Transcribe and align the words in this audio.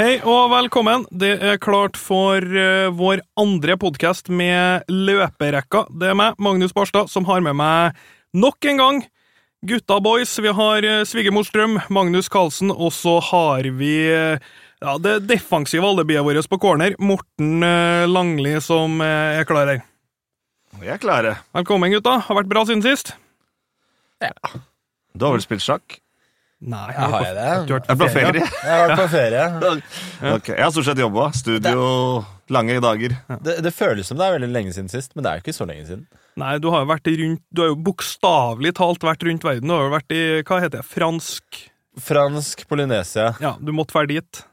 Hei 0.00 0.14
og 0.24 0.46
velkommen. 0.48 1.02
Det 1.12 1.34
er 1.44 1.58
klart 1.60 1.98
for 2.00 2.40
uh, 2.40 2.88
vår 2.96 3.20
andre 3.36 3.74
podkast 3.76 4.30
med 4.32 4.88
løperekka. 4.88 5.82
Det 5.92 6.08
er 6.08 6.16
meg, 6.16 6.38
Magnus 6.40 6.72
Barstad, 6.72 7.10
som 7.12 7.26
har 7.28 7.42
med 7.44 7.58
meg 7.60 7.98
nok 8.32 8.64
en 8.70 8.80
gang 8.80 9.02
gutta 9.68 9.98
boys. 10.00 10.32
Vi 10.40 10.54
har 10.56 10.88
uh, 10.88 11.02
svigermor 11.04 11.44
Strøm, 11.44 11.76
Magnus 11.92 12.32
Carlsen, 12.32 12.72
og 12.72 12.94
så 12.96 13.18
har 13.28 13.68
vi 13.76 13.92
uh, 14.08 14.40
ja, 14.80 14.96
det 15.04 15.18
defensive 15.28 15.84
alibiet 15.84 16.24
vårt 16.24 16.48
på 16.48 16.58
corner, 16.64 16.96
Morten 16.96 17.60
eh, 17.62 18.08
Langli, 18.08 18.56
som 18.64 19.02
eh, 19.04 19.40
er 19.40 19.44
klar 19.44 19.68
her. 19.68 19.82
Vi 20.80 20.88
er 20.88 21.00
klare. 21.02 21.36
Velkommen, 21.52 21.92
gutta. 21.92 22.22
Har 22.24 22.40
vært 22.40 22.48
bra 22.48 22.64
siden 22.64 22.80
sist. 22.80 23.12
Ja. 24.24 24.32
Du 25.12 25.26
har 25.26 25.36
vel 25.36 25.44
spilt 25.44 25.66
sjakk? 25.66 26.00
Nei, 26.60 26.90
jeg 26.92 27.08
har 27.08 27.22
jeg 27.24 27.36
det? 27.38 27.52
Du 27.64 27.72
har 27.72 27.80
vært 27.80 28.00
på 28.02 28.08
ferie. 28.12 28.40
Jeg 28.66 28.68
har 28.68 28.82
vært 28.90 28.98
på 29.00 29.06
ferie. 29.14 29.44
okay. 30.36 30.54
Jeg 30.58 30.64
har 30.66 30.72
stort 30.74 30.88
sett 30.90 31.00
jobba. 31.00 31.30
Studio, 31.32 31.84
lange 32.52 32.76
dager. 32.84 33.14
Det, 33.40 33.54
det 33.64 33.72
føles 33.72 34.10
som 34.10 34.20
det 34.20 34.26
er 34.26 34.34
veldig 34.36 34.50
lenge 34.52 34.74
siden 34.76 34.92
sist, 34.92 35.14
men 35.16 35.24
det 35.24 35.30
er 35.30 35.40
jo 35.40 35.44
ikke 35.46 35.56
så 35.56 35.66
lenge 35.70 35.86
siden. 35.88 36.04
Nei, 36.40 36.52
du 36.60 36.68
har 36.74 36.84
jo 36.84 36.90
vært 36.92 37.08
rundt 37.20 37.42
Du 37.50 37.62
har 37.64 37.72
jo 37.72 37.78
bokstavelig 37.88 38.74
talt 38.76 39.08
vært 39.08 39.24
rundt 39.24 39.46
verden. 39.48 39.72
Du 39.72 39.76
har 39.76 39.88
jo 39.88 39.94
vært 39.96 40.14
i 40.14 40.22
hva 40.44 40.60
heter 40.60 40.82
det, 40.82 40.86
fransk 40.88 41.64
Fransk 42.00 42.68
Polynesia. 42.68 43.32
Ja, 43.42 43.56
du 43.60 43.72
måtte 43.76 43.96
være 43.96 44.12
dit. 44.12 44.44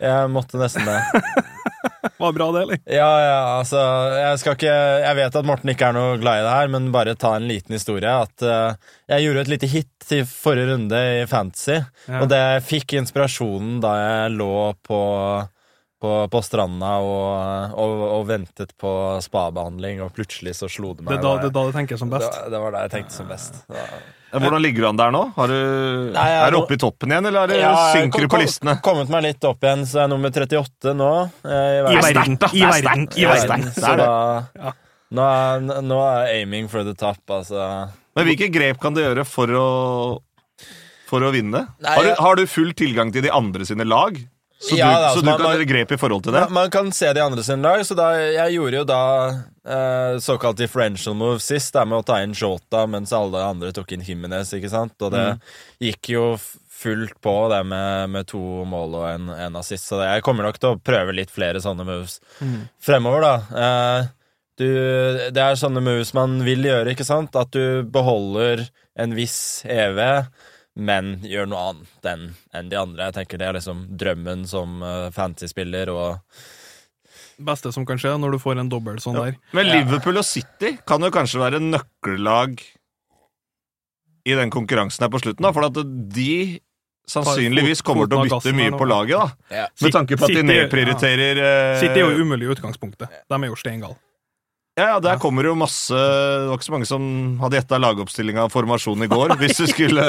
Jeg 0.00 0.28
måtte 0.32 0.60
nesten 0.60 0.84
det. 0.86 1.00
Var 2.22 2.32
bra, 2.36 2.46
det, 2.54 2.62
eller? 2.66 2.78
Ja, 2.86 3.08
ja, 3.22 3.38
altså 3.58 3.80
Jeg 4.16 4.38
skal 4.42 4.56
ikke 4.56 4.76
Jeg 5.04 5.16
vet 5.18 5.38
at 5.40 5.48
Morten 5.48 5.72
ikke 5.72 5.88
er 5.90 5.96
noe 5.96 6.16
glad 6.22 6.40
i 6.40 6.44
det 6.46 6.54
her, 6.54 6.70
men 6.76 6.90
bare 6.94 7.14
ta 7.18 7.34
en 7.36 7.48
liten 7.50 7.76
historie. 7.76 8.08
At 8.26 8.44
uh, 8.46 8.74
jeg 9.10 9.26
gjorde 9.26 9.44
et 9.46 9.52
lite 9.54 9.70
hit 9.72 10.12
i 10.16 10.22
forrige 10.28 10.70
runde 10.72 11.02
i 11.22 11.26
Fantasy, 11.30 11.80
Ja. 12.06 12.20
og 12.22 12.28
det 12.30 12.42
fikk 12.68 12.94
inspirasjonen 13.00 13.80
da 13.82 13.92
jeg 13.98 14.36
lå 14.38 14.52
på 14.86 15.00
på, 16.02 16.10
på 16.28 16.40
stranda 16.44 16.96
og, 17.00 17.72
og, 17.80 17.92
og 18.18 18.26
ventet 18.28 18.74
på 18.80 18.90
spabehandling, 19.24 20.02
og 20.04 20.12
plutselig 20.16 20.52
så 20.58 20.68
slo 20.68 20.90
det 20.92 21.04
Det 21.04 21.08
meg. 21.08 21.16
er 21.18 21.22
da 21.24 21.32
det, 21.40 21.48
er 21.48 21.54
da 21.56 21.64
det 21.70 21.74
tenker 21.78 22.00
som 22.00 22.10
best. 22.12 22.28
Det, 22.36 22.50
det 22.52 22.60
var 22.60 22.74
da 22.76 22.82
jeg 22.84 22.92
tenkte 22.98 23.16
som 23.16 23.30
best. 23.32 23.62
Det 23.70 23.80
Ja, 24.32 24.40
Hvordan 24.42 24.60
ligger 24.60 24.82
du 24.82 24.86
an 24.90 24.98
der 24.98 25.12
nå? 25.14 25.20
Har 25.36 25.48
du, 25.48 25.54
Nei, 26.12 26.24
jeg 26.28 26.40
er 26.42 26.50
du 26.52 26.56
oppe 26.58 26.74
i 26.76 26.80
toppen 26.82 27.12
igjen, 27.14 27.28
eller 27.30 27.46
er 27.46 27.52
det, 27.54 27.60
Ja, 27.62 27.70
synker 27.94 28.26
du 28.26 28.28
på 28.28 28.36
på 28.36 28.42
Jeg 28.44 28.66
har 28.68 28.80
Kommet 28.84 29.12
meg 29.14 29.22
litt 29.24 29.46
opp 29.48 29.62
igjen, 29.64 29.84
så 29.86 30.00
jeg 30.02 30.04
er 30.04 30.10
nummer 30.12 30.34
38 30.34 30.94
nå. 30.98 31.10
Eh, 31.46 31.76
i 31.94 32.00
verden. 32.02 32.34
I 32.34 32.40
Det 32.42 32.66
er 32.66 32.74
verden. 32.74 33.06
I 33.16 33.24
er 33.24 33.32
verden. 33.46 33.64
Så 33.72 33.86
Det 33.86 33.96
det. 34.02 34.08
da 34.10 34.74
nå, 35.16 35.22
er, 35.22 35.82
nå 35.86 36.00
er 36.02 36.32
aiming 36.34 36.66
for 36.68 36.82
the 36.84 36.92
top, 36.98 37.22
altså. 37.30 37.62
Men 38.18 38.26
hvilke 38.28 38.50
grep 38.52 38.80
kan 38.82 38.92
du 38.96 39.00
gjøre 39.00 39.24
for 39.24 39.54
å, 39.54 39.66
for 41.06 41.22
å 41.24 41.30
vinne? 41.32 41.62
Nei, 41.80 41.94
har, 41.94 42.02
du, 42.10 42.14
har 42.26 42.36
du 42.42 42.44
full 42.50 42.74
tilgang 42.76 43.14
til 43.14 43.22
de 43.24 43.30
andre 43.32 43.64
sine 43.68 43.86
lag? 43.86 44.18
Så 44.58 44.76
Ja, 44.78 44.88
du, 44.88 45.02
da, 45.02 45.08
så 45.10 45.18
så 45.18 45.20
du 45.20 45.26
man- 45.30 45.38
kan 45.40 45.50
gjøre 45.56 45.66
grep 45.68 45.90
i 45.92 45.98
forhold 46.00 46.22
til 46.24 46.32
det? 46.32 46.40
Man, 46.46 46.52
man 46.56 46.70
kan 46.72 46.92
se 46.96 47.10
de 47.12 47.20
andre 47.20 47.42
sine 47.44 47.60
lag, 47.62 47.82
så 47.84 47.94
da, 47.98 48.06
jeg 48.16 48.54
gjorde 48.56 48.78
jo 48.80 48.84
da 48.88 49.00
eh, 49.68 50.16
såkalt 50.24 50.56
differential 50.56 51.14
move 51.14 51.40
sist, 51.44 51.74
da, 51.76 51.84
med 51.84 51.98
å 52.00 52.06
ta 52.08 52.22
inn 52.24 52.32
Jota 52.32 52.86
mens 52.88 53.12
alle 53.12 53.42
andre 53.44 53.72
tok 53.76 53.92
inn 53.92 54.00
Jimenez, 54.06 54.54
ikke 54.56 54.70
sant? 54.72 54.94
Og 55.04 55.12
det 55.12 55.26
gikk 55.84 56.08
jo 56.14 56.24
fullt 56.76 57.14
på, 57.24 57.34
det 57.52 57.62
med, 57.68 58.10
med 58.12 58.26
to 58.32 58.40
mål 58.68 58.96
og 59.02 59.06
en, 59.10 59.28
en 59.32 59.56
assist, 59.60 59.86
så 59.88 60.00
det, 60.00 60.08
jeg 60.14 60.24
kommer 60.26 60.44
nok 60.48 60.58
til 60.60 60.74
å 60.74 60.80
prøve 60.80 61.14
litt 61.16 61.30
flere 61.32 61.60
sånne 61.64 61.84
moves 61.88 62.18
fremover, 62.80 63.24
da. 63.28 63.36
Eh, 63.66 64.08
du, 64.56 64.66
det 65.36 65.42
er 65.42 65.56
sånne 65.60 65.82
moves 65.84 66.14
man 66.16 66.38
vil 66.44 66.64
gjøre, 66.64 66.94
ikke 66.96 67.04
sant? 67.04 67.36
At 67.36 67.52
du 67.52 67.84
beholder 67.92 68.64
en 68.96 69.12
viss 69.16 69.60
EV, 69.68 70.00
men 70.76 71.16
gjør 71.24 71.48
noe 71.48 71.64
annet 71.70 72.08
enn 72.12 72.24
enn 72.56 72.70
de 72.70 72.78
andre. 72.78 73.08
Jeg 73.08 73.16
tenker 73.20 73.40
Det 73.40 73.48
er 73.48 73.58
liksom 73.58 73.82
drømmen 73.98 74.44
som 74.48 74.80
uh, 74.84 75.08
fantasy-spiller. 75.14 75.92
Og 75.92 76.18
Beste 77.36 77.72
som 77.72 77.84
kan 77.88 78.00
skje 78.00 78.14
når 78.20 78.36
du 78.36 78.40
får 78.40 78.60
en 78.62 78.70
dobbel 78.72 79.00
sånn 79.02 79.16
der. 79.18 79.38
Men 79.56 79.68
Liverpool 79.68 80.20
og 80.20 80.24
City 80.28 80.76
kan 80.88 81.04
jo 81.04 81.12
kanskje 81.12 81.40
være 81.42 81.60
nøkkellag 81.64 82.60
i 84.26 84.34
den 84.34 84.50
konkurransen 84.50 85.04
her 85.04 85.10
på 85.12 85.20
slutten, 85.22 85.44
da, 85.46 85.52
for 85.54 85.68
at 85.68 85.76
de 86.16 86.58
sannsynligvis 87.06 87.84
kommer 87.86 88.08
til 88.10 88.18
å 88.18 88.24
bytte 88.26 88.54
mye 88.56 88.72
på 88.74 88.88
laget, 88.88 89.20
da. 89.20 89.58
ja. 89.60 89.66
Med 89.84 89.94
tanke 89.94 90.18
på 90.18 90.26
at 90.26 90.34
de 90.34 90.42
nedprioriterer 90.42 91.38
eh, 91.38 91.76
City 91.78 92.02
er 92.02 92.08
jo 92.08 92.24
umulig 92.24 92.48
i 92.48 92.50
utgangspunktet. 92.56 93.12
De 93.30 93.38
er 93.38 93.52
jo 93.52 93.58
steingale. 93.60 93.94
Ja, 94.76 94.90
ja, 94.90 94.96
der 95.00 95.16
kommer 95.16 95.46
jo 95.48 95.54
masse 95.56 95.96
Det 95.96 96.48
var 96.50 96.58
ikke 96.58 96.66
så 96.66 96.72
mange 96.74 96.86
som 96.88 97.04
hadde 97.40 97.56
gjetta 97.56 97.78
lagoppstillinga 97.80 98.42
av 98.44 98.50
formasjonen 98.52 99.06
i 99.06 99.08
går, 99.08 99.32
hvis 99.40 99.56
du 99.62 99.66
skulle, 99.70 100.04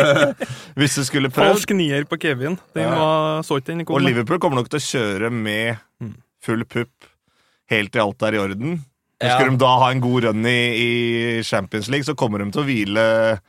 hvis 0.75 0.97
du 0.99 1.03
skulle 1.07 1.29
prøvd. 1.31 1.53
Falsk 1.53 1.71
nier 1.77 2.03
på 2.09 2.19
Kevin. 2.19 2.57
Den 2.75 2.83
Ja. 2.89 2.95
var 2.99 3.43
så 3.47 3.61
ikke 3.61 3.71
den 3.71 3.81
i 3.81 3.87
Og. 3.87 4.01
Liverpool 4.03 4.39
kommer 4.43 4.59
nok 4.59 4.67
til 4.73 4.81
å 4.81 4.87
kjøre 4.89 5.31
med 5.31 5.77
Mm. 6.03 6.13
full 6.43 6.65
pupp 6.65 7.07
helt 7.71 7.91
til 7.91 8.01
alt 8.03 8.21
er 8.27 8.35
i 8.35 8.37
orden. 8.43 8.83
Ja. 9.23 9.37
Skulle 9.39 9.55
de 9.55 9.57
da 9.63 9.71
ha 9.79 9.89
en 9.91 9.99
god 10.03 10.23
run 10.27 10.45
i, 10.45 10.59
i 11.39 11.43
Champions 11.43 11.87
League, 11.89 12.03
så 12.05 12.13
kommer 12.15 12.39
de 12.43 12.51
til 12.51 12.61
å 12.61 12.67
hvile 12.67 13.39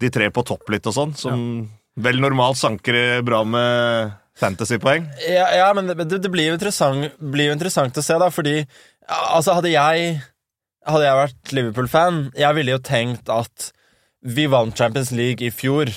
de 0.00 0.08
tre 0.10 0.30
på 0.30 0.44
topp 0.46 0.70
litt 0.70 0.86
og 0.86 0.94
sånn, 0.94 1.12
som 1.18 1.68
vel 1.96 2.16
normalt 2.22 2.56
sanker 2.56 3.20
bra 3.22 3.42
med 3.44 4.14
fantasypoeng. 4.40 5.04
Ja, 5.28 5.50
ja, 5.54 5.72
men 5.74 5.86
det, 5.92 5.98
det 6.22 6.30
blir, 6.32 6.48
jo 6.48 6.54
interessant, 6.56 7.12
blir 7.20 7.50
jo 7.50 7.52
interessant 7.58 7.94
å 8.00 8.02
se, 8.02 8.16
da, 8.18 8.30
fordi 8.30 8.66
Altså, 9.04 9.52
hadde 9.52 9.68
jeg 9.68 10.22
Hadde 10.84 11.06
jeg 11.06 11.20
vært 11.20 11.52
Liverpool-fan, 11.56 12.18
jeg 12.36 12.56
ville 12.58 12.74
jo 12.74 12.82
tenkt 12.84 13.30
at 13.32 13.70
vi 14.24 14.44
vant 14.52 14.76
Champions 14.76 15.12
League 15.16 15.44
i 15.44 15.52
fjor. 15.52 15.88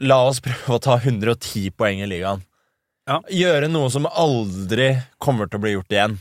La 0.00 0.22
oss 0.28 0.40
prøve 0.44 0.76
å 0.76 0.80
ta 0.82 0.96
110 1.00 1.74
poeng 1.76 2.00
i 2.00 2.08
ligaen. 2.08 2.44
Ja. 3.08 3.18
Gjøre 3.32 3.68
noe 3.68 3.90
som 3.92 4.06
aldri 4.08 4.92
kommer 5.20 5.48
til 5.50 5.60
å 5.60 5.64
bli 5.64 5.74
gjort 5.74 5.94
igjen. 5.96 6.16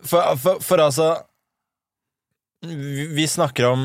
For, 0.00 0.36
for, 0.40 0.62
for 0.64 0.80
altså 0.80 1.10
vi, 2.64 3.04
vi 3.12 3.26
snakker 3.28 3.66
om 3.68 3.82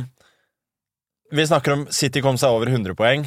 Vi 1.35 1.43
snakker 1.47 1.73
om 1.73 1.83
City 1.91 2.21
kom 2.23 2.37
seg 2.39 2.55
over 2.55 2.69
100 2.71 2.95
poeng, 2.95 3.25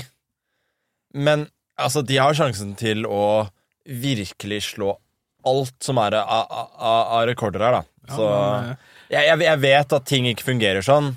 men 1.13 1.49
altså, 1.77 2.01
de 2.07 2.17
har 2.21 2.37
sjansen 2.37 2.75
til 2.79 3.05
å 3.05 3.49
virkelig 3.85 4.63
slå 4.71 4.93
alt 5.49 5.75
som 5.85 5.99
er 6.01 6.17
av, 6.21 7.25
rekorder 7.29 7.65
her, 7.65 7.79
da. 7.81 8.15
Så 8.15 8.29
ja. 8.29 8.47
eh, 8.71 8.98
jeg, 9.13 9.41
jeg, 9.45 9.61
vet 9.63 9.97
at 9.97 10.07
ting 10.09 10.29
ikke 10.31 10.47
fungerer 10.47 10.85
sånn, 10.85 11.15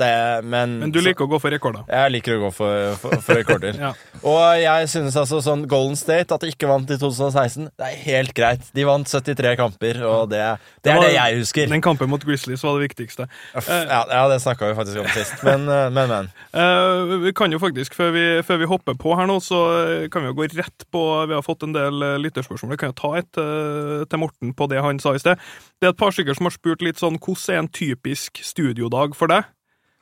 det, 0.00 0.44
men 0.44 0.78
Men 0.80 0.92
du 0.94 1.00
liker 1.04 1.26
å 1.26 1.30
gå 1.30 1.38
for 1.42 1.52
rekorder. 1.52 1.84
Jeg 1.88 2.12
liker 2.14 2.36
å 2.38 2.40
gå 2.46 2.50
for, 2.54 2.94
for, 3.02 3.20
for 3.24 3.40
rekorder. 3.40 3.76
Ja. 3.90 3.92
Og 4.26 4.40
jeg 4.60 4.88
synes 4.92 5.14
altså 5.16 5.38
sånn 5.40 5.62
Golden 5.70 5.96
State, 5.96 6.34
at 6.34 6.42
de 6.44 6.50
ikke 6.52 6.68
vant 6.68 6.90
i 6.92 6.96
2016, 7.00 7.70
det 7.80 7.86
er 7.86 8.00
helt 8.04 8.34
greit. 8.36 8.66
De 8.76 8.84
vant 8.84 9.08
73 9.08 9.54
kamper, 9.56 10.00
og 10.04 10.28
det, 10.32 10.42
det 10.84 10.92
er 10.92 10.98
var- 10.98 11.06
det 11.06 11.14
jeg 11.14 11.38
husker. 11.40 11.70
Den 11.72 11.80
kampen 11.84 12.10
mot 12.12 12.24
Grizzlies 12.26 12.62
var 12.66 12.76
det 12.76 12.90
viktigste. 12.90 13.28
Uff, 13.56 13.68
Ja, 13.70 14.02
ja, 14.10 14.22
det 14.28 14.40
snakka 14.44 14.68
vi 14.68 14.76
faktisk 14.76 15.00
om 15.00 15.08
sist, 15.14 15.40
men, 15.48 15.64
eh, 15.68 15.88
men. 15.94 16.10
men. 16.12 16.28
Uh, 16.52 17.16
vi 17.24 17.32
kan 17.36 17.52
jo 17.52 17.60
faktisk, 17.62 17.94
før 17.96 18.12
vi, 18.16 18.24
før 18.44 18.60
vi 18.60 18.68
hopper 18.68 18.98
på 19.00 19.14
her 19.16 19.30
nå, 19.30 19.38
så 19.44 19.60
eh, 19.78 20.08
kan 20.12 20.26
vi 20.26 20.32
jo 20.32 20.36
gå 20.42 20.50
rett 20.58 20.84
på 20.92 21.04
Vi 21.30 21.36
har 21.38 21.46
fått 21.46 21.64
en 21.64 21.72
del 21.76 22.04
lytterspørsmål. 22.20 22.74
Vi 22.74 22.80
kan 22.82 22.92
jo 22.92 22.98
ta 23.00 23.12
et 23.20 23.40
uh, 23.40 24.04
til 24.10 24.20
Morten 24.20 24.52
på 24.56 24.68
det 24.70 24.82
han 24.84 25.00
sa 25.00 25.14
i 25.16 25.22
sted. 25.22 25.40
Det 25.80 25.88
er 25.88 25.94
et 25.94 26.00
par 26.00 26.12
stykker 26.12 26.36
som 26.36 26.48
har 26.48 26.54
spurt 26.56 26.84
litt 26.84 27.00
sånn 27.00 27.16
Hvordan 27.20 27.54
er 27.54 27.62
en 27.62 27.72
typisk 27.72 28.42
studiodag 28.44 29.16
for 29.16 29.30
deg? 29.32 29.48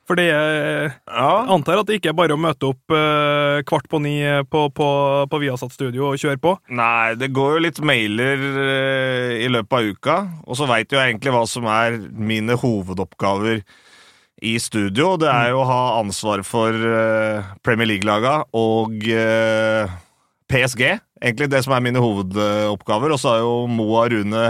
For 0.09 0.17
det 0.17 0.25
er 0.33 0.87
Ja. 1.05 1.45
antar 1.53 1.77
at 1.83 1.85
det 1.85 1.99
ikke 1.99 2.09
er 2.09 2.17
bare 2.17 2.33
å 2.33 2.41
møte 2.41 2.71
opp 2.71 2.93
eh, 2.97 3.59
kvart 3.69 3.85
på 3.91 3.99
ni 4.01 4.15
på, 4.49 4.63
på, 4.73 4.87
på 5.29 5.39
Viasat 5.43 5.75
Studio 5.75 6.07
og 6.09 6.17
kjøre 6.17 6.39
på. 6.41 6.55
Nei, 6.73 7.13
det 7.13 7.29
går 7.35 7.51
jo 7.53 7.61
litt 7.67 7.81
mailer 7.85 8.41
eh, 8.41 9.35
i 9.45 9.51
løpet 9.53 9.77
av 9.77 9.91
uka, 9.93 10.15
og 10.49 10.57
så 10.57 10.65
veit 10.65 10.89
jeg 10.89 11.11
egentlig 11.13 11.35
hva 11.35 11.43
som 11.45 11.69
er 11.69 11.99
mine 12.09 12.57
hovedoppgaver 12.57 13.61
i 14.41 14.55
studio. 14.57 15.13
Det 15.21 15.29
er 15.29 15.51
jo 15.53 15.61
å 15.61 15.67
ha 15.69 15.81
ansvar 15.99 16.41
for 16.47 16.73
eh, 16.73 17.53
Premier 17.61 17.91
League-laga 17.93 18.39
og 18.57 19.05
eh, 19.13 19.93
PSG. 20.49 20.87
Egentlig 21.21 21.51
det 21.53 21.61
som 21.67 21.75
er 21.77 21.85
mine 21.85 22.01
hovedoppgaver. 22.01 23.13
Og 23.13 23.21
så 23.21 23.35
har 23.35 23.43
jo 23.43 23.67
Moa 23.69 24.07
Rune 24.09 24.45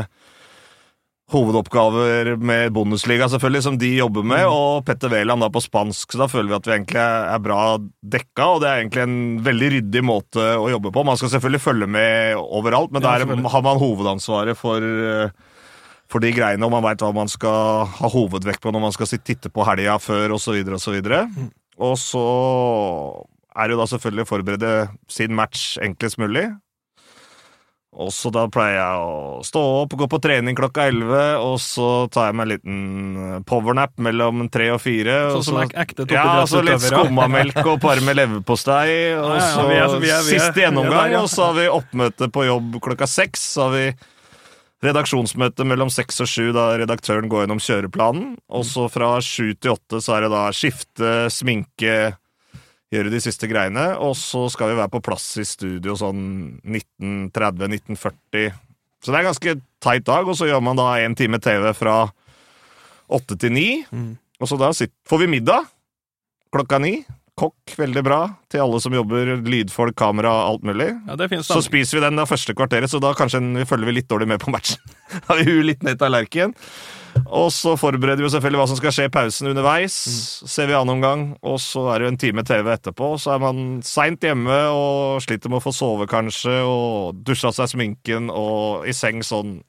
hovedoppgaver 1.30 2.32
med 2.42 2.74
Bundesliga, 2.74 3.28
selvfølgelig, 3.30 3.62
som 3.66 3.78
de 3.78 3.90
jobber 4.00 4.26
med, 4.26 4.48
og 4.50 4.86
Petter 4.88 5.12
Wæland 5.14 5.46
på 5.54 5.62
spansk, 5.62 6.12
så 6.12 6.24
da 6.24 6.28
føler 6.32 6.50
vi 6.50 6.58
at 6.58 6.70
vi 6.70 6.74
egentlig 6.76 7.04
er 7.04 7.44
bra 7.46 7.62
dekka, 8.16 8.48
og 8.48 8.64
det 8.64 8.70
er 8.70 8.82
egentlig 8.82 9.06
en 9.06 9.20
veldig 9.46 9.70
ryddig 9.76 10.04
måte 10.06 10.48
å 10.58 10.70
jobbe 10.74 10.94
på. 10.96 11.06
Man 11.06 11.20
skal 11.20 11.34
selvfølgelig 11.36 11.64
følge 11.64 11.90
med 11.92 12.40
overalt, 12.42 12.94
men 12.96 13.06
der 13.06 13.26
ja, 13.26 13.40
har 13.54 13.66
man 13.66 13.82
hovedansvaret 13.82 14.58
for, 14.58 14.82
eh, 14.84 15.34
for 16.10 16.26
de 16.26 16.34
greiene, 16.34 16.66
og 16.66 16.74
man 16.74 16.86
veit 16.88 17.06
hva 17.06 17.12
man 17.16 17.30
skal 17.30 17.86
ha 18.00 18.14
hovedvekt 18.14 18.64
på 18.66 18.74
når 18.74 18.88
man 18.88 18.96
skal 18.96 19.14
titte 19.20 19.54
på 19.54 19.68
helga 19.70 20.00
før, 20.02 20.34
osv., 20.40 20.64
osv. 20.80 20.98
Mm. 21.06 21.52
Og 21.80 21.94
så 22.02 22.26
er 23.56 23.68
det 23.68 23.76
jo 23.76 23.82
da 23.84 23.88
selvfølgelig 23.94 24.26
å 24.26 24.32
forberede 24.34 24.74
sin 25.12 25.38
match 25.38 25.78
enklest 25.84 26.20
mulig. 26.22 26.48
Og 27.92 28.12
så 28.14 28.30
da 28.32 28.44
pleier 28.48 28.76
jeg 28.78 29.00
å 29.02 29.40
stå 29.44 29.62
opp, 29.82 29.96
gå 29.98 30.06
på 30.08 30.20
trening 30.22 30.54
klokka 30.56 30.86
11, 30.92 31.40
og 31.42 31.56
så 31.60 31.88
tar 32.14 32.28
jeg 32.30 32.36
meg 32.38 32.46
en 32.46 32.52
liten 32.54 32.76
eh, 33.18 33.40
powernap 33.50 33.96
mellom 33.98 34.46
tre 34.54 34.68
og 34.76 34.80
fire. 34.84 35.16
Sånn 35.34 35.44
som 35.44 35.56
så- 35.58 35.64
ek- 35.66 35.74
ekte 35.88 36.06
Ja, 36.14 36.46
så 36.46 36.62
litt 36.64 36.80
skummamelk 36.86 37.58
og 37.66 37.82
par 37.82 38.00
med 38.06 38.16
leverpostei. 38.16 39.18
Og 39.18 39.34
Ja, 39.34 39.42
ja, 39.42 39.56
så 39.58 39.66
vi 39.68 39.76
er- 39.76 39.88
vi 39.88 40.10
er- 40.14 40.22
vi 40.24 40.36
er- 40.36 40.40
siste 40.40 40.54
gjennomgang, 40.62 41.16
og 41.24 41.28
så 41.30 41.46
har 41.50 41.54
vi 41.58 41.68
oppmøte 41.68 42.30
på 42.32 42.46
jobb 42.46 42.80
klokka 42.80 43.08
seks. 43.10 43.40
Så 43.58 43.64
har 43.64 43.72
vi 43.72 43.94
redaksjonsmøte 44.82 45.66
mellom 45.68 45.90
seks 45.92 46.22
og 46.22 46.28
sju, 46.28 46.54
da 46.54 46.78
redaktøren 46.78 47.28
går 47.28 47.48
gjennom 47.48 47.60
kjøreplanen. 47.60 48.38
Og 48.50 48.64
så 48.64 48.90
fra 48.90 49.18
sju 49.20 49.54
til 49.60 49.74
åtte 49.76 50.00
så 50.00 50.16
er 50.18 50.22
det 50.22 50.30
da 50.32 50.50
skifte, 50.52 51.26
sminke, 51.34 52.16
gjøre 52.94 53.12
de 53.14 53.22
siste 53.24 53.50
greiene. 53.50 53.92
Og 54.04 54.16
så 54.18 54.46
skal 54.54 54.72
vi 54.72 54.80
være 54.80 54.94
på 54.94 55.04
plass 55.06 55.28
i 55.42 55.46
studio 55.48 55.96
sånn 56.00 56.24
1930-1940. 56.64 58.56
Så 59.00 59.12
det 59.12 59.16
er 59.16 59.22
en 59.22 59.30
ganske 59.30 59.56
teit 59.84 60.06
dag, 60.08 60.28
og 60.28 60.36
så 60.36 60.50
gjør 60.50 60.64
man 60.66 60.80
da 60.80 60.92
én 61.00 61.16
time 61.18 61.40
TV 61.44 61.72
fra 61.78 62.02
åtte 63.10 63.38
til 63.40 63.54
ni. 63.56 63.70
Mm. 63.92 64.18
Og 64.40 64.50
så 64.50 64.60
da 64.60 64.72
sitter, 64.76 64.96
får 65.08 65.24
vi 65.24 65.34
middag 65.38 65.68
klokka 66.54 66.80
ni. 66.82 67.00
Kokk, 67.40 67.74
veldig 67.80 68.02
bra. 68.04 68.20
Til 68.52 68.66
alle 68.66 68.80
som 68.84 68.96
jobber, 68.96 69.38
lydfolk, 69.48 69.96
kamera, 70.00 70.32
alt 70.50 70.66
mulig. 70.68 70.90
Ja, 71.08 71.16
det 71.16 71.30
Så 71.48 71.62
spiser 71.64 71.98
vi 71.98 72.04
den 72.04 72.20
det 72.20 72.28
første 72.28 72.56
kvarteret, 72.56 72.92
så 72.92 73.00
da 73.00 73.14
kanskje 73.16 73.40
vi 73.56 73.68
følger 73.68 73.88
vi 73.88 74.00
litt 74.02 74.10
dårlig 74.12 74.28
med 74.28 74.42
på 74.44 74.52
matchen. 74.52 74.82
Da 75.08 75.22
har 75.30 75.40
vi 75.40 75.54
huet 75.54 75.70
litt 75.70 75.86
ned 75.88 75.96
i 75.96 76.02
tallerkenen. 76.02 76.56
Og 77.26 77.48
så 77.54 77.74
forbereder 77.80 78.22
vi 78.22 78.30
selvfølgelig 78.30 78.60
hva 78.60 78.68
som 78.70 78.78
skal 78.78 78.94
skje 78.94 79.08
i 79.08 79.14
pausen 79.14 79.50
underveis. 79.50 79.96
Ser 80.52 80.70
vi 80.70 80.76
annen 80.78 80.98
omgang, 80.98 81.26
og 81.42 81.58
så 81.64 81.88
er 81.94 82.00
det 82.00 82.08
jo 82.08 82.12
en 82.14 82.22
time 82.22 82.46
TV 82.48 82.70
etterpå. 82.76 83.14
Så 83.22 83.34
er 83.34 83.42
man 83.44 83.80
seint 83.88 84.24
hjemme 84.24 84.60
og 84.76 85.24
sliter 85.24 85.52
med 85.52 85.62
å 85.62 85.64
få 85.64 85.74
sove, 85.76 86.10
kanskje, 86.12 86.60
og 86.68 87.24
dusja 87.26 87.54
seg 87.56 87.72
sminken 87.72 88.30
og 88.34 88.88
i 88.90 88.96
seng 88.96 89.24
sånn 89.26 89.62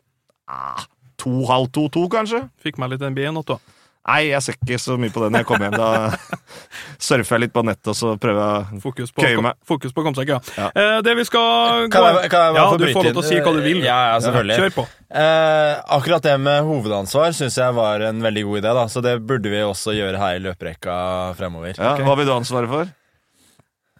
ah, 0.51 0.85
to, 1.21 1.33
halv 1.49 1.71
to, 1.75 1.87
to, 1.93 2.07
kanskje. 2.13 2.45
Fikk 2.63 2.83
meg 2.83 2.95
litt 2.95 3.07
NBA 3.07 3.31
nå, 3.37 3.47
da. 3.47 3.61
Nei, 4.09 4.31
jeg 4.31 4.41
ser 4.43 4.57
ikke 4.57 4.79
så 4.81 4.95
mye 4.99 5.13
på 5.13 5.21
det 5.23 5.29
når 5.31 5.43
jeg 5.43 5.47
kommer 5.51 5.69
hjem. 5.69 5.77
Da 5.77 6.39
surfer 7.07 7.37
jeg 7.37 7.43
litt 7.45 7.53
på 7.55 7.63
nettet, 7.69 7.91
og 7.93 7.97
så 7.99 8.15
prøver 8.21 8.41
jeg 8.41 8.81
Fokus 8.83 9.13
på, 9.13 9.23
Køye 9.23 9.43
meg. 9.45 9.59
fokus 9.69 9.93
på 9.93 10.03
å 10.03 10.07
komme 10.07 10.17
seg, 10.19 10.33
ja. 10.33 10.39
Ja. 10.57 10.71
Eh, 10.73 11.01
det 11.05 11.15
vi 11.19 11.27
skal 11.29 11.85
Kan 11.93 12.07
jeg, 12.09 12.31
kan 12.33 12.47
jeg 12.49 12.57
bare 12.57 12.63
Ja, 12.63 12.71
få 12.73 12.79
du 12.81 12.87
får 12.89 13.11
lov 13.11 13.11
til 13.11 13.21
å 13.23 13.27
si 13.29 13.41
hva 13.45 13.53
du 13.55 13.61
vil. 13.65 13.83
Ja, 13.85 13.99
ja 14.15 14.23
selvfølgelig. 14.25 14.57
Kjør 14.63 14.75
på. 14.79 14.87
Eh, 15.11 15.73
akkurat 15.99 16.25
det 16.27 16.37
med 16.41 16.63
hovedansvar 16.71 17.37
syns 17.37 17.59
jeg 17.61 17.77
var 17.77 18.07
en 18.09 18.25
veldig 18.25 18.47
god 18.49 18.63
idé, 18.63 18.73
da, 18.81 18.87
så 18.91 19.05
det 19.05 19.19
burde 19.29 19.53
vi 19.53 19.61
også 19.67 19.95
gjøre 19.99 20.23
her 20.23 20.41
i 20.41 20.43
løperekka 20.49 20.97
fremover. 21.39 21.75
ja, 21.77 21.93
okay. 21.93 22.07
Hva 22.09 22.17
vil 22.19 22.31
du 22.31 22.35
ha 22.35 22.41
ansvaret 22.41 22.73
for? 22.73 22.89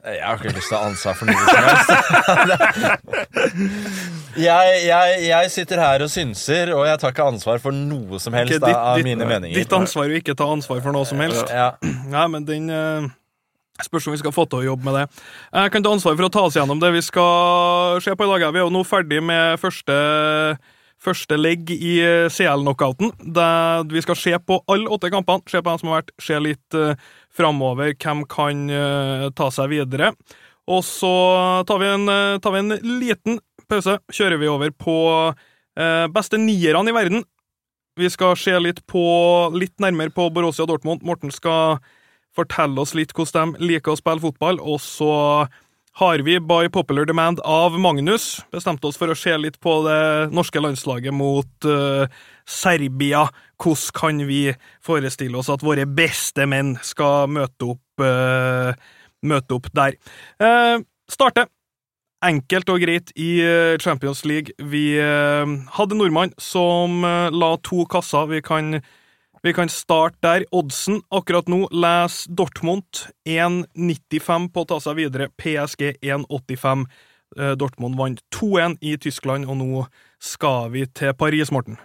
Jeg 0.01 0.23
har 0.25 0.39
ikke 0.41 0.55
lyst 0.57 0.71
til 0.71 0.77
å 0.77 0.81
ha 0.81 0.87
ansvar 0.89 1.15
for 1.19 1.29
noe 1.29 1.43
som 1.45 1.61
helst. 1.67 1.91
jeg, 4.49 4.81
jeg, 4.87 5.17
jeg 5.29 5.51
sitter 5.53 5.83
her 5.83 6.05
og 6.07 6.11
synser, 6.13 6.73
og 6.77 6.87
jeg 6.89 7.01
tar 7.03 7.13
ikke 7.15 7.27
ansvar 7.35 7.61
for 7.63 7.77
noe 7.77 8.21
som 8.23 8.37
helst 8.37 8.57
okay, 8.57 8.65
ditt- 8.65 8.81
av 8.81 8.97
ditt- 9.01 9.09
mine 9.11 9.29
meninger. 9.29 9.57
Ditt 9.61 9.75
ansvar 9.77 10.09
er 10.09 10.17
å 10.17 10.21
ikke 10.23 10.37
ta 10.39 10.49
ansvar 10.51 10.81
for 10.85 10.97
noe 10.97 11.09
som 11.09 11.21
helst. 11.21 11.53
Ja. 11.53 11.73
Nei, 12.15 12.27
men 12.33 12.47
den 12.49 12.71
uh, 12.73 13.09
Spørs 13.81 14.11
om 14.11 14.13
vi 14.13 14.19
skal 14.21 14.35
få 14.37 14.45
til 14.45 14.59
å 14.61 14.67
jobbe 14.73 14.85
med 14.85 14.97
det. 14.99 15.05
Jeg 15.57 15.71
kan 15.73 15.85
ta 15.85 15.93
ansvar 15.97 16.13
for 16.19 16.27
å 16.27 16.33
ta 16.35 16.43
oss 16.45 16.57
gjennom 16.59 16.81
det 16.83 16.91
vi 16.93 17.01
skal 17.05 17.97
se 18.05 18.13
på 18.13 18.27
i 18.27 18.29
dag. 18.29 18.43
Vi 18.53 18.61
er 18.61 18.67
jo 18.67 18.73
nå 18.75 18.83
ferdig 18.85 19.23
med 19.25 19.57
første, 19.63 19.95
første 21.01 21.39
legg 21.41 21.73
i 21.73 21.95
eh, 22.05 22.27
CL-knockouten. 22.29 23.09
Vi 23.89 24.03
skal 24.05 24.19
se 24.21 24.35
på 24.45 24.59
alle 24.69 24.93
åtte 24.93 25.09
kampene, 25.15 25.49
se 25.49 25.63
på 25.65 25.73
dem 25.73 25.81
som 25.81 25.89
har 25.95 26.03
vært, 26.03 26.13
se 26.21 26.37
litt 26.45 26.77
uh, 26.77 26.93
framover. 27.37 27.95
Hvem 27.95 28.25
kan 28.31 28.69
eh, 28.71 29.27
ta 29.37 29.51
seg 29.55 29.73
videre. 29.73 30.13
Og 30.71 30.85
så 30.87 31.15
tar 31.67 31.81
vi 31.83 31.89
en, 31.91 32.09
eh, 32.09 32.39
tar 32.43 32.55
vi 32.55 32.63
en 32.65 32.79
liten 33.01 33.41
pause. 33.71 33.99
Kjører 34.13 34.41
vi 34.41 34.51
over 34.51 34.75
på 34.75 34.97
eh, 35.77 36.07
beste 36.13 36.41
nierne 36.41 36.91
i 36.91 36.97
verden. 36.97 37.25
Vi 37.99 38.11
skal 38.11 38.37
se 38.39 38.55
litt, 38.59 38.85
på, 38.87 39.05
litt 39.55 39.77
nærmere 39.83 40.13
på 40.15 40.29
Borussia 40.33 40.67
Dortmund. 40.67 41.03
Morten 41.07 41.33
skal 41.35 41.81
fortelle 42.37 42.79
oss 42.81 42.95
litt 42.95 43.13
hvordan 43.17 43.57
de 43.57 43.73
liker 43.73 43.93
å 43.93 43.99
spille 43.99 44.23
fotball, 44.23 44.61
og 44.63 44.79
så 44.83 45.11
har 45.99 46.23
vi 46.23 46.39
by 46.39 46.69
popular 46.73 47.05
demand 47.05 47.43
av 47.45 47.75
Magnus 47.83 48.39
bestemt 48.55 48.85
oss 48.87 48.97
for 48.97 49.11
å 49.11 49.19
se 49.19 49.35
litt 49.37 49.59
på 49.61 49.81
det 49.85 50.31
norske 50.33 50.63
landslaget 50.63 51.13
mot 51.13 51.67
uh, 51.67 52.07
Serbia. 52.47 53.27
Hvordan 53.61 53.95
kan 53.97 54.23
vi 54.29 54.43
forestille 54.85 55.37
oss 55.39 55.51
at 55.53 55.65
våre 55.65 55.87
beste 55.87 56.47
menn 56.49 56.77
skal 56.87 57.29
møte 57.29 57.75
opp, 57.75 58.03
uh, 58.05 58.73
møte 59.23 59.57
opp 59.57 59.69
der? 59.77 59.99
Uh, 60.41 60.81
starte 61.11 61.47
enkelt 62.25 62.69
og 62.69 62.83
greit 62.83 63.13
i 63.17 63.41
eh, 63.41 63.79
Champions 63.81 64.27
League. 64.29 64.53
Vi 64.61 64.99
uh, 65.01 65.45
hadde 65.77 65.97
nordmann 65.97 66.35
som 66.37 67.01
la 67.33 67.55
to 67.65 67.87
kasser. 67.89 68.27
Vi 68.29 68.43
kan, 68.45 68.83
vi 69.41 69.55
kan 69.57 69.73
starte 69.73 70.21
der. 70.27 70.45
Oddsen 70.53 71.01
akkurat 71.09 71.49
nå 71.49 71.63
les 71.73 72.27
Dortmund 72.29 73.07
1,95 73.25 74.51
på 74.53 74.67
å 74.67 74.69
ta 74.69 74.83
seg 74.85 75.01
videre. 75.01 75.31
PSG 75.41 75.95
1,85. 76.05 76.85
Eh, 77.39 77.53
Dortmund 77.55 77.95
vant 77.99 78.21
2-1 78.35 78.79
i 78.83 78.97
Tyskland, 78.99 79.47
og 79.47 79.61
nå 79.61 79.85
skal 80.19 80.71
vi 80.75 80.87
til 80.87 81.15
Paris, 81.15 81.53
Morten. 81.55 81.79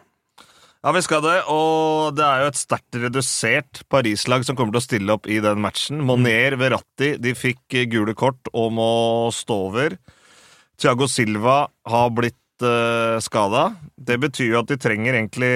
Ja, 0.85 0.91
vi 0.93 1.01
skal 1.01 1.23
det, 1.25 1.39
og 1.49 2.13
det 2.13 2.21
er 2.21 2.43
jo 2.43 2.49
et 2.51 2.59
sterkt 2.59 2.97
redusert 3.01 3.79
Paris-lag 3.89 4.43
som 4.45 4.53
kommer 4.53 4.75
til 4.75 4.77
å 4.77 4.85
stille 4.85 5.13
opp 5.15 5.25
i 5.25 5.39
den 5.41 5.57
matchen. 5.63 6.03
Monier, 6.05 6.53
Verratti, 6.61 7.15
de 7.17 7.31
fikk 7.33 7.73
eh, 7.73 7.87
gule 7.89 8.13
kort 8.13 8.51
og 8.53 8.67
må 8.77 8.91
stå 9.33 9.57
over. 9.71 9.95
Thiago 10.77 11.07
Silva 11.09 11.55
har 11.89 12.13
blitt 12.13 12.61
uh, 12.61 13.17
skada. 13.17 13.71
Det 13.97 14.19
betyr 14.27 14.51
jo 14.51 14.59
at 14.61 14.69
de 14.69 14.77
trenger 14.77 15.17
egentlig 15.17 15.55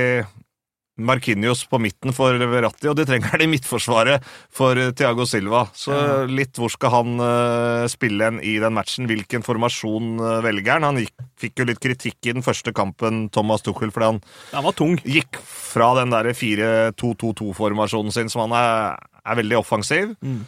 Marquinhos 0.99 1.65
på 1.69 1.79
midten 1.81 2.15
for 2.15 2.35
Verratti, 2.39 2.89
og 2.89 2.97
de 2.97 3.07
trenger 3.07 3.39
det 3.39 3.47
i 3.47 3.53
midtforsvaret 3.53 4.25
for 4.55 4.79
Tiago 4.95 5.19
Thiago 5.19 5.25
Silva. 5.27 5.63
Så 5.73 5.95
litt 6.29 6.57
hvor 6.59 6.71
skal 6.71 6.93
han 6.93 7.23
eh, 7.23 7.87
spille 7.91 8.27
en 8.29 8.39
i 8.45 8.57
den 8.61 8.75
matchen? 8.75 9.07
Hvilken 9.09 9.43
formasjon 9.45 10.19
uh, 10.21 10.39
velger 10.45 10.77
han? 10.77 10.87
Han 10.87 11.01
gikk, 11.01 11.15
fikk 11.39 11.59
jo 11.59 11.67
litt 11.67 11.81
kritikk 11.83 12.29
i 12.29 12.35
den 12.35 12.45
første 12.45 12.73
kampen, 12.75 13.27
Thomas 13.33 13.65
Tuchel, 13.65 13.91
fordi 13.91 14.11
han 14.13 14.21
han 14.53 14.65
var 14.65 14.77
tung. 14.77 14.99
gikk 15.03 15.39
fra 15.43 15.91
den 15.99 16.13
der 16.13 16.31
4-2-2-2-formasjonen 16.33 18.13
sin, 18.15 18.31
som 18.31 18.45
han 18.47 18.55
er, 18.59 18.99
er 19.25 19.39
veldig 19.41 19.59
offensiv. 19.59 20.15
Mm. 20.21 20.45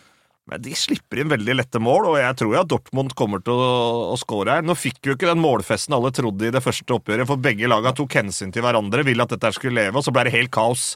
Men 0.52 0.64
de 0.66 0.74
slipper 0.76 1.22
inn 1.22 1.32
veldig 1.32 1.54
lette 1.56 1.80
mål, 1.80 2.10
og 2.10 2.18
jeg 2.20 2.36
tror 2.42 2.50
jo 2.52 2.60
at 2.60 2.72
Dortmund 2.74 3.14
kommer 3.16 3.40
til 3.44 3.56
å, 3.56 3.76
å 4.12 4.18
score 4.20 4.58
her. 4.58 4.66
Nå 4.68 4.76
fikk 4.76 5.08
jo 5.08 5.16
ikke 5.16 5.30
den 5.30 5.40
målfesten 5.40 5.96
alle 5.96 6.12
trodde 6.16 6.50
i 6.50 6.52
det 6.52 6.64
første 6.64 6.98
oppgjøret, 6.98 7.30
for 7.30 7.40
begge 7.40 7.70
lagene 7.72 7.96
tok 7.96 8.18
hensyn 8.20 8.52
til 8.52 8.66
hverandre, 8.66 9.06
ville 9.08 9.24
at 9.24 9.32
dette 9.32 9.54
skulle 9.56 9.80
leve, 9.80 9.96
og 9.96 10.04
så 10.04 10.12
ble 10.12 10.26
det 10.28 10.36
helt 10.36 10.52
kaos 10.52 10.90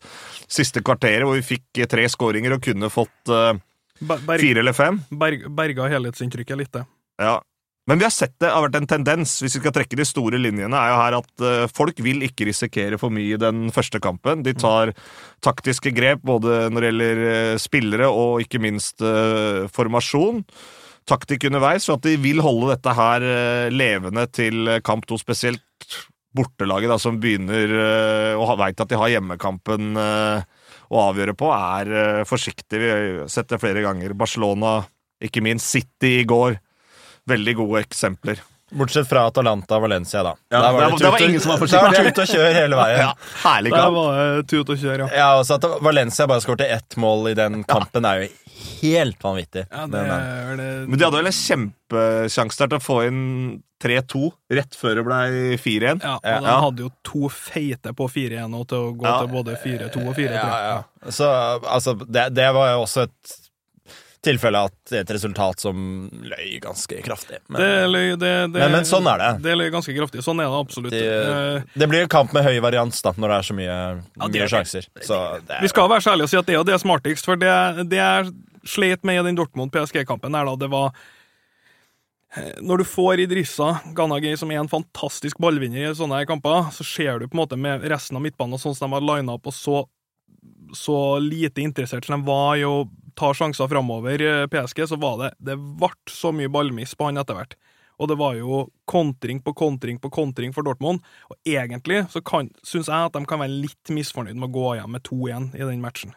siste 0.52 0.84
kvarteret, 0.84 1.24
hvor 1.24 1.40
vi 1.40 1.48
fikk 1.56 1.80
eh, 1.80 1.88
tre 1.88 2.04
skåringer 2.12 2.58
og 2.58 2.68
kunne 2.68 2.92
fått 2.92 3.32
uh, 3.32 3.56
Ber 4.04 4.20
berg 4.28 4.44
fire 4.44 4.60
eller 4.60 4.76
fem. 4.76 5.00
berg 5.08 5.48
berga 5.56 5.88
helhetsinntrykket 5.94 6.60
litt, 6.60 6.74
det. 6.76 6.84
Ja. 7.24 7.38
Men 7.86 8.00
vi 8.02 8.06
har 8.08 8.14
sett 8.14 8.34
det 8.42 8.50
har 8.50 8.64
vært 8.66 8.80
en 8.80 8.88
tendens, 8.90 9.36
hvis 9.44 9.60
vi 9.60 9.62
skal 9.62 9.74
trekke 9.76 9.98
de 10.00 10.06
store 10.10 10.40
linjene, 10.42 10.74
er 10.74 10.90
jo 10.90 11.02
her 11.04 11.18
at 11.20 11.44
eh, 11.46 11.66
folk 11.70 12.00
vil 12.02 12.24
ikke 12.26 12.48
risikere 12.50 12.98
for 13.02 13.14
mye 13.14 13.36
i 13.36 13.42
den 13.42 13.68
første 13.74 14.02
kampen. 14.02 14.42
De 14.46 14.56
tar 14.58 14.96
taktiske 15.46 15.94
grep 15.94 16.24
både 16.26 16.72
når 16.74 16.82
det 16.82 16.90
gjelder 16.90 17.22
eh, 17.28 17.52
spillere 17.62 18.10
og 18.10 18.42
ikke 18.42 18.64
minst 18.64 19.06
eh, 19.06 19.68
formasjon. 19.76 20.42
Taktikk 21.06 21.46
underveis, 21.52 21.86
så 21.86 22.00
at 22.00 22.08
de 22.08 22.16
vil 22.18 22.42
holde 22.42 22.72
dette 22.72 22.96
her 22.98 23.22
levende 23.70 24.24
til 24.34 24.80
kamp 24.82 25.06
to, 25.06 25.20
spesielt 25.22 25.62
bortelaget 26.34 26.90
da, 26.90 26.98
som 26.98 27.20
begynner 27.22 27.70
og 28.42 28.56
veit 28.58 28.82
at 28.82 28.90
de 28.90 28.98
har 28.98 29.12
hjemmekampen 29.14 29.94
å 29.94 31.04
avgjøre 31.04 31.36
på, 31.38 31.52
er 31.54 32.26
forsiktig. 32.26 32.82
Vi 32.82 32.90
har 32.90 33.30
sett 33.30 33.54
det 33.54 33.62
flere 33.62 33.86
ganger. 33.86 34.18
Barcelona, 34.18 34.80
ikke 35.22 35.46
minst 35.46 35.70
City 35.70 36.16
i 36.24 36.26
går. 36.26 36.58
Veldig 37.30 37.56
gode 37.58 37.82
eksempler. 37.86 38.40
Bortsett 38.76 39.08
fra 39.08 39.28
Atalanta 39.30 39.76
og 39.78 39.84
Valencia, 39.86 40.24
da. 40.26 40.32
Ja, 40.52 40.62
Der 40.62 40.72
var- 40.74 40.90
det, 40.92 40.98
det 41.00 41.12
var 41.12 41.22
ingen 41.22 41.40
som 41.42 41.52
var 41.52 41.58
Der 41.60 41.66
forsiktig. 41.66 42.04
var 42.06 42.12
tut 42.12 42.20
og 42.20 42.28
kjør 42.28 42.54
hele 42.54 42.76
veien. 42.76 43.12
Herlig 43.44 43.72
Der 43.72 43.92
var 43.92 44.18
det 44.42 44.48
tut 44.50 44.70
og 44.70 44.78
kjør, 44.78 44.98
ja. 45.00 45.08
Ja, 45.16 45.28
også 45.42 45.56
at 45.60 45.82
Valencia 45.86 46.26
bare 46.28 46.42
skårte 46.42 46.66
ett 46.70 46.96
mål 46.98 47.30
i 47.32 47.34
den 47.36 47.64
kampen, 47.64 48.06
er 48.06 48.24
jo 48.24 48.30
helt 48.82 49.20
vanvittig. 49.22 49.68
ja 49.72 49.86
det 49.86 49.92
Men, 49.92 50.10
eh, 50.10 50.52
er 50.52 50.58
det 50.58 50.90
Men 50.90 50.98
de 51.00 51.06
hadde 51.06 51.18
vel 51.22 51.28
en 51.28 51.32
kjempesjanse 51.32 52.58
der 52.58 52.68
til 52.68 52.78
å 52.80 52.82
få 52.84 53.08
inn 53.08 53.62
3-2 53.82 54.32
rett 54.52 54.74
før 54.76 54.96
det 54.96 55.06
ble 55.06 55.58
4-1. 55.62 56.02
Ja, 56.02 56.16
og 56.16 56.22
Ja. 56.26 56.40
de 56.40 56.62
hadde 56.66 56.80
jo 56.80 56.92
to 57.04 57.30
feite 57.30 57.94
på 57.94 58.10
4-1 58.10 58.54
og 58.56 58.68
til 58.68 58.78
å 58.78 58.98
gå 58.98 59.04
Ja. 59.06 59.20
til 59.20 59.28
både 59.28 59.58
4-2 59.62 60.08
og 60.10 60.16
4-3. 60.16 60.34
ja, 60.34 60.60
ja. 60.76 60.84
Så 61.12 61.62
altså, 61.64 61.94
det, 62.10 62.34
det 62.34 62.52
var 62.54 62.72
jo 62.74 62.82
også 62.84 63.04
et 63.04 63.40
tilfelle 64.26 64.60
at 64.68 64.74
det 64.90 64.98
er 64.98 65.04
et 65.06 65.14
resultat 65.16 65.62
som 65.64 65.78
løy 66.26 66.60
ganske 66.64 66.98
kraftig. 67.06 67.40
Men 67.48 67.62
Det 67.62 67.70
løy, 67.90 68.08
det, 68.18 68.32
det, 68.54 68.60
Men- 68.60 68.72
men 68.80 68.88
sånn 68.90 69.08
er 69.14 69.22
det. 69.24 69.30
Det 69.46 69.56
løy 69.58 69.70
ganske 69.74 69.96
kraftig. 69.96 70.24
Sånn 70.26 70.42
er 70.44 70.50
det 70.50 70.60
absolutt. 70.66 70.94
Eh, 70.94 71.00
det, 71.00 71.64
det 71.86 71.90
blir 71.94 72.04
en 72.04 72.12
kamp 72.12 72.34
med 72.36 72.44
høy 72.48 72.60
varians 72.66 73.02
da, 73.06 73.14
når 73.16 73.28
det 73.36 73.38
er 73.40 73.48
så 73.52 73.56
mye, 73.62 73.78
Ja, 73.78 74.28
det 74.28 74.32
mye 74.36 74.44
er 74.50 74.54
sjanser. 74.58 74.90
Så 75.06 75.22
det 75.48 75.62
vi 75.62 75.72
skal 75.72 75.90
være 75.90 76.04
så 76.06 76.12
ærlige 76.16 76.28
og 76.30 76.34
si 76.34 76.38
at 76.42 76.46
det 76.52 76.56
er 76.60 76.64
det 76.72 76.82
smartigst, 76.82 77.26
for 77.26 77.36
det, 77.40 77.56
det 77.90 78.02
jeg 78.02 78.34
slet 78.66 79.04
med 79.06 79.20
i 79.22 79.28
den 79.30 79.38
Dortmund-PSG-kampen, 79.38 80.34
er 80.36 80.46
da 80.50 80.56
det 80.66 80.70
var 80.74 80.92
Når 82.60 82.82
du 82.82 82.84
får 82.84 83.22
Idrissa 83.24 83.80
Ganagay, 83.96 84.36
som 84.36 84.50
er 84.52 84.60
en 84.60 84.68
fantastisk 84.68 85.38
ballvinner 85.40 85.86
i 85.88 85.94
sånne 85.96 86.18
her 86.20 86.26
kamper, 86.28 86.66
så 86.76 86.84
ser 86.84 87.20
du 87.22 87.30
på 87.30 87.38
en 87.38 87.44
måte 87.46 87.56
med 87.58 87.86
resten 87.88 88.18
av 88.20 88.26
midtbanen 88.26 88.60
sånn 88.60 88.76
som 88.76 88.90
de 88.92 88.98
har 88.98 89.06
lina 89.08 89.38
opp, 89.38 89.48
og 89.48 89.56
så, 89.56 89.86
så 90.74 91.20
lite 91.20 91.62
interessert 91.62 92.06
som 92.06 92.20
de 92.20 92.28
var 92.28 92.56
i 92.58 92.66
å 92.68 92.86
ta 93.16 93.32
sjanser 93.34 93.70
framover, 93.72 94.22
eh, 94.22 94.48
PSG, 94.48 94.88
så 94.88 95.00
var 95.00 95.18
det 95.22 95.32
Det 95.40 95.56
ble 95.56 95.94
så 96.10 96.32
mye 96.32 96.52
ballmiss 96.52 96.96
på 96.96 97.06
han 97.06 97.18
etter 97.18 97.36
hvert. 97.36 97.56
Og 98.00 98.10
det 98.12 98.18
var 98.20 98.36
jo 98.36 98.66
kontring 98.86 99.40
på 99.42 99.54
kontring 99.56 100.00
på 100.00 100.12
kontring 100.12 100.54
for 100.54 100.68
Dortmund. 100.68 101.00
Og 101.32 101.38
egentlig 101.48 102.04
så 102.12 102.22
syns 102.22 102.90
jeg 102.92 103.08
at 103.08 103.14
de 103.14 103.24
kan 103.26 103.40
være 103.40 103.62
litt 103.64 103.90
misfornøyd 103.90 104.36
med 104.36 104.50
å 104.50 104.56
gå 104.56 104.76
hjem 104.76 104.92
med 104.98 105.04
2-1 105.04 105.56
i 105.56 105.64
den 105.64 105.82
matchen. 105.84 106.14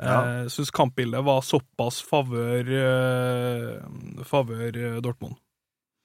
Ja. 0.00 0.22
Jeg 0.24 0.54
syns 0.54 0.72
kampbildet 0.72 1.22
var 1.24 1.44
såpass 1.44 2.00
favør, 2.02 2.72
eh, 2.80 4.24
favør 4.24 4.72
eh, 4.72 5.00
Dortmund. 5.04 5.36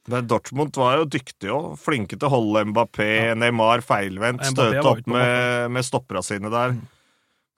Men 0.07 0.27
Dortmund 0.27 0.75
var 0.79 1.01
jo 1.01 1.07
dyktige 1.17 1.55
og 1.55 1.79
Flinke 1.79 2.15
til 2.15 2.27
å 2.29 2.35
holde 2.35 2.67
Mbappé. 2.69 3.33
Neymar 3.35 3.83
feilvendt. 3.83 4.45
Støte 4.53 4.83
opp 4.83 5.07
med, 5.07 5.71
med 5.71 5.87
stoppera 5.87 6.23
sine 6.23 6.51
der. 6.51 6.77
Mm. 6.77 6.85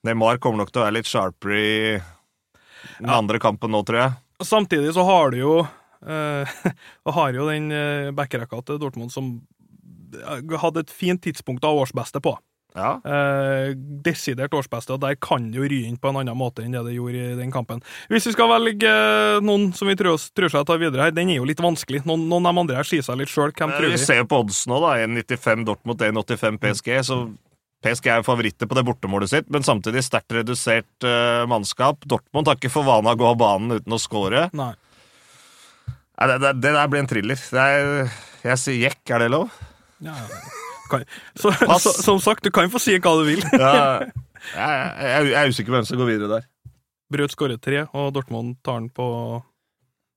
Neymar 0.06 0.38
kommer 0.40 0.62
nok 0.62 0.72
til 0.72 0.80
å 0.82 0.86
være 0.86 0.96
litt 1.00 1.10
sharper 1.10 1.52
i 1.56 1.70
den 2.00 3.08
Ja. 3.08 3.18
andre 3.18 3.38
kampen 3.42 3.70
nå, 3.74 3.82
tror 3.84 3.98
jeg. 4.00 4.12
Samtidig 4.42 4.94
så 4.96 5.04
har 5.04 5.30
du 5.34 5.38
jo 5.42 5.54
eh, 6.06 6.44
har 7.18 7.32
jo 7.36 7.48
den 7.50 7.70
uh, 7.72 8.10
backrekka 8.16 8.62
til 8.64 8.78
Dortmund 8.80 9.12
som 9.12 9.34
eh, 10.16 10.56
hadde 10.62 10.80
et 10.86 10.90
fint 10.94 11.20
tidspunkt 11.20 11.64
av 11.68 11.76
årsbeste 11.82 12.22
på. 12.24 12.36
Ja. 12.70 13.00
Eh, 13.02 13.72
desidert 14.06 14.54
årsbeste, 14.54 14.94
og 14.94 15.00
der 15.02 15.16
kan 15.18 15.48
det 15.50 15.58
jo 15.58 15.66
ry 15.68 15.80
inn 15.88 15.96
på 15.98 16.08
en 16.12 16.20
annen 16.20 16.38
måte 16.38 16.62
enn 16.62 16.70
det 16.76 16.84
det 16.86 16.92
gjorde 16.94 17.18
i 17.32 17.36
den 17.36 17.50
kampen. 17.50 17.80
Hvis 18.08 18.28
vi 18.30 18.32
skal 18.36 18.46
velge 18.52 18.86
eh, 18.86 19.40
noen 19.42 19.72
som 19.76 19.90
vi 19.90 19.96
tror, 19.98 20.16
tror 20.38 20.52
seg 20.54 20.62
å 20.62 20.68
ta 20.70 20.76
videre 20.78 21.08
her, 21.08 21.14
den 21.16 21.32
er 21.34 21.40
jo 21.40 21.48
litt 21.50 21.60
vanskelig. 21.60 22.04
Noen, 22.06 22.28
noen 22.30 22.46
av 22.46 22.54
de 22.54 22.62
andre 22.62 22.78
her 22.78 22.86
sier 22.86 23.02
seg 23.02 23.18
litt 23.18 23.28
sjøl. 23.32 23.50
Hvem 23.52 23.74
tror 23.74 23.88
Vi 23.90 23.96
vi? 23.96 24.02
ser 24.04 24.22
på 24.30 24.38
oddsen 24.44 24.70
nå, 24.70 24.78
da. 24.86 24.94
1,95 25.02 25.66
Dortmund, 25.66 26.06
1,85 26.14 26.60
PSG. 26.62 26.92
Så 27.10 27.18
PSG 27.80 28.10
er 28.12 28.20
jo 28.20 28.26
favoritter 28.26 28.68
på 28.68 28.76
det 28.76 28.84
bortemålet 28.84 29.32
sitt, 29.32 29.48
men 29.52 29.64
samtidig 29.64 30.02
sterkt 30.04 30.34
redusert 30.36 31.06
uh, 31.06 31.46
mannskap. 31.48 32.04
Dortmund 32.04 32.50
har 32.50 32.58
ikke 32.58 32.72
for 32.72 32.84
vane 32.84 33.14
å 33.14 33.18
gå 33.18 33.28
av 33.30 33.38
banen 33.40 33.78
uten 33.80 33.96
å 33.96 34.00
score. 34.00 34.48
Nei. 34.56 34.72
Nei, 36.20 36.26
det, 36.28 36.36
det, 36.42 36.54
det 36.60 36.74
der 36.76 36.90
blir 36.92 37.00
en 37.00 37.08
thriller. 37.08 37.40
Det 37.40 37.64
er, 37.64 38.16
jeg 38.44 38.60
sier 38.60 38.82
jekk, 38.90 39.00
er 39.16 39.24
det 39.24 39.30
lov? 39.32 39.54
Ja, 40.04 40.16
ja. 40.16 40.40
Kan, 40.90 41.04
så, 41.38 41.52
Pass. 41.54 41.84
så, 41.86 41.92
som 42.02 42.18
sagt, 42.20 42.44
du 42.44 42.50
kan 42.52 42.68
få 42.72 42.80
si 42.82 42.96
hva 42.98 43.12
du 43.20 43.24
vil. 43.28 43.44
Ja, 43.54 44.02
jeg, 44.56 44.76
jeg, 45.04 45.30
jeg 45.30 45.38
er 45.38 45.52
usikker 45.52 45.70
på 45.70 45.78
hvem 45.78 45.86
som 45.88 46.00
går 46.00 46.10
videre 46.10 46.30
der. 46.32 46.48
Braut 47.10 47.32
skårer 47.34 47.60
tre, 47.62 47.84
og 47.96 48.12
Dortmund 48.16 48.58
tar 48.66 48.82
den 48.82 48.90
på, 48.94 49.06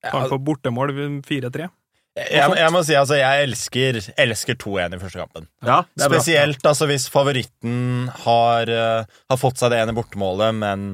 tar 0.04 0.24
den 0.24 0.32
på 0.34 0.38
bortemål 0.46 0.92
4-3. 1.26 1.68
Jeg, 2.14 2.54
jeg 2.60 2.70
må 2.70 2.80
si 2.86 2.94
altså, 2.94 3.16
jeg 3.18 3.46
elsker, 3.48 3.96
elsker 4.22 4.58
2-1 4.62 4.94
i 4.94 5.00
første 5.02 5.18
kampen. 5.18 5.48
Ja, 5.66 5.80
det 5.98 6.06
bra. 6.06 6.20
Spesielt 6.20 6.68
altså, 6.70 6.86
hvis 6.86 7.08
favoritten 7.10 8.06
har, 8.22 8.70
uh, 8.70 9.16
har 9.32 9.40
fått 9.40 9.58
seg 9.58 9.74
det 9.74 9.80
ene 9.82 9.96
bortemålet, 9.96 10.54
men 10.60 10.84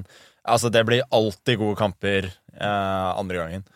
altså, 0.49 0.73
det 0.73 0.87
blir 0.89 1.05
alltid 1.13 1.61
gode 1.61 1.77
kamper 1.81 2.31
uh, 2.57 3.13
andre 3.21 3.43
gangen. 3.43 3.67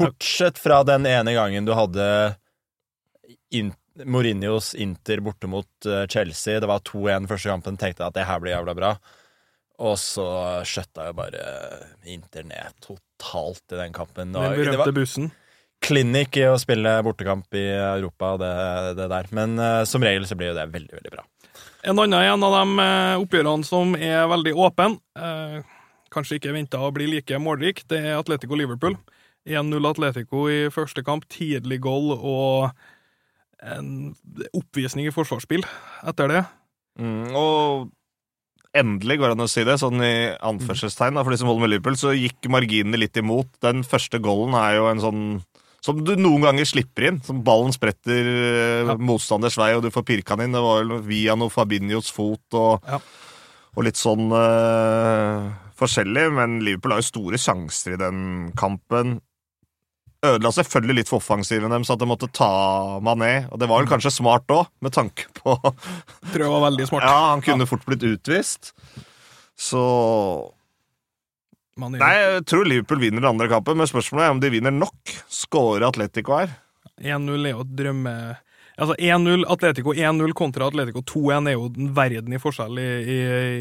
Bortsett 0.00 0.58
fra 0.58 0.80
den 0.88 1.06
ene 1.06 1.36
gangen 1.36 1.68
du 1.68 1.76
hadde 1.78 2.08
in 3.54 3.70
Mourinhos 4.00 4.72
Inter 4.74 5.22
borte 5.22 5.46
mot 5.50 5.86
uh, 5.86 6.08
Chelsea. 6.10 6.58
Det 6.58 6.70
var 6.70 6.82
2-1 6.90 7.30
første 7.30 7.52
kampen. 7.52 7.78
Tenkte 7.78 8.02
jeg 8.02 8.10
at 8.10 8.18
det 8.18 8.26
her 8.26 8.42
blir 8.42 8.56
jævla 8.56 8.74
bra. 8.74 8.94
Og 9.80 9.94
så 10.00 10.26
skjøtta 10.66 11.06
jo 11.08 11.14
bare 11.16 11.44
Inter 12.10 12.44
ned 12.50 12.74
totalt 12.82 13.62
i 13.70 13.78
den 13.78 13.94
kampen. 13.94 14.34
Den 14.34 14.58
berømte 14.58 14.96
bussen. 14.96 15.30
Klinikk 15.80 16.36
i 16.40 16.46
å 16.50 16.58
spille 16.60 16.98
bortekamp 17.04 17.56
i 17.56 17.66
Europa, 17.72 18.34
det, 18.40 18.54
det 19.00 19.10
der. 19.12 19.28
Men 19.36 19.58
uh, 19.58 19.82
som 19.88 20.04
regel 20.04 20.28
så 20.28 20.38
blir 20.38 20.52
jo 20.52 20.58
det 20.58 20.68
veldig, 20.72 20.94
veldig 20.98 21.14
bra. 21.14 21.24
En 21.82 21.96
annen 21.96 22.20
en 22.20 22.42
av 22.44 22.54
de 22.58 22.84
eh, 22.84 23.22
oppgjørene 23.22 23.64
som 23.64 23.94
er 23.96 24.26
veldig 24.28 24.52
åpen, 24.60 24.98
eh, 25.16 25.60
kanskje 26.12 26.36
ikke 26.36 26.52
venta 26.52 26.80
å 26.84 26.90
bli 26.92 27.06
like 27.08 27.38
målrik, 27.40 27.80
det 27.88 28.02
er 28.04 28.18
Atletico 28.18 28.58
Liverpool. 28.58 28.98
1-0 29.48 29.88
Atletico 29.88 30.44
i 30.52 30.66
første 30.72 31.00
kamp, 31.06 31.24
tidlig 31.32 31.80
goal 31.80 32.12
og 32.18 32.68
en 33.64 34.12
oppvisning 34.56 35.08
i 35.08 35.14
forsvarsspill 35.14 35.64
etter 36.12 36.28
det. 36.34 36.42
Mm, 37.00 37.32
og 37.32 37.88
endelig, 38.76 39.16
går 39.18 39.32
det 39.32 39.38
an 39.38 39.46
å 39.46 39.50
si 39.50 39.64
det, 39.66 39.78
sånn 39.80 40.04
i 40.04 40.14
anførselstegn, 40.36 41.16
da, 41.16 41.24
for 41.24 41.32
de 41.32 41.40
som 41.40 41.48
holder 41.48 41.64
med 41.64 41.72
Liverpool, 41.72 41.96
så 41.98 42.12
gikk 42.12 42.50
marginene 42.52 43.00
litt 43.00 43.16
imot. 43.16 43.50
Den 43.64 43.80
første 43.88 44.20
goalen 44.22 44.56
er 44.60 44.76
jo 44.76 44.90
en 44.90 45.02
sånn 45.02 45.24
som 45.80 46.02
du 46.04 46.12
noen 46.16 46.44
ganger 46.44 46.68
slipper 46.68 47.08
inn. 47.08 47.22
Som 47.24 47.42
ballen 47.46 47.72
spretter 47.72 48.28
eh, 48.30 48.84
Ja. 48.90 48.96
motstanders 49.00 49.56
vei, 49.60 49.72
og 49.76 49.82
du 49.82 49.90
får 49.90 50.04
pirka 50.08 50.36
den 50.36 50.48
inn. 50.50 50.56
Det 50.58 50.62
var 50.64 50.84
vel 50.84 51.00
via 51.06 51.36
noe 51.36 51.52
Fabinhos 51.52 52.10
fot 52.12 52.58
og, 52.58 52.84
Ja. 52.88 53.00
og 53.76 53.84
litt 53.86 53.96
sånn 53.96 54.28
uh, 54.34 55.50
forskjellig. 55.80 56.28
Men 56.36 56.60
Liverpool 56.64 56.92
har 56.92 57.00
jo 57.02 57.08
store 57.08 57.40
sjanser 57.40 57.94
i 57.96 58.00
den 58.00 58.52
kampen. 58.60 59.20
Ødela 60.20 60.50
selvfølgelig 60.52 60.98
litt 60.98 61.08
for 61.08 61.16
offensiven 61.22 61.72
deres, 61.72 61.88
at 61.88 61.98
de 61.98 62.04
måtte 62.04 62.28
ta 62.28 63.00
Mané. 63.00 63.48
Og 63.50 63.58
det 63.58 63.68
var 63.70 63.80
vel 63.80 63.88
kanskje 63.88 64.12
smart 64.12 64.44
òg, 64.52 64.66
med 64.84 64.92
tanke 64.92 65.24
på 65.40 65.56
Tror 65.56 66.44
jeg 66.44 66.52
var 66.52 66.66
veldig 66.68 66.88
smart. 66.90 67.04
ja, 67.08 67.30
han 67.32 67.40
kunne 67.40 67.64
fort 67.70 67.86
blitt 67.88 68.04
utvist. 68.04 68.74
Så 69.56 69.80
Man 71.80 71.96
Nei, 71.98 72.12
jeg 72.18 72.44
tror 72.50 72.68
Liverpool 72.68 73.00
vinner 73.02 73.22
den 73.22 73.30
andre 73.32 73.48
kampen, 73.50 73.78
men 73.80 73.88
spørsmålet 73.88 74.26
er 74.26 74.36
om 74.36 74.42
de 74.42 74.52
vinner 74.52 74.74
nok. 74.74 75.16
Skårer 75.32 75.88
Atletico 75.88 76.36
her? 76.36 76.54
1-0 77.00 77.34
er 77.48 77.54
jo 77.54 77.64
et 77.64 77.74
drømme... 77.80 78.14
Altså 78.80 78.94
1-0 78.96 79.44
Atletico 79.52 79.92
1-0 79.92 80.32
kontra 80.38 80.70
Atletico 80.70 81.02
2-1 81.04 81.50
er 81.50 81.56
jo 81.56 81.66
den 81.74 81.90
verden 81.96 82.32
i 82.32 82.40
forskjell 82.40 82.80
i, 82.80 82.88
i, 83.00 83.18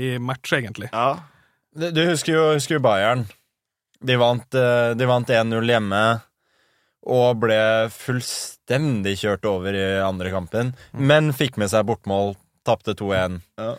i 0.09 0.13
match, 0.23 0.53
egentlig. 0.55 0.91
Ja. 0.93 1.17
Du 1.75 1.89
du 1.91 2.01
husker 2.07 2.35
jo, 2.35 2.45
husker 2.55 2.77
jo 2.77 2.83
Bayern. 2.83 3.25
De 3.99 4.15
vant, 4.19 4.55
eh, 4.55 5.07
vant 5.09 5.33
1-0 5.35 5.73
hjemme 5.73 6.03
og 7.09 7.39
ble 7.43 7.59
fullstendig 7.93 9.15
kjørt 9.21 9.47
over 9.49 9.75
i 9.75 9.87
andre 10.03 10.31
kampen, 10.33 10.73
men 10.93 11.31
fikk 11.35 11.57
med 11.59 11.71
seg 11.71 11.87
bortmål, 11.87 12.35
tapte 12.67 12.95
2-1 12.99 13.39
Ja. 13.59 13.73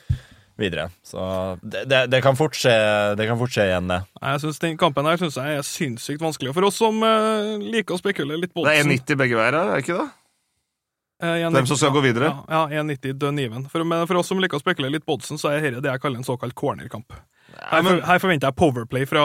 Videre. 0.61 0.87
Så 1.07 1.25
det, 1.63 1.87
det, 1.91 2.05
det, 2.13 2.21
kan 2.25 2.37
fort 2.39 2.55
skje, 2.59 2.75
det 3.19 3.27
kan 3.31 3.39
fort 3.41 3.53
skje 3.55 3.67
igjen, 3.71 3.89
det. 3.91 4.01
Jeg 4.21 4.43
synes 4.45 4.63
Den 4.63 4.79
kampen 4.81 5.09
her 5.11 5.21
synes 5.21 5.37
jeg 5.41 5.59
er 5.59 5.67
sinnssykt 5.67 6.23
vanskelig. 6.23 6.55
For 6.57 6.69
oss 6.69 6.79
som 6.81 7.01
uh, 7.03 7.57
liker 7.61 7.97
å 7.97 8.01
spekulere 8.01 8.45
litt 8.45 8.55
på 8.55 8.65
Det 8.67 8.77
er 8.77 8.85
oddsen 8.85 8.97
1,90 9.01 9.21
begge 9.25 9.41
veier 9.41 9.57
her, 9.59 9.61
er 9.65 9.79
det 9.81 9.85
ikke 9.87 9.99
det? 10.03 10.09
eh, 11.23 11.35
1,90 11.49 11.59
Hvem 11.59 11.67
som 11.73 11.81
skal 11.81 11.93
gå 11.97 12.05
videre? 12.05 12.31
Ja, 12.49 12.63
ja 12.71 12.83
1,90 12.85 13.19
dønn 13.21 13.43
even. 13.43 13.67
For, 13.73 13.85
men 13.85 14.07
for 14.09 14.21
oss 14.21 14.31
som 14.33 14.41
liker 14.43 14.61
å 14.61 14.63
spekulere 14.63 14.97
litt 14.97 15.07
på 15.09 15.19
oddsen, 15.19 15.41
så 15.41 15.53
er 15.53 15.67
dette 15.67 15.85
det 15.85 15.93
jeg 15.93 16.03
kaller 16.05 16.23
en 16.23 16.29
såkalt 16.29 16.57
cornerkamp. 16.59 17.13
Her, 17.51 17.83
for, 17.83 18.01
her 18.07 18.21
forventer 18.23 18.47
jeg 18.47 18.57
powerplay 18.61 19.07
fra 19.11 19.23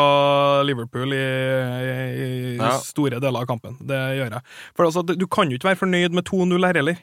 Liverpool 0.65 1.13
i, 1.13 1.21
i, 1.21 1.91
i 2.25 2.55
Ja. 2.57 2.71
store 2.81 3.19
deler 3.21 3.45
av 3.45 3.49
kampen. 3.49 3.77
Det 3.85 3.99
gjør 4.17 4.33
jeg. 4.33 4.41
For 4.75 4.87
altså, 4.87 5.03
Du 5.05 5.27
kan 5.29 5.51
jo 5.51 5.59
ikke 5.59 5.69
være 5.69 5.79
fornøyd 5.83 6.15
med 6.17 6.25
2-0 6.27 6.65
her 6.65 6.79
heller. 6.81 6.97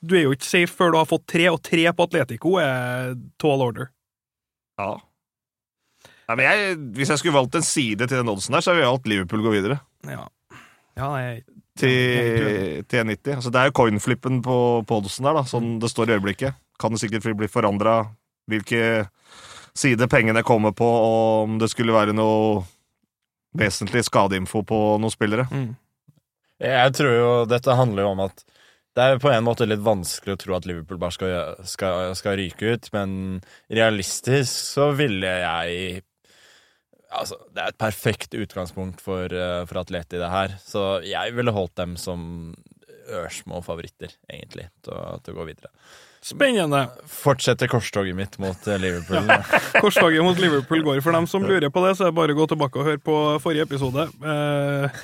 Du 0.00 0.16
er 0.16 0.24
jo 0.24 0.34
ikke 0.34 0.48
safe 0.48 0.72
før 0.72 0.94
du 0.94 0.98
har 1.00 1.08
fått 1.08 1.26
tre, 1.28 1.46
og 1.52 1.60
tre 1.64 1.84
på 1.92 2.06
Atletico 2.08 2.56
er 2.62 3.14
tall 3.40 3.64
order. 3.64 3.90
Ja. 4.80 4.94
Nei, 6.30 6.36
men 6.38 6.46
jeg, 6.46 6.76
hvis 6.96 7.10
jeg 7.10 7.20
skulle 7.20 7.36
valgt 7.36 7.58
en 7.58 7.66
side 7.66 8.06
til 8.06 8.20
den 8.20 8.30
oddsen 8.32 8.54
der, 8.54 8.64
så 8.64 8.72
ville 8.72 8.86
jeg 8.86 8.94
valgt 8.94 9.10
Liverpool 9.10 9.44
gå 9.44 9.54
videre. 9.56 9.80
Ja, 10.08 10.24
ja 10.96 11.10
jeg, 11.20 11.42
Til, 11.80 12.84
til 12.86 13.02
1,90. 13.02 13.34
Altså, 13.34 13.50
det 13.50 13.60
er 13.60 13.70
jo 13.70 13.76
coinflippen 13.76 14.40
på, 14.44 14.56
på 14.86 15.00
oddsen 15.00 15.26
der, 15.26 15.36
da, 15.40 15.44
sånn 15.48 15.78
det 15.82 15.90
står 15.90 16.12
i 16.12 16.16
øyeblikket. 16.16 16.60
Kan 16.80 16.94
det 16.94 17.02
sikkert 17.02 17.28
bli 17.36 17.50
forandra 17.50 17.98
hvilke 18.50 19.08
side 19.76 20.08
pengene 20.10 20.42
kommer 20.46 20.72
på, 20.76 20.86
og 20.86 21.44
om 21.44 21.58
det 21.60 21.70
skulle 21.72 21.94
være 21.94 22.14
noe 22.16 22.62
vesentlig 23.58 24.04
skadeinfo 24.06 24.62
på 24.66 24.80
noen 25.02 25.12
spillere. 25.12 25.48
mm. 25.50 25.70
Jeg 26.60 26.92
tror 26.92 27.14
jo 27.14 27.28
dette 27.48 27.72
handler 27.72 28.04
jo 28.04 28.08
om 28.12 28.18
at 28.26 28.42
det 28.98 29.06
er 29.06 29.20
på 29.22 29.30
en 29.30 29.46
måte 29.46 29.68
litt 29.68 29.82
vanskelig 29.84 30.34
å 30.34 30.40
tro 30.40 30.56
at 30.56 30.66
Liverpool 30.68 30.98
bare 31.00 31.14
skal, 31.14 31.66
skal, 31.68 32.14
skal 32.18 32.38
ryke 32.40 32.74
ut, 32.74 32.88
men 32.96 33.40
realistisk 33.70 34.52
så 34.76 34.92
ville 34.98 35.34
jeg 35.44 36.06
Altså, 37.10 37.34
det 37.50 37.58
er 37.58 37.72
et 37.72 37.80
perfekt 37.80 38.36
utgangspunkt 38.38 39.00
for, 39.02 39.32
eh, 39.34 39.64
for 39.66 39.80
Atleti, 39.80 40.14
det 40.14 40.28
her. 40.30 40.52
Så 40.62 41.02
jeg 41.02 41.34
ville 41.34 41.50
holdt 41.50 41.74
dem 41.74 41.96
som 41.98 42.20
ørsmå 43.10 43.58
favoritter, 43.66 44.14
egentlig, 44.30 44.68
til 44.84 44.94
å, 44.94 45.16
til 45.18 45.34
å 45.34 45.40
gå 45.40 45.48
videre. 45.48 45.72
Spennende. 46.22 46.84
Fortsetter 47.08 47.66
korstoget 47.72 48.14
mitt 48.14 48.38
mot 48.38 48.66
eh, 48.68 48.78
Liverpool. 48.78 49.26
korstoget 49.82 50.22
mot 50.22 50.38
Liverpool 50.38 50.84
går. 50.84 51.02
For 51.02 51.16
dem 51.16 51.26
som 51.30 51.42
lurer 51.42 51.72
på 51.72 51.82
det, 51.86 51.96
så 51.96 52.06
er 52.06 52.12
det 52.12 52.18
bare 52.20 52.36
å 52.36 52.40
gå 52.42 52.46
tilbake 52.52 52.78
og 52.78 52.90
høre 52.92 53.02
på 53.02 53.18
forrige 53.42 53.64
episode. 53.66 54.06
Eh, 54.22 55.02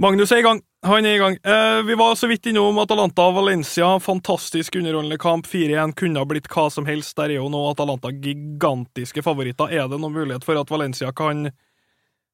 Magnus 0.00 0.30
er 0.32 0.40
i 0.40 0.44
gang. 0.46 0.62
Han 0.88 1.04
er 1.04 1.14
i 1.18 1.20
gang. 1.20 1.34
Eh, 1.44 1.82
vi 1.84 1.94
var 1.94 2.14
så 2.16 2.28
vidt 2.30 2.46
innom 2.48 2.78
Atalanta 2.80 3.26
og 3.28 3.34
Valencia. 3.36 3.98
Fantastisk 4.00 4.78
underholdende 4.80 5.18
kamp. 5.20 5.44
4-1 5.46 5.92
kunne 6.00 6.22
ha 6.22 6.28
blitt 6.28 6.48
hva 6.48 6.70
som 6.72 6.86
helst. 6.88 7.12
Der 7.18 7.34
er 7.34 7.36
jo 7.36 7.50
nå 7.52 7.60
Atalanta 7.68 8.08
gigantiske 8.08 9.20
favoritter. 9.26 9.68
Er 9.68 9.90
det 9.92 10.00
noen 10.00 10.16
mulighet 10.16 10.46
for 10.48 10.56
at 10.56 10.72
Valencia 10.72 11.12
kan 11.12 11.50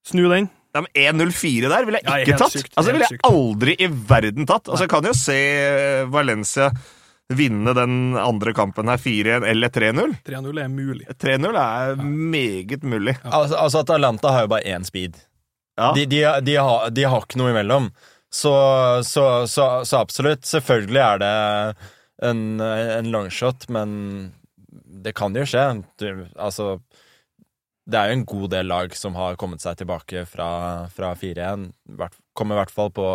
snu 0.07 0.29
den? 0.31 0.47
De 0.77 0.85
1-0-4 0.95 1.73
der 1.73 1.89
ville 1.89 2.05
jeg 2.05 2.27
ikke 2.29 2.37
ja, 2.37 2.39
tatt. 2.45 2.55
sykt, 2.55 2.73
altså, 2.77 2.93
ville 2.93 3.07
jeg 3.09 3.17
sykt. 3.17 3.29
aldri 3.33 3.77
i 3.81 3.91
verden 4.15 4.47
tatt. 4.47 4.69
Altså, 4.69 4.85
Jeg 4.85 4.93
kan 4.95 5.11
jo 5.11 5.19
se 5.19 5.39
Valencia 6.13 6.71
vinne 7.35 7.73
den 7.75 7.95
andre 8.15 8.53
kampen 8.55 8.87
her 8.93 9.01
4-1 9.03 9.47
eller 9.51 9.75
3-0. 9.75 10.19
3-0 10.23 10.61
er 10.63 10.69
mulig. 10.71 11.07
3-0 11.19 11.57
er 11.67 11.97
meget 11.99 12.85
mulig. 12.87 13.17
Altså, 13.25 13.57
altså 13.59 13.83
Atalanta 13.83 14.31
har 14.37 14.47
jo 14.47 14.55
bare 14.55 14.77
én 14.77 14.87
speed. 14.87 15.19
Ja. 15.77 15.93
De, 15.97 16.07
de, 16.09 16.23
de, 16.43 16.57
har, 16.57 16.91
de 16.91 17.05
har 17.05 17.25
ikke 17.25 17.41
noe 17.41 17.53
imellom. 17.53 17.91
Så, 18.33 18.53
så, 19.07 19.47
så, 19.49 19.67
så 19.85 20.01
absolutt. 20.01 20.47
Selvfølgelig 20.49 21.03
er 21.03 21.23
det 21.23 21.35
en, 22.27 22.43
en 22.61 23.11
longshot, 23.13 23.69
men 23.73 23.91
det 25.07 25.15
kan 25.17 25.37
jo 25.37 25.45
skje. 25.49 25.65
Du, 26.01 26.09
altså 26.35 26.79
Det 27.87 27.99
er 27.99 28.11
jo 28.11 28.19
en 28.19 28.29
god 28.29 28.51
del 28.57 28.71
lag 28.73 28.97
som 28.99 29.17
har 29.19 29.39
kommet 29.41 29.63
seg 29.63 29.79
tilbake 29.79 30.25
fra, 30.29 30.51
fra 30.93 31.15
4-1. 31.15 31.69
Kommer 32.37 32.57
i 32.57 32.63
hvert 32.65 32.75
fall 32.75 32.93
på 32.97 33.09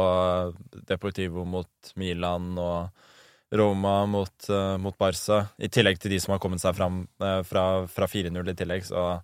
Deportivo 0.88 1.46
mot 1.46 1.94
Milan 2.00 2.54
og 2.62 3.10
Roma 3.52 4.06
mot, 4.08 4.50
uh, 4.50 4.78
mot 4.80 4.96
Barca. 4.98 5.46
I 5.60 5.68
tillegg 5.68 6.00
til 6.00 6.14
de 6.14 6.22
som 6.24 6.32
har 6.36 6.40
kommet 6.44 6.64
seg 6.64 6.76
fram 6.78 7.04
uh, 7.24 7.42
fra, 7.44 7.86
fra 7.92 8.08
4-0 8.08 8.48
i 8.48 8.56
tillegg, 8.56 8.86
så 8.88 9.20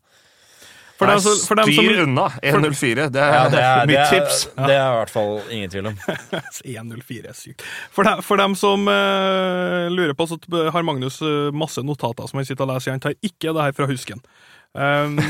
For 0.98 1.06
Nei, 1.06 1.18
dem 1.22 1.42
for 1.46 1.60
dem 1.60 1.70
som 1.70 1.86
Styr 1.86 2.00
unna 2.08 2.24
1-0-4. 2.42 3.04
Det 3.14 3.22
er, 3.22 3.34
ja, 3.36 3.42
det 3.54 3.60
er, 3.62 3.82
det 3.86 3.90
mitt 3.92 4.00
er, 4.02 4.14
tips. 4.16 4.40
det 4.68 4.74
er 4.74 4.82
i 4.82 4.96
hvert 4.98 5.14
fall 5.14 5.34
ingen 5.54 5.74
tvil 5.74 5.90
om. 5.92 6.00
1-0-4 6.74 7.30
er 7.30 7.38
sykt. 7.38 7.66
For, 7.94 8.08
dem, 8.08 8.24
for 8.26 8.42
dem 8.42 8.56
som 8.58 8.90
uh, 8.90 9.86
lurer 9.94 10.16
på, 10.18 10.26
så 10.32 10.40
har 10.74 10.88
Magnus 10.88 11.20
eh, 11.22 11.54
masse 11.54 11.84
notater 11.86 12.26
som 12.30 12.42
han 12.42 12.50
sitter 12.50 12.66
og 12.66 12.74
leser. 12.74 12.96
Han 12.96 13.04
tar 13.04 13.18
ikke 13.22 13.54
det 13.54 13.68
her 13.68 13.78
fra 13.78 13.90
husken. 13.92 14.26
Um, 14.74 15.22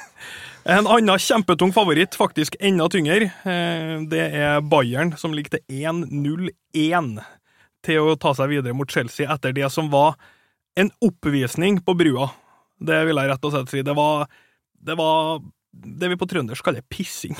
en 0.76 0.84
annen 0.84 1.24
kjempetung 1.24 1.72
favoritt, 1.72 2.18
faktisk 2.20 2.60
enda 2.60 2.90
tyngre, 2.92 3.30
eh, 3.48 3.96
det 4.12 4.24
er 4.36 4.60
Bayern, 4.68 5.16
som 5.16 5.32
ligger 5.32 5.56
til 5.56 5.86
1-0-1 5.96 7.14
til 7.86 8.04
å 8.04 8.18
ta 8.20 8.36
seg 8.36 8.52
videre 8.52 8.76
mot 8.76 8.90
Chelsea 8.90 9.30
etter 9.32 9.56
det 9.56 9.72
som 9.72 9.88
var 9.92 10.18
en 10.76 10.92
oppvisning 11.00 11.80
på 11.80 11.96
brua. 11.96 12.34
Det 12.76 13.06
vil 13.08 13.16
jeg 13.16 13.30
rett 13.30 13.48
og 13.48 13.54
slett 13.54 13.72
si. 13.72 13.80
Det 13.86 13.96
var 13.96 14.26
det, 14.86 14.96
var 14.98 15.40
det 15.70 16.12
vi 16.12 16.18
på 16.20 16.28
trøndersk 16.30 16.66
kaller 16.66 16.84
pissing. 16.90 17.36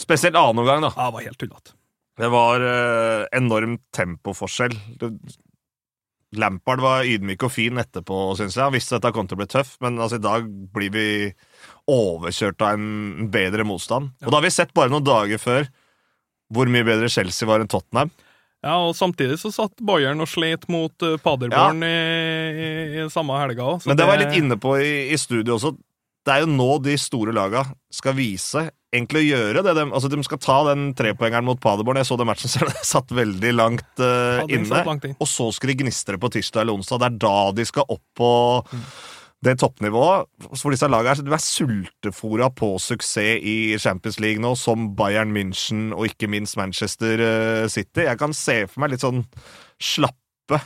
Spesielt 0.00 0.36
annen 0.38 0.62
omgang, 0.62 0.82
da. 0.82 0.92
Ja, 0.96 1.08
det 1.08 1.16
var 1.18 1.26
helt 1.28 1.40
tullete. 1.40 1.74
Det 2.18 2.30
var 2.30 2.62
eh, 2.62 3.24
enorm 3.34 3.78
tempoforskjell. 3.94 4.74
Det, 5.00 5.10
Lampard 6.38 6.82
var 6.82 7.06
ydmyk 7.06 7.44
og 7.46 7.52
fin 7.54 7.78
etterpå, 7.78 8.18
syns 8.38 8.56
jeg. 8.56 8.64
Han 8.66 8.74
visste 8.74 8.98
at 8.98 9.06
det 9.06 9.14
kom 9.14 9.28
til 9.30 9.38
å 9.38 9.42
bli 9.42 9.48
tøff, 9.50 9.76
men 9.84 10.00
altså, 10.02 10.18
i 10.18 10.24
dag 10.24 10.46
blir 10.74 10.92
vi 10.94 11.06
overkjørt 11.90 12.62
av 12.64 12.78
en 12.78 13.30
bedre 13.34 13.66
motstand. 13.66 14.14
Og 14.24 14.30
da 14.30 14.38
har 14.38 14.46
vi 14.46 14.54
sett 14.54 14.74
bare 14.74 14.92
noen 14.92 15.06
dager 15.06 15.42
før 15.42 15.68
hvor 16.54 16.70
mye 16.70 16.86
bedre 16.86 17.10
Chelsea 17.10 17.48
var 17.48 17.62
enn 17.62 17.70
Tottenham. 17.70 18.12
Ja, 18.64 18.78
og 18.80 18.94
samtidig 18.96 19.36
så 19.42 19.50
satt 19.52 19.80
Bayern 19.84 20.22
og 20.24 20.30
slet 20.30 20.64
mot 20.72 21.04
uh, 21.04 21.18
Paderborn 21.20 21.84
i, 21.84 21.88
i, 21.92 22.68
i 23.02 23.08
samme 23.12 23.36
helga 23.36 23.66
òg. 23.74 23.84
Men 23.88 23.98
det 23.98 24.06
var 24.08 24.16
jeg 24.16 24.24
litt 24.24 24.38
inne 24.40 24.56
på 24.60 24.76
i, 24.80 24.94
i 25.12 25.18
studio 25.20 25.58
også. 25.58 25.74
Det 26.24 26.32
er 26.32 26.44
jo 26.44 26.48
nå 26.48 26.70
de 26.80 26.94
store 26.96 27.34
laga 27.36 27.66
skal 27.92 28.14
vise, 28.16 28.62
egentlig 28.94 29.20
å 29.20 29.26
gjøre 29.36 29.62
det. 29.66 29.74
De, 29.76 29.82
altså, 29.92 30.08
de 30.08 30.22
skal 30.24 30.40
ta 30.40 30.54
den 30.70 30.86
trepoengeren 30.96 31.44
mot 31.44 31.60
Paderborn. 31.60 31.98
Jeg 32.00 32.08
så 32.08 32.16
den 32.16 32.30
matchen 32.30 32.48
selv, 32.52 32.72
satt 32.94 33.12
veldig 33.12 33.50
langt 33.52 34.00
uh, 34.00 34.40
Ja, 34.40 34.46
inne. 34.56 34.80
langt 34.88 35.04
inn. 35.04 35.16
Og 35.20 35.28
så 35.28 35.50
skal 35.52 35.74
de 35.74 35.76
gnistre 35.82 36.16
på 36.22 36.30
tirsdag 36.32 36.62
eller 36.64 36.78
onsdag. 36.78 37.02
Det 37.02 37.10
er 37.10 37.18
da 37.26 37.36
de 37.60 37.66
skal 37.68 37.84
opp 37.92 38.04
på 38.16 38.30
Mm. 38.72 38.86
det 39.44 39.52
toppnivået. 39.60 40.24
For 40.56 40.72
disse 40.72 40.88
lagene 40.88 41.20
de 41.26 41.34
er 41.36 41.42
sultefora 41.44 42.48
på 42.56 42.70
suksess 42.80 43.44
i 43.44 43.76
Champions 43.82 44.16
League 44.24 44.40
nå, 44.40 44.54
som 44.56 44.86
Bayern 44.96 45.34
München 45.36 45.90
og 45.92 46.06
ikke 46.08 46.30
minst 46.32 46.56
Manchester 46.56 47.20
eh, 47.20 47.66
City. 47.68 48.06
Jeg 48.08 48.16
kan 48.22 48.32
se 48.32 48.62
for 48.70 48.80
meg 48.80 48.94
litt 48.94 49.04
sånn 49.04 49.20
slappe 49.76 50.62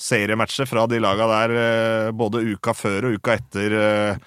seriematcher 0.00 0.66
fra 0.70 0.86
de 0.90 0.98
laga 1.02 1.26
der 1.30 1.56
eh, 1.58 2.12
både 2.14 2.42
uka 2.54 2.74
før 2.76 3.08
og 3.10 3.18
uka 3.18 3.36
etter 3.38 3.76
eh, 3.78 4.24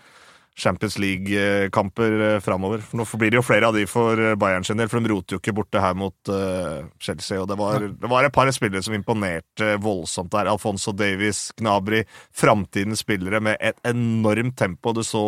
Champions 0.57 0.97
League-kamper 0.97 2.33
eh, 2.33 2.39
framover. 2.39 2.81
Nå 2.91 3.05
blir 3.13 3.31
det 3.31 3.37
jo 3.37 3.45
flere 3.45 3.67
av 3.69 3.75
de 3.77 3.83
for 3.85 4.17
eh, 4.17 4.35
Bayern 4.39 4.65
sin 4.65 4.79
del, 4.81 4.89
for 4.89 4.97
de 4.97 5.11
roter 5.11 5.37
jo 5.37 5.41
ikke 5.41 5.53
borte 5.53 5.81
her 5.81 5.93
mot 5.97 6.31
uh, 6.33 6.87
Chelsea. 6.97 7.37
Og 7.37 7.45
det 7.51 7.59
var, 7.59 7.85
det 7.85 8.09
var 8.09 8.25
et 8.25 8.33
par 8.33 8.49
spillere 8.55 8.81
som 8.81 8.95
imponerte 8.97 9.75
voldsomt 9.83 10.31
der. 10.33 10.49
Alfonso 10.49 10.95
Davies, 10.97 11.51
Gnabry. 11.61 12.01
Framtidens 12.33 13.05
spillere 13.05 13.41
med 13.43 13.61
et 13.61 13.77
enormt 13.85 14.57
tempo. 14.57 14.95
Du 14.97 15.03
så 15.05 15.23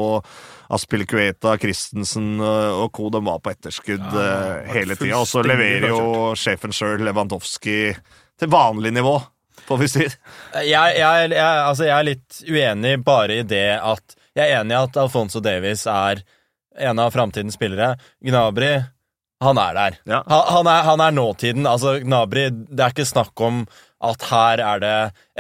Aspilicueta, 0.73 1.53
Christensen 1.61 2.39
eh, 2.41 2.81
og 2.81 2.89
co. 2.97 3.11
De 3.13 3.21
var 3.25 3.43
på 3.45 3.53
etterskudd 3.53 4.07
Ja, 4.09 4.63
hele 4.73 4.97
tida. 4.97 5.21
Og 5.21 5.29
så 5.29 5.45
leverer 5.45 5.91
jo 5.93 6.31
sjefen 6.37 6.73
sjøl, 6.73 7.03
Lewandowski, 7.05 7.93
til 8.39 8.49
vanlig 8.49 8.95
nivå, 8.97 9.19
får 9.67 9.83
vi 9.83 9.91
si. 9.91 10.05
Jeg, 10.65 10.97
jeg, 10.97 11.29
jeg, 11.35 11.43
altså 11.45 11.85
jeg 11.85 11.95
er 11.99 12.07
litt 12.07 12.41
uenig 12.49 12.95
bare 13.05 13.43
i 13.43 13.45
det 13.45 13.67
at 13.77 14.17
Jeg 14.39 14.54
er 14.56 14.62
enig 14.63 14.75
i 14.78 14.80
at 14.84 14.97
Alfonso 15.04 15.41
Davies 15.43 15.84
er 15.91 16.23
en 16.89 17.02
av 17.04 17.12
framtidens 17.12 17.58
spillere. 17.60 17.93
Gnabry, 18.23 18.71
han 19.43 19.60
er 19.60 19.75
der. 19.78 19.97
Ja. 20.08 20.23
Han, 20.28 20.43
han, 20.54 20.67
er, 20.71 20.82
han 20.88 21.04
er 21.04 21.15
nåtiden. 21.15 21.67
Altså, 21.67 21.97
Gnabry, 22.04 22.47
det 22.71 22.84
er 22.86 22.93
ikke 22.95 23.08
snakk 23.10 23.43
om 23.43 23.62
at 23.99 24.21
her 24.30 24.62
er 24.63 24.80
det 24.80 24.91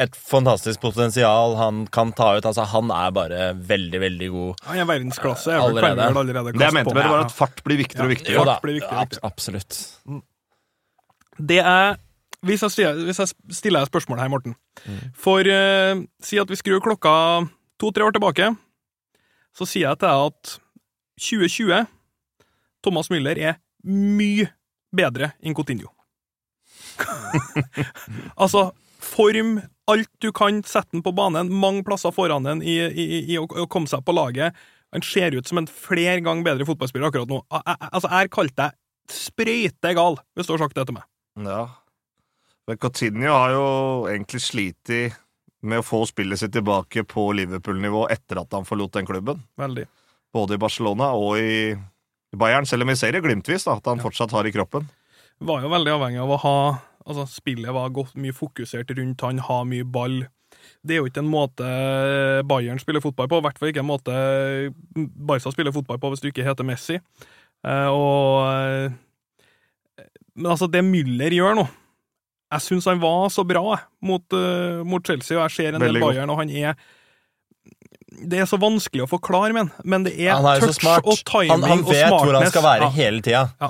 et 0.03 0.17
fantastisk 0.19 0.81
potensial 0.83 1.53
han 1.55 1.85
kan 1.95 2.11
ta 2.17 2.33
ut. 2.35 2.43
Altså, 2.49 2.65
han 2.73 2.91
er 2.91 3.13
bare 3.15 3.43
veldig, 3.55 4.01
veldig 4.03 4.29
god. 4.33 4.63
Han 4.67 4.81
er 4.83 4.89
verdensklasse. 4.89 5.53
Jeg 5.55 5.63
Allerede. 5.63 6.09
allerede 6.11 6.51
Det 6.57 6.65
jeg 6.67 6.75
mente 6.75 6.91
med 6.97 7.03
det, 7.05 7.11
var 7.13 7.23
at 7.23 7.35
fart 7.37 7.63
blir 7.63 7.79
viktigere 7.79 8.09
og 8.09 8.11
viktigere. 8.17 8.43
Ja. 8.51 8.57
blir 8.65 8.79
viktigere 8.81 8.99
ab- 9.05 9.13
viktigere. 9.13 9.31
absolutt. 9.31 9.79
Det 11.39 11.61
er 11.63 11.95
Hvis 12.43 12.61
jeg, 12.63 12.71
stiller, 12.71 12.99
hvis 13.07 13.19
jeg 13.19 13.31
stiller 13.55 13.87
spørsmål 13.87 14.19
her, 14.19 14.29
Morten 14.31 14.53
For 15.15 15.39
uh, 15.43 16.03
si 16.23 16.39
at 16.39 16.47
vi 16.51 16.55
skrur 16.59 16.79
klokka 16.83 17.13
to-tre 17.79 18.03
år 18.07 18.15
tilbake, 18.15 18.51
så 19.59 19.67
sier 19.67 19.89
jeg 19.89 19.99
til 19.99 20.07
deg 20.07 20.25
at 20.29 20.53
2020 21.19 21.87
Thomas 22.85 23.09
Müller 23.11 23.39
er 23.39 23.57
mye 23.83 24.47
bedre 24.95 25.33
enn 25.43 25.55
Coutinho. 25.57 25.91
altså, 28.43 28.69
form 29.03 29.57
alt 29.89 30.11
du 30.23 30.29
kan, 30.35 30.61
sette 30.67 30.93
den 30.95 31.03
på 31.03 31.13
banen, 31.15 31.51
mange 31.51 31.83
plasser 31.87 32.13
foran 32.15 32.47
den 32.47 32.63
i, 32.63 32.77
i, 32.87 33.07
i, 33.33 33.39
å, 33.39 33.67
komme 33.71 33.89
seg 33.91 34.05
på 34.05 34.15
laget. 34.15 34.55
Han 34.95 35.03
ser 35.05 35.35
ut 35.35 35.49
som 35.49 35.59
en 35.61 35.69
flere 35.69 36.21
ganger 36.25 36.47
bedre 36.47 36.67
fotballspiller 36.69 37.09
akkurat 37.09 37.29
nå. 37.29 37.41
Altså, 37.51 38.07
jeg 38.07 38.15
har 38.15 38.31
kalt 38.33 38.55
deg 38.57 38.77
sprøytegal, 39.09 40.19
hvis 40.37 40.49
du 40.49 40.55
har 40.55 40.63
sagt 40.63 40.77
det 40.77 40.87
til 40.87 40.97
meg. 40.97 41.07
Ja. 41.45 41.63
Men 42.69 42.79
Coutinho 42.81 43.33
har 43.33 43.55
jo 43.55 43.65
egentlig 44.09 44.43
slitt 44.45 44.93
med 45.61 45.81
å 45.81 45.85
få 45.85 46.03
spillet 46.07 46.39
sitt 46.39 46.53
tilbake 46.55 47.03
på 47.07 47.29
Liverpool-nivå 47.35 48.05
etter 48.13 48.41
at 48.41 48.53
han 48.55 48.67
forlot 48.67 48.95
den 48.95 49.07
klubben. 49.07 49.41
Veldig. 49.59 49.85
Både 50.33 50.55
i 50.55 50.61
Barcelona 50.61 51.11
og 51.17 51.39
i 51.41 51.75
Bayern, 52.37 52.67
selv 52.69 52.85
om 52.85 52.91
vi 52.91 52.97
ser 52.99 53.15
det 53.15 53.23
glimtvis 53.25 53.65
da, 53.67 53.77
at 53.79 53.87
han 53.89 54.01
fortsatt 54.03 54.33
har 54.35 54.47
i 54.47 54.53
kroppen. 54.53 54.87
Var 55.39 55.63
jo 55.63 55.71
veldig 55.71 55.95
avhengig 55.95 56.21
av 56.23 56.35
å 56.35 56.43
ha 56.45 56.59
Altså, 57.09 57.23
spillet 57.31 57.73
var 57.73 57.89
godt 57.95 58.17
mye 58.21 58.35
fokusert 58.35 58.91
rundt 58.93 59.23
han, 59.25 59.39
ha 59.41 59.55
mye 59.65 59.85
ball. 59.87 60.19
Det 60.85 60.93
er 60.93 60.99
jo 60.99 61.07
ikke 61.09 61.23
en 61.23 61.31
måte 61.31 61.69
Bayern 62.45 62.77
spiller 62.77 63.01
fotball 63.01 63.29
på, 63.31 63.39
i 63.39 63.45
hvert 63.47 63.57
fall 63.57 63.71
ikke 63.71 63.81
en 63.81 63.89
måte 63.89 64.13
Barca 64.93 65.49
spiller 65.49 65.73
fotball 65.73 65.97
på 65.97 66.11
hvis 66.11 66.21
du 66.21 66.27
ikke 66.29 66.45
heter 66.45 66.67
Messi. 66.67 66.99
Eh, 67.65 67.89
og 67.89 68.45
eh, 68.51 70.05
Men 70.35 70.51
altså, 70.53 70.69
det 70.69 70.83
Müller 70.85 71.33
gjør 71.33 71.57
nå 71.57 71.65
Jeg 72.49 72.65
syns 72.65 72.85
han 72.89 73.01
var 73.01 73.27
så 73.29 73.43
bra 73.45 73.75
mot, 74.01 74.23
uh, 74.33 74.79
mot 74.87 75.05
Chelsea, 75.05 75.37
og 75.37 75.43
jeg 75.49 75.55
ser 75.57 75.75
en 75.77 75.83
Veldig 75.83 75.99
del. 76.01 76.07
Bayern, 76.07 76.29
og 76.33 76.39
han 76.41 76.49
er 76.49 76.73
Det 78.29 78.39
er 78.41 78.47
så 78.49 78.57
vanskelig 78.59 79.05
å 79.05 79.09
forklare, 79.11 79.53
men, 79.53 79.69
men 79.85 80.03
det 80.07 80.15
er, 80.17 80.33
er 80.39 80.63
touch 80.63 80.79
smart. 80.81 81.05
og 81.05 81.19
timing 81.29 81.51
Han, 81.53 81.67
han 81.69 81.83
og 81.85 81.93
vet 81.93 82.09
hvor 82.09 82.33
han 82.39 82.49
skal 82.49 82.65
være 82.65 82.87
Ja. 82.87 82.89
hele 82.95 83.21
tida. 83.23 83.43
Ja, 83.61 83.69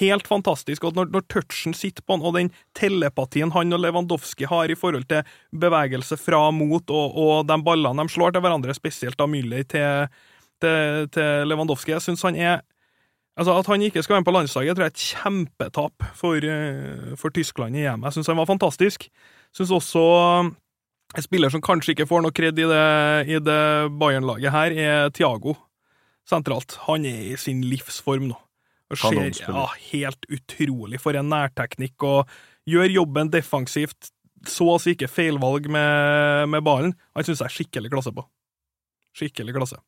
helt 0.00 0.26
fantastisk. 0.26 0.84
Og 0.88 0.96
når, 0.96 1.10
når 1.12 1.26
touchen 1.28 1.74
sitter 1.76 2.02
på 2.02 2.16
han, 2.16 2.24
og 2.24 2.34
den 2.38 2.48
telepatien 2.74 3.52
han 3.52 3.72
og 3.76 3.82
Lewandowski 3.84 4.48
har 4.48 4.72
i 4.72 4.78
forhold 4.78 5.04
til 5.12 5.22
bevegelse 5.52 6.16
fra 6.18 6.46
mot, 6.50 6.88
og, 6.90 7.18
og 7.20 7.46
de 7.46 7.58
ballene 7.66 8.02
de 8.08 8.14
slår 8.16 8.32
til 8.32 8.40
hverandre, 8.46 8.74
spesielt 8.74 9.18
da 9.20 9.28
Müller 9.28 9.68
til, 9.68 10.08
til, 10.64 11.04
til 11.12 11.44
Lewandowski 11.52 11.92
Jeg 11.92 12.02
synes 12.08 12.24
han 12.24 12.40
er 12.40 12.62
Altså, 13.34 13.56
At 13.58 13.66
han 13.66 13.82
ikke 13.82 14.02
skal 14.02 14.14
være 14.14 14.22
med 14.22 14.28
på 14.28 14.36
landslaget, 14.36 14.76
tror 14.76 14.84
jeg 14.84 14.92
er 14.92 14.94
et 14.94 15.06
kjempetap 15.10 16.04
for, 16.14 16.36
eh, 16.38 17.16
for 17.18 17.34
Tyskland 17.34 17.76
i 17.76 17.82
EM. 17.82 18.04
Jeg 18.06 18.12
syns 18.12 18.30
han 18.30 18.38
var 18.38 18.46
fantastisk. 18.46 19.08
Syns 19.54 19.72
også 19.74 20.04
en 21.14 21.22
spiller 21.22 21.50
som 21.50 21.62
kanskje 21.62 21.94
ikke 21.94 22.06
får 22.10 22.22
noe 22.22 22.34
kred 22.34 22.58
i 22.58 22.66
det, 22.70 22.86
i 23.30 23.38
det 23.42 23.60
Bayern-laget 23.98 24.54
her, 24.54 24.74
er 24.74 25.10
Thiago 25.14 25.56
sentralt. 26.28 26.78
Han 26.88 27.06
er 27.06 27.34
i 27.34 27.36
sin 27.40 27.62
livsform 27.66 28.28
nå. 28.30 28.38
Og 28.92 29.00
ser, 29.00 29.30
ja, 29.48 29.64
helt 29.90 30.26
utrolig 30.30 31.00
for 31.00 31.16
en 31.16 31.30
nærteknikk, 31.32 31.96
og 32.04 32.28
gjør 32.68 32.92
jobben 33.00 33.32
defensivt. 33.32 34.12
Så 34.46 34.66
å 34.68 34.76
si 34.78 34.92
ikke 34.92 35.08
feilvalg 35.08 35.70
med, 35.72 36.50
med 36.52 36.64
ballen. 36.66 36.92
Han 37.16 37.24
syns 37.24 37.40
jeg 37.40 37.48
er 37.48 37.54
skikkelig 37.54 37.90
klasse 37.94 38.12
på. 38.14 38.26
Skikkelig 39.16 39.54
klasse. 39.56 39.80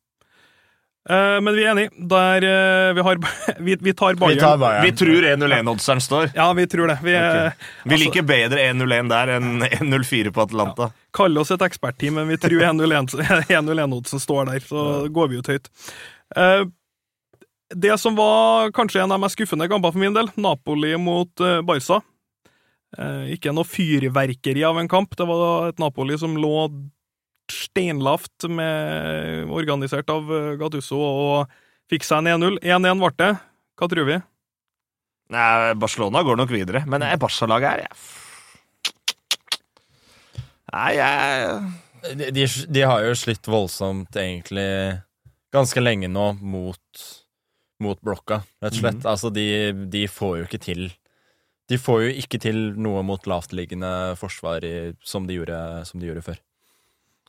Eh, 1.08 1.40
men 1.40 1.54
vi 1.54 1.64
er 1.64 1.70
enige. 1.70 1.90
Der 2.10 2.46
eh, 2.46 2.94
vi, 2.96 3.04
har, 3.06 3.20
vi, 3.68 3.76
vi 3.80 3.94
tar 3.94 4.14
Bayern. 4.18 4.34
Vi 4.34 4.40
tar 4.40 4.58
Bayern. 4.58 4.84
Vi 4.84 4.92
tror 4.98 5.28
1-0-1-oddseren 5.32 6.02
står. 6.02 6.30
Ja, 6.34 6.52
vi 6.52 6.66
tror 6.66 6.90
det. 6.90 6.98
Vi, 7.02 7.14
eh, 7.14 7.52
Vi 7.84 7.94
altså, 7.94 8.00
liker 8.04 8.26
bedre 8.26 8.64
1-0-1 8.72 9.12
der 9.12 9.34
enn 9.36 9.68
1-0-4 9.68 10.32
på 10.34 10.46
Atlanta. 10.48 10.90
kaller 11.16 11.40
oss 11.40 11.54
et 11.54 11.62
ekspertteam, 11.64 12.18
men 12.18 12.28
vi 12.28 12.36
tror 12.40 12.66
1-0-1-oddsen 12.72 14.20
står 14.26 14.50
der, 14.50 14.60
så 14.66 15.06
går 15.08 15.30
vi 15.30 15.38
ut 15.40 15.48
høyt. 15.54 15.70
Eh, 16.36 16.66
det 17.74 17.96
som 17.98 18.18
var 18.18 18.70
kanskje 18.74 19.00
en 19.02 19.10
av 19.10 19.18
de 19.18 19.24
mest 19.24 19.38
skuffende 19.38 19.66
kampene 19.70 19.94
for 19.94 20.02
min 20.02 20.14
del, 20.14 20.28
Napoli 20.38 20.92
mot 21.00 21.32
Barca. 21.66 22.02
Eh, 22.96 23.32
ikke 23.34 23.52
noe 23.52 23.66
fyrverkeri 23.68 24.62
av 24.64 24.78
en 24.80 24.88
kamp. 24.88 25.16
Det 25.18 25.26
var 25.28 25.70
et 25.70 25.80
Napoli 25.82 26.16
som 26.18 26.36
lå 26.38 26.54
steinlavt, 27.52 28.48
med, 28.48 29.50
organisert 29.54 30.10
av 30.12 30.26
Gattuso, 30.26 30.56
Gattusso, 30.60 31.00
og 31.00 31.90
fikk 31.90 32.06
seg 32.06 32.24
en 32.24 32.42
1-0. 32.42 32.60
1-1 32.62 33.02
ble 33.02 33.12
det. 33.20 33.32
Hva 33.76 33.88
tror 33.92 34.08
vi? 34.08 34.20
Nei, 35.34 35.74
Barcelona 35.78 36.22
går 36.22 36.38
nok 36.38 36.52
videre, 36.54 36.84
men 36.86 37.02
det 37.02 37.10
er 37.10 37.20
Barca-laget 37.20 37.72
her, 37.72 37.82
jeg 37.86 37.94
Nei, 40.76 40.92
jeg 40.98 42.16
De, 42.18 42.30
de, 42.34 42.44
de 42.46 42.82
har 42.86 43.02
jo 43.02 43.14
slitt 43.18 43.48
voldsomt, 43.50 44.14
egentlig, 44.20 44.68
ganske 45.54 45.82
lenge 45.82 46.10
nå 46.12 46.28
mot, 46.38 47.06
mot 47.82 47.98
blokka, 48.04 48.44
rett 48.62 48.76
og 48.76 48.82
slett. 48.84 49.02
Altså, 49.08 49.32
de, 49.34 49.46
de 49.90 50.04
får 50.06 50.36
jo 50.38 50.46
ikke 50.46 50.62
til 50.62 50.86
De 51.66 51.78
får 51.82 52.04
jo 52.04 52.12
ikke 52.22 52.38
til 52.38 52.60
noe 52.78 53.02
mot 53.02 53.26
lavtliggende 53.26 54.14
forsvar 54.20 54.62
i, 54.62 54.94
som, 55.02 55.26
de 55.26 55.40
gjorde, 55.40 55.58
som 55.88 55.98
de 55.98 56.06
gjorde 56.06 56.22
før. 56.28 56.38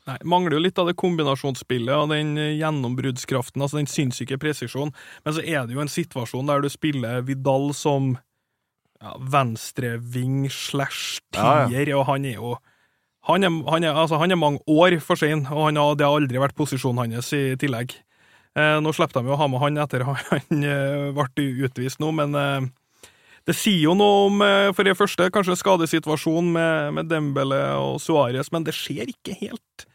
Nei, 0.08 0.16
Mangler 0.24 0.56
jo 0.56 0.64
litt 0.64 0.80
av 0.80 0.88
det 0.88 0.96
kombinasjonsspillet 1.00 1.92
og 1.92 2.14
den 2.14 2.38
eh, 2.40 2.56
gjennombruddskraften, 2.62 3.64
altså 3.64 3.82
den 3.82 3.92
sinnssyke 3.92 4.40
presisjonen. 4.40 4.94
Men 5.26 5.36
så 5.36 5.44
er 5.44 5.68
det 5.68 5.76
jo 5.76 5.84
en 5.84 5.92
situasjon 5.92 6.48
der 6.48 6.64
du 6.64 6.70
spiller 6.72 7.26
Vidal 7.28 7.74
som 7.76 8.14
ja, 9.02 9.14
venstreving 9.20 10.48
slash 10.54 11.20
Ja, 11.36 11.68
ja. 11.68 11.86
og 12.00 12.08
han 12.10 12.26
er 12.26 12.40
jo 12.40 12.56
han 13.28 13.44
er, 13.44 13.52
han, 13.68 13.84
er, 13.84 13.92
altså, 13.92 14.16
han 14.22 14.32
er 14.32 14.40
mange 14.40 14.62
år 14.72 15.02
for 15.04 15.20
sein, 15.20 15.44
og 15.52 15.66
han 15.66 15.76
har, 15.76 15.98
det 16.00 16.06
har 16.08 16.16
aldri 16.16 16.40
vært 16.40 16.56
posisjonen 16.56 17.12
hans 17.12 17.34
i 17.36 17.58
tillegg. 17.60 17.92
Eh, 18.56 18.78
nå 18.80 18.94
slipper 18.96 19.20
de 19.20 19.28
jo 19.28 19.36
å 19.36 19.40
ha 19.42 19.50
med 19.52 19.60
han 19.60 19.80
etter 19.84 20.06
han 20.08 20.64
eh, 20.64 21.10
ble 21.12 21.48
utvist 21.68 22.00
nå, 22.00 22.14
men 22.16 22.38
eh, 22.40 22.70
det 23.48 23.56
sier 23.56 23.84
jo 23.84 23.98
noe 24.00 24.24
om, 24.30 24.40
eh, 24.46 24.70
for 24.72 24.88
det 24.88 24.96
første, 24.96 25.28
kanskje 25.36 25.58
skadesituasjonen 25.60 26.56
med, 26.56 26.96
med 26.96 27.12
Dembele 27.12 27.60
og 27.82 28.00
Suárez, 28.04 28.48
men 28.56 28.64
det 28.68 28.78
ser 28.80 29.12
ikke 29.12 29.36
helt 29.44 29.88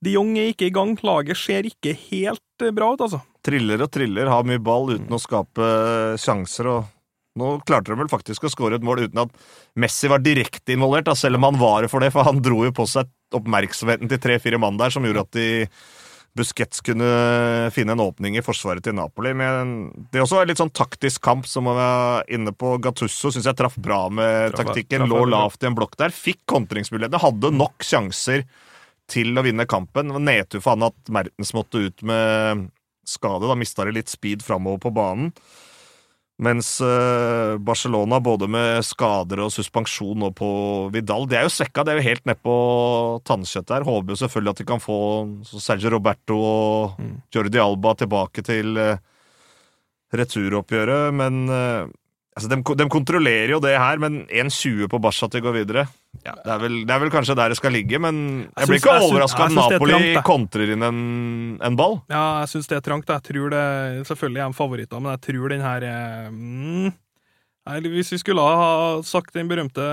De 0.00 0.14
Jong 0.14 0.32
er 0.40 0.52
ikke 0.54 0.70
i 0.70 0.74
gang. 0.74 0.94
Laget 1.04 1.36
ser 1.40 1.66
ikke 1.68 1.92
helt 2.08 2.64
eh, 2.64 2.72
bra 2.76 2.92
ut, 2.94 3.02
altså. 3.04 3.20
triller 3.44 3.82
og 3.84 3.90
triller, 3.92 4.30
har 4.32 4.46
mye 4.48 4.60
ball 4.62 4.94
uten 4.94 5.12
å 5.12 5.20
skape 5.20 5.68
sjanser. 6.20 6.68
og 6.72 6.88
Nå 7.40 7.52
klarte 7.68 7.92
de 7.92 7.98
vel 8.00 8.10
faktisk 8.10 8.44
å 8.48 8.50
skåre 8.52 8.80
et 8.80 8.84
mål 8.84 9.04
uten 9.06 9.20
at 9.22 9.32
Messi 9.78 10.08
var 10.10 10.22
direkte 10.24 10.74
involvert, 10.74 11.06
da, 11.08 11.14
selv 11.16 11.38
om 11.38 11.46
han 11.50 11.60
var 11.60 11.84
det 11.84 11.90
for 11.92 12.02
det, 12.02 12.10
for 12.14 12.26
han 12.26 12.40
dro 12.42 12.64
jo 12.66 12.72
på 12.74 12.86
seg 12.90 13.08
oppmerksomheten 13.36 14.10
til 14.10 14.18
tre-fire 14.20 14.58
mann 14.58 14.80
der, 14.80 14.90
som 14.90 15.04
gjorde 15.06 15.22
at 15.28 15.36
de 15.38 15.48
Busquets 16.36 16.78
kunne 16.86 17.06
finne 17.74 17.94
en 17.96 18.02
åpning 18.04 18.36
i 18.38 18.42
forsvaret 18.46 18.84
til 18.86 18.94
Napoli. 18.94 19.32
Men 19.34 19.90
det 20.14 20.20
også 20.22 20.38
var 20.38 20.46
en 20.46 20.50
litt 20.52 20.60
sånn 20.62 20.70
taktisk 20.74 21.22
kamp, 21.26 21.46
som 21.50 21.66
å 21.66 21.74
var 21.74 22.28
inne 22.30 22.52
på 22.54 22.76
Gattusso. 22.82 23.32
Syns 23.34 23.48
jeg 23.50 23.58
traff 23.58 23.74
bra 23.82 24.04
med 24.14 24.54
Traff- 24.54 24.70
taktikken. 24.70 25.02
traff 25.02 25.10
Lå 25.10 25.24
lavt 25.26 25.66
i 25.66 25.70
en 25.70 25.74
blokk 25.78 25.96
der. 25.98 26.14
Fikk 26.14 26.44
kontringsmulighetene, 26.50 27.18
Hadde 27.22 27.50
nok 27.54 27.82
sjanser 27.86 28.44
til 29.10 29.34
å 29.36 29.44
vinne 29.46 29.66
kampen. 29.70 30.12
Nedtur 30.24 30.62
for 30.62 30.76
han 30.76 30.88
at 30.90 31.10
Mertens 31.12 31.54
måtte 31.56 31.82
ut 31.86 32.04
med 32.06 32.68
skade. 33.08 33.48
Da 33.48 33.58
mista 33.58 33.86
de 33.86 33.96
litt 33.96 34.12
speed 34.12 34.44
framover 34.46 34.80
på 34.86 34.94
banen. 34.94 35.32
Mens 36.40 36.78
eh, 36.80 37.58
Barcelona, 37.60 38.16
både 38.24 38.46
med 38.48 38.80
skader 38.88 39.42
og 39.44 39.50
suspensjon 39.52 40.22
nå 40.22 40.30
på 40.32 40.48
Vidal 40.94 41.26
De 41.28 41.36
er 41.36 41.44
jo 41.44 41.52
svekka, 41.52 41.84
det 41.84 41.92
er 41.92 41.98
jo 42.00 42.06
helt 42.06 42.30
nedpå 42.30 42.54
tannkjøttet 43.28 43.74
her. 43.76 43.84
Håper 43.84 44.14
jo 44.14 44.20
selvfølgelig 44.22 44.54
at 44.54 44.62
de 44.62 44.68
kan 44.70 44.80
få 44.80 44.98
Sergio 45.50 45.92
Roberto 45.92 46.40
og 46.40 47.00
Mm. 47.00 47.14
Jordi 47.32 47.60
Alba 47.60 47.92
tilbake 47.96 48.42
til 48.44 48.76
eh, 48.80 48.96
returoppgjøret, 50.16 51.12
men 51.14 51.44
eh, 51.52 51.90
altså, 52.40 52.48
de, 52.50 52.58
de 52.80 52.86
kontrollerer 52.90 53.52
jo 53.54 53.60
det 53.62 53.76
her, 53.78 54.00
men 54.02 54.22
1,20 54.26 54.88
på 54.90 55.00
Barca 55.04 55.28
til 55.30 55.42
å 55.42 55.46
gå 55.50 55.52
videre 55.60 55.84
ja, 56.24 56.34
det, 56.34 56.50
er 56.50 56.58
vel, 56.60 56.74
det 56.88 56.92
er 56.94 57.00
vel 57.04 57.12
kanskje 57.12 57.36
der 57.38 57.52
det 57.52 57.56
skal 57.60 57.72
ligge, 57.72 58.00
men 58.02 58.16
jeg, 58.42 58.48
Jeg 58.58 58.68
blir 58.68 58.80
ikke 58.80 58.96
overraska 59.06 59.44
er 59.46 59.54
Napoli 59.54 59.94
trangt, 59.94 60.24
kontrer 60.26 60.72
inn 60.74 60.82
en, 60.84 60.98
en 61.64 61.76
ball. 61.78 62.00
Ja, 62.10 62.24
jeg 62.42 62.50
syns 62.52 62.68
det 62.68 62.76
er 62.80 62.82
trangt. 62.84 63.08
Jeg 63.08 63.24
tror 63.30 63.54
det 63.54 63.62
Selvfølgelig 64.10 64.42
er 64.42 64.50
de 64.50 64.58
favoritter, 64.58 65.00
men 65.00 65.14
jeg 65.14 65.22
tror 65.28 65.54
den 65.54 65.64
her 65.64 65.86
er 65.86 66.26
mm, 66.34 66.90
Hvis 67.86 68.10
vi 68.16 68.20
skulle 68.20 68.42
ha 68.44 68.68
sagt 69.06 69.38
den 69.38 69.48
berømte, 69.48 69.86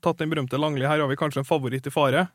tatt 0.00 0.22
den 0.22 0.32
berømte 0.32 0.60
Langli, 0.62 0.86
her 0.86 1.02
har 1.02 1.10
vi 1.10 1.18
kanskje 1.18 1.42
en 1.42 1.48
favoritt 1.48 1.90
i 1.90 1.92
fare. 1.92 2.28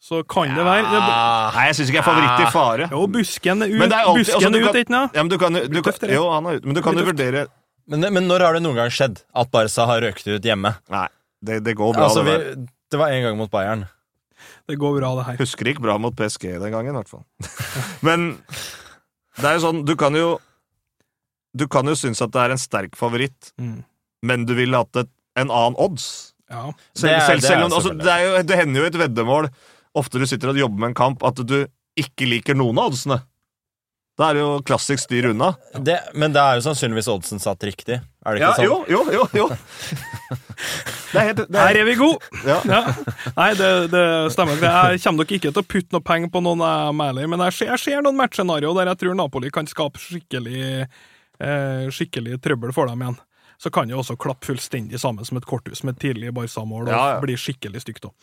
Så 0.00 0.22
kan 0.24 0.48
det 0.56 0.64
være 0.64 0.84
det, 0.88 1.00
Nei, 1.06 1.64
jeg 1.68 1.76
syns 1.76 1.90
ikke 1.92 1.98
jeg 1.98 2.02
er 2.02 2.10
favoritt 2.10 2.42
i 2.42 2.52
fare. 2.54 2.86
Jo, 2.90 3.06
busken 3.14 3.62
er 3.66 3.72
ut, 3.72 3.82
alltid- 3.84 4.20
busken 4.24 4.36
altså, 4.36 4.50
er 4.50 4.68
ut, 4.68 4.78
ikke 4.80 4.94
sant? 4.96 5.16
Ja, 5.16 5.22
men 5.24 5.32
du 5.32 5.38
kan, 5.38 5.54
jo- 5.60 5.66
du 5.66 5.74
Blir 5.74 5.82
kan, 5.84 5.92
tøft, 5.92 6.06
det. 6.08 6.14
jo, 6.16 6.22
han 6.32 6.46
er 6.48 6.56
ute, 6.58 6.66
men 6.66 6.74
du 6.78 6.82
kan 6.82 6.96
jo 6.96 7.04
vurdere 7.04 7.46
Men, 7.90 8.06
men 8.14 8.28
når 8.30 8.44
har 8.46 8.54
det 8.56 8.62
noen 8.62 8.76
gang 8.78 8.92
skjedd 8.94 9.22
at 9.34 9.50
Barca 9.50 9.86
har 9.90 10.02
røkt 10.04 10.26
ut 10.30 10.44
hjemme? 10.46 10.70
Nei, 10.94 11.06
det, 11.42 11.60
det 11.66 11.74
går 11.78 11.96
bra. 11.96 12.04
Altså, 12.06 12.22
det, 12.26 12.36
vi, 12.38 12.52
der. 12.54 12.68
det 12.94 13.00
var 13.00 13.14
en 13.16 13.24
gang 13.26 13.38
mot 13.40 13.50
Bayern. 13.50 13.82
Det 14.70 14.76
går 14.80 14.94
bra, 15.00 15.10
det 15.18 15.24
her. 15.26 15.38
Husker 15.42 15.66
det 15.66 15.74
gikk 15.74 15.82
bra 15.84 15.96
mot 16.00 16.14
PSG 16.16 16.46
den 16.62 16.70
gangen, 16.72 16.94
i 16.94 17.00
hvert 17.00 17.10
fall. 17.10 17.24
men 18.06 18.28
det 19.40 19.46
er 19.50 19.58
jo 19.58 19.64
sånn, 19.66 19.82
du 19.88 19.94
kan 19.98 20.14
jo 20.16 20.36
Du 21.56 21.64
kan 21.66 21.88
jo 21.90 21.96
synes 21.98 22.20
at 22.22 22.30
det 22.30 22.40
er 22.44 22.52
en 22.54 22.60
sterk 22.62 22.94
favoritt, 22.98 23.50
Mm. 23.58 23.80
men 24.22 24.44
du 24.46 24.52
ville 24.54 24.78
hatt 24.78 24.94
et, 25.02 25.08
en 25.40 25.50
annen 25.50 25.74
odds. 25.82 26.04
Ja. 26.50 26.68
Selv, 26.94 27.10
Det 27.10 27.10
er- 27.10 27.26
selv, 27.26 27.40
det 27.40 27.44
er 27.44 27.48
selv 27.48 27.64
altså, 27.66 27.92
det, 27.98 28.12
er 28.14 28.22
jo, 28.26 28.42
det 28.46 28.58
hender 28.60 28.80
jo 28.80 28.86
i 28.86 28.90
et 28.92 28.98
veddemål, 29.00 29.48
ofte 29.98 30.20
du 30.22 30.26
sitter 30.30 30.52
og 30.52 30.60
jobber 30.62 30.78
med 30.84 30.92
en 30.92 30.98
kamp, 31.00 31.24
at 31.26 31.42
du 31.42 31.56
ikke 31.98 32.28
liker 32.30 32.54
noen 32.54 32.78
av 32.78 32.92
oddsene. 32.92 33.18
Da 34.20 34.26
er 34.28 34.36
det 34.36 34.42
jo 34.42 34.48
klassisk 34.68 35.00
styr 35.06 35.30
unna. 35.30 35.54
Det, 35.80 35.94
men 36.20 36.34
det 36.34 36.40
er 36.42 36.58
jo 36.58 36.64
sannsynligvis 36.66 37.06
oddsen 37.08 37.40
satt 37.40 37.64
riktig. 37.64 37.96
Er 38.20 38.36
det 38.36 38.42
ikke 38.42 38.58
sånn? 38.58 38.66
jo, 38.68 38.74
jo, 38.92 39.00
jo, 39.16 39.22
jo. 39.38 39.46
Det 41.10 41.18
er 41.18 41.24
helt 41.30 41.40
det 41.50 41.58
Her 41.58 41.72
er, 41.72 41.78
er 41.80 41.86
vi 41.88 41.94
gode! 41.98 42.28
ja. 42.46 42.58
Ja. 42.68 42.80
Nei, 43.34 43.48
det, 43.58 43.70
det 43.90 44.02
stemmer. 44.34 44.60
Jeg 44.62 45.00
kommer 45.02 45.24
nok 45.24 45.32
ikke 45.34 45.50
til 45.50 45.62
å 45.62 45.66
putte 45.66 45.96
noe 45.96 46.04
penger 46.06 46.30
på 46.30 46.42
noen 46.44 46.60
jeg 46.62 46.92
mailer, 47.00 47.26
men 47.32 47.42
jeg 47.48 47.56
ser, 47.56 47.72
jeg 47.72 47.82
ser 47.82 48.04
noen 48.06 48.18
matchscenario 48.20 48.70
der 48.76 48.92
jeg 48.92 49.00
tror 49.00 49.16
Napoli 49.18 49.50
kan 49.54 49.66
skape 49.66 49.98
skikkelig, 50.04 50.84
eh, 50.84 51.88
skikkelig 51.96 52.38
trøbbel 52.44 52.76
for 52.76 52.92
dem 52.92 53.02
igjen. 53.02 53.18
Så 53.60 53.72
kan 53.74 53.90
det 53.90 53.96
også 53.98 54.14
klappe 54.20 54.46
fullstendig 54.52 55.00
sammen 55.02 55.26
som 55.26 55.40
et 55.40 55.48
korthus 55.48 55.82
med 55.84 55.96
et 55.96 56.04
tidlig 56.06 56.30
Barca-mål 56.36 56.86
og 56.86 56.92
Ja, 56.94 57.02
ja. 57.16 57.18
bli 57.24 57.34
skikkelig 57.40 57.82
stygt 57.82 58.06
òg. 58.08 58.14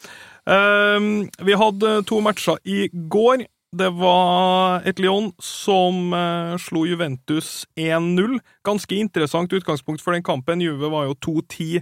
vi 1.45 1.60
hadde 1.65 1.91
to 2.10 2.21
matcher 2.25 2.57
i 2.65 2.88
går. 3.12 3.43
Det 3.75 3.89
var 3.99 4.86
et 4.88 4.99
Lyon 5.03 5.34
som 5.43 6.13
eh, 6.15 6.53
slo 6.62 6.86
Juventus 6.88 7.65
1-0. 7.75 8.38
Ganske 8.63 8.95
interessant 8.95 9.51
utgangspunkt 9.51 10.03
for 10.03 10.15
den 10.15 10.23
kampen. 10.23 10.63
Juve 10.63 10.88
var 10.93 11.10
jo 11.10 11.17
2-10 11.43 11.82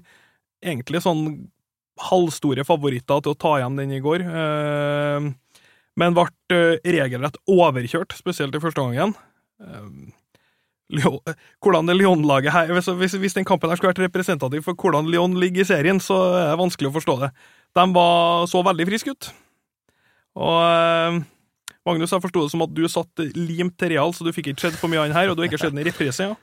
egentlig 0.66 1.04
sånn 1.06 1.28
halvstore 2.10 2.66
favoritter 2.68 3.22
til 3.22 3.36
å 3.36 3.40
ta 3.40 3.54
igjen 3.60 3.78
den 3.78 3.94
i 3.94 4.02
går. 4.04 4.26
Eh, 4.26 5.28
men 5.96 6.18
ble 6.18 6.26
eh, 6.52 6.82
regelrett 6.98 7.38
overkjørt, 7.46 8.18
spesielt 8.18 8.58
i 8.58 8.64
første 8.64 8.82
gangen. 8.82 9.14
Eh, 9.62 11.30
hvordan 11.66 11.88
det 11.90 11.96
Lyon-laget 11.98 12.54
her 12.54 12.74
hvis, 12.76 13.16
hvis 13.18 13.34
den 13.34 13.46
kampen 13.48 13.72
her 13.72 13.80
skulle 13.80 13.90
vært 13.94 14.04
representativ 14.04 14.68
for 14.68 14.78
hvordan 14.78 15.08
Lyon 15.10 15.38
ligger 15.42 15.64
i 15.64 15.70
serien, 15.70 16.02
så 16.02 16.18
er 16.34 16.52
det 16.52 16.60
vanskelig 16.62 16.92
å 16.92 16.98
forstå 16.98 17.16
det. 17.24 17.32
De 17.78 17.88
var 17.96 18.46
så 18.50 18.62
veldig 18.66 18.90
friske 18.90 19.16
ut. 19.16 19.32
Og 20.36 20.60
eh, 20.66 21.24
Magnus, 21.86 22.14
jeg 22.16 22.24
forsto 22.24 22.42
det 22.46 22.52
som 22.54 22.66
at 22.66 22.74
du 22.74 22.84
satt 22.90 23.24
limt 23.38 23.76
til 23.78 23.94
Real, 23.94 24.14
så 24.16 24.26
du 24.26 24.34
fikk 24.34 24.52
ikke 24.52 24.68
sett 24.68 24.80
for 24.80 24.90
mye 24.90 25.06
den 25.06 25.16
her, 25.18 25.30
og 25.30 25.38
du 25.38 25.44
har 25.44 25.52
ikke 25.52 25.62
sett 25.62 25.76
den 25.76 25.84
i 25.84 25.88
reprise. 25.88 26.32
ja? 26.32 26.36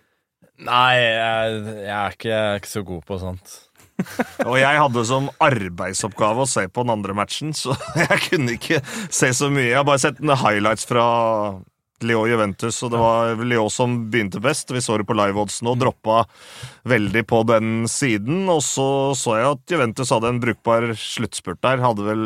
Nei, 0.62 0.94
jeg, 1.00 1.60
jeg, 1.82 1.98
er 1.98 2.16
ikke, 2.16 2.28
jeg 2.30 2.40
er 2.52 2.60
ikke 2.60 2.70
så 2.70 2.82
god 2.86 3.04
på 3.08 3.18
sånt. 3.18 3.54
Og 4.48 4.56
jeg 4.58 4.78
hadde 4.78 5.02
som 5.06 5.28
arbeidsoppgave 5.42 6.44
å 6.44 6.48
se 6.48 6.64
på 6.68 6.84
den 6.84 6.94
andre 6.94 7.14
matchen, 7.16 7.52
så 7.56 7.74
jeg 8.04 8.20
kunne 8.28 8.56
ikke 8.56 8.80
se 9.10 9.32
så 9.36 9.50
mye. 9.52 9.68
Jeg 9.70 9.80
har 9.80 9.86
bare 9.88 10.02
sett 10.02 10.22
highlights 10.22 10.86
fra 10.88 11.04
Lyon 12.06 12.30
Juventus, 12.30 12.78
og 12.84 12.92
det 12.92 13.00
var 13.00 13.40
Lyon 13.40 13.70
som 13.72 13.96
begynte 14.12 14.42
best. 14.42 14.70
Vi 14.74 14.82
så 14.82 14.98
det 15.00 15.06
på 15.08 15.16
live-oddsen 15.16 15.70
og 15.70 15.78
droppa 15.80 16.22
veldig 16.88 17.22
på 17.28 17.42
den 17.48 17.70
siden. 17.90 18.44
Og 18.52 18.62
så 18.66 18.86
så 19.18 19.36
jeg 19.38 19.48
at 19.50 19.74
Juventus 19.74 20.12
hadde 20.14 20.32
en 20.32 20.40
brukbar 20.42 20.88
sluttspurt 20.98 21.62
der. 21.64 21.82
Hadde 21.84 22.06
vel 22.06 22.24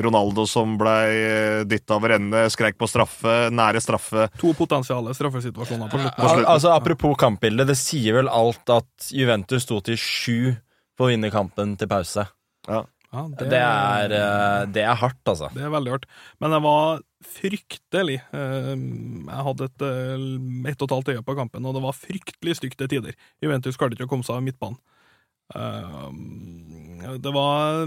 Ronaldo 0.00 0.46
som 0.50 0.76
blei 0.80 1.64
dytta 1.70 1.98
over 1.98 2.16
ende, 2.16 2.44
skreik 2.52 2.78
på 2.80 2.88
straffe, 2.90 3.36
nære 3.54 3.82
straffe. 3.84 4.28
To 4.42 4.54
potensiale 4.58 5.14
straffesituasjoner 5.16 5.90
på 5.90 6.00
slutten. 6.00 6.16
slutten. 6.20 6.44
Al 6.44 6.54
altså, 6.56 6.74
apropos 6.76 7.18
kampbildet, 7.20 7.70
det 7.70 7.78
sier 7.80 8.20
vel 8.20 8.30
alt 8.30 8.76
at 8.76 9.10
Juventus 9.14 9.66
sto 9.66 9.80
til 9.84 10.00
sju 10.00 10.54
på 10.96 11.06
å 11.06 11.12
vinne 11.12 11.32
kampen 11.32 11.76
til 11.80 11.88
pause. 11.90 12.26
Ja, 12.68 12.84
Det 13.10 13.58
er, 13.58 14.12
eh, 14.14 14.66
det 14.70 14.84
er 14.86 14.94
hardt, 14.94 15.22
altså. 15.26 15.48
Det 15.50 15.64
er 15.66 15.72
veldig 15.72 15.90
hardt. 15.96 16.06
Men 16.38 16.54
det 16.54 16.60
var 16.62 17.00
fryktelig. 17.26 18.20
Eh, 18.32 18.76
Jeg 19.30 19.46
hadde 19.46 19.66
et 19.66 19.82
et 19.82 20.70
ett 20.70 20.82
og 20.82 20.86
et 20.86 20.94
halvt 20.94 21.10
øye 21.10 21.24
på 21.26 21.36
kampen, 21.36 21.66
og 21.66 21.74
det 21.74 21.82
var 21.82 21.92
fryktelig 21.92 22.56
stygt 22.56 22.78
til 22.78 22.88
tider. 22.88 23.14
Juventus 23.42 23.76
klarte 23.76 23.98
ikke 23.98 24.06
å 24.06 24.12
komme 24.14 24.24
seg 24.24 24.36
av 24.36 24.46
midtbanen. 24.46 24.78
Eh, 25.54 27.18
Det 27.18 27.32
var 27.34 27.86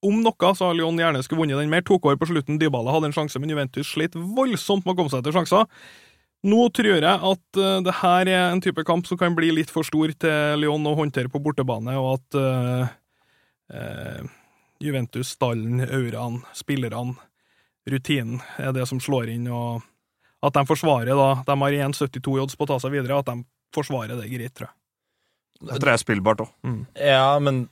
Om 0.00 0.22
noe 0.22 0.54
så 0.54 0.70
har 0.70 0.74
Lyon 0.74 0.96
gjerne 0.96 1.22
skulle 1.24 1.42
vunnet 1.42 1.58
den 1.58 1.68
mer. 1.68 1.82
Tok 1.82 2.06
over 2.06 2.16
på 2.16 2.28
slutten. 2.30 2.58
Dybala 2.58 2.92
hadde 2.92 3.06
en 3.06 3.12
sjanse, 3.12 3.38
men 3.40 3.50
Juventus 3.50 3.92
slet 3.92 4.14
voldsomt 4.14 4.86
med 4.86 4.94
å 4.94 4.96
komme 4.96 5.10
seg 5.10 5.24
til 5.24 5.32
sjanser. 5.32 5.66
Nå 6.46 6.68
tror 6.70 7.02
jeg 7.02 7.02
at 7.02 7.58
uh, 7.58 7.80
det 7.82 7.94
her 7.98 8.28
er 8.28 8.52
en 8.52 8.60
type 8.62 8.84
kamp 8.86 9.08
som 9.08 9.18
kan 9.18 9.34
bli 9.34 9.50
litt 9.50 9.70
for 9.70 9.82
stor 9.82 10.06
til 10.14 10.62
Lyon 10.62 10.86
å 10.86 10.94
håndtere 10.94 11.26
på 11.26 11.42
bortebane, 11.42 11.96
og 11.98 12.20
at 12.20 12.38
uh, 12.38 12.86
eh, 13.74 14.22
Juventus, 14.80 15.34
stallen, 15.34 15.80
auraen, 15.82 16.42
spillerne, 16.54 17.16
rutinen 17.88 18.42
er 18.60 18.74
det 18.76 18.86
som 18.86 19.00
slår 19.02 19.32
inn, 19.32 19.48
og 19.50 19.82
at 20.44 20.54
de 20.54 20.62
forsvarer 20.68 21.16
da 21.18 21.30
De 21.46 21.56
har 21.62 21.76
1,72 21.88 22.36
odds 22.42 22.54
på 22.58 22.66
å 22.66 22.70
ta 22.70 22.76
seg 22.82 22.94
videre, 22.94 23.18
at 23.18 23.26
de 23.26 23.42
forsvarer 23.74 24.20
det 24.20 24.28
greit, 24.30 24.54
tror 24.54 24.68
jeg. 24.68 24.76
Det 25.58 25.80
tror 25.80 25.90
jeg 25.90 25.98
er 25.98 26.04
spillbart 26.04 26.44
òg. 26.44 26.52
Ja, 27.02 27.32
men 27.42 27.64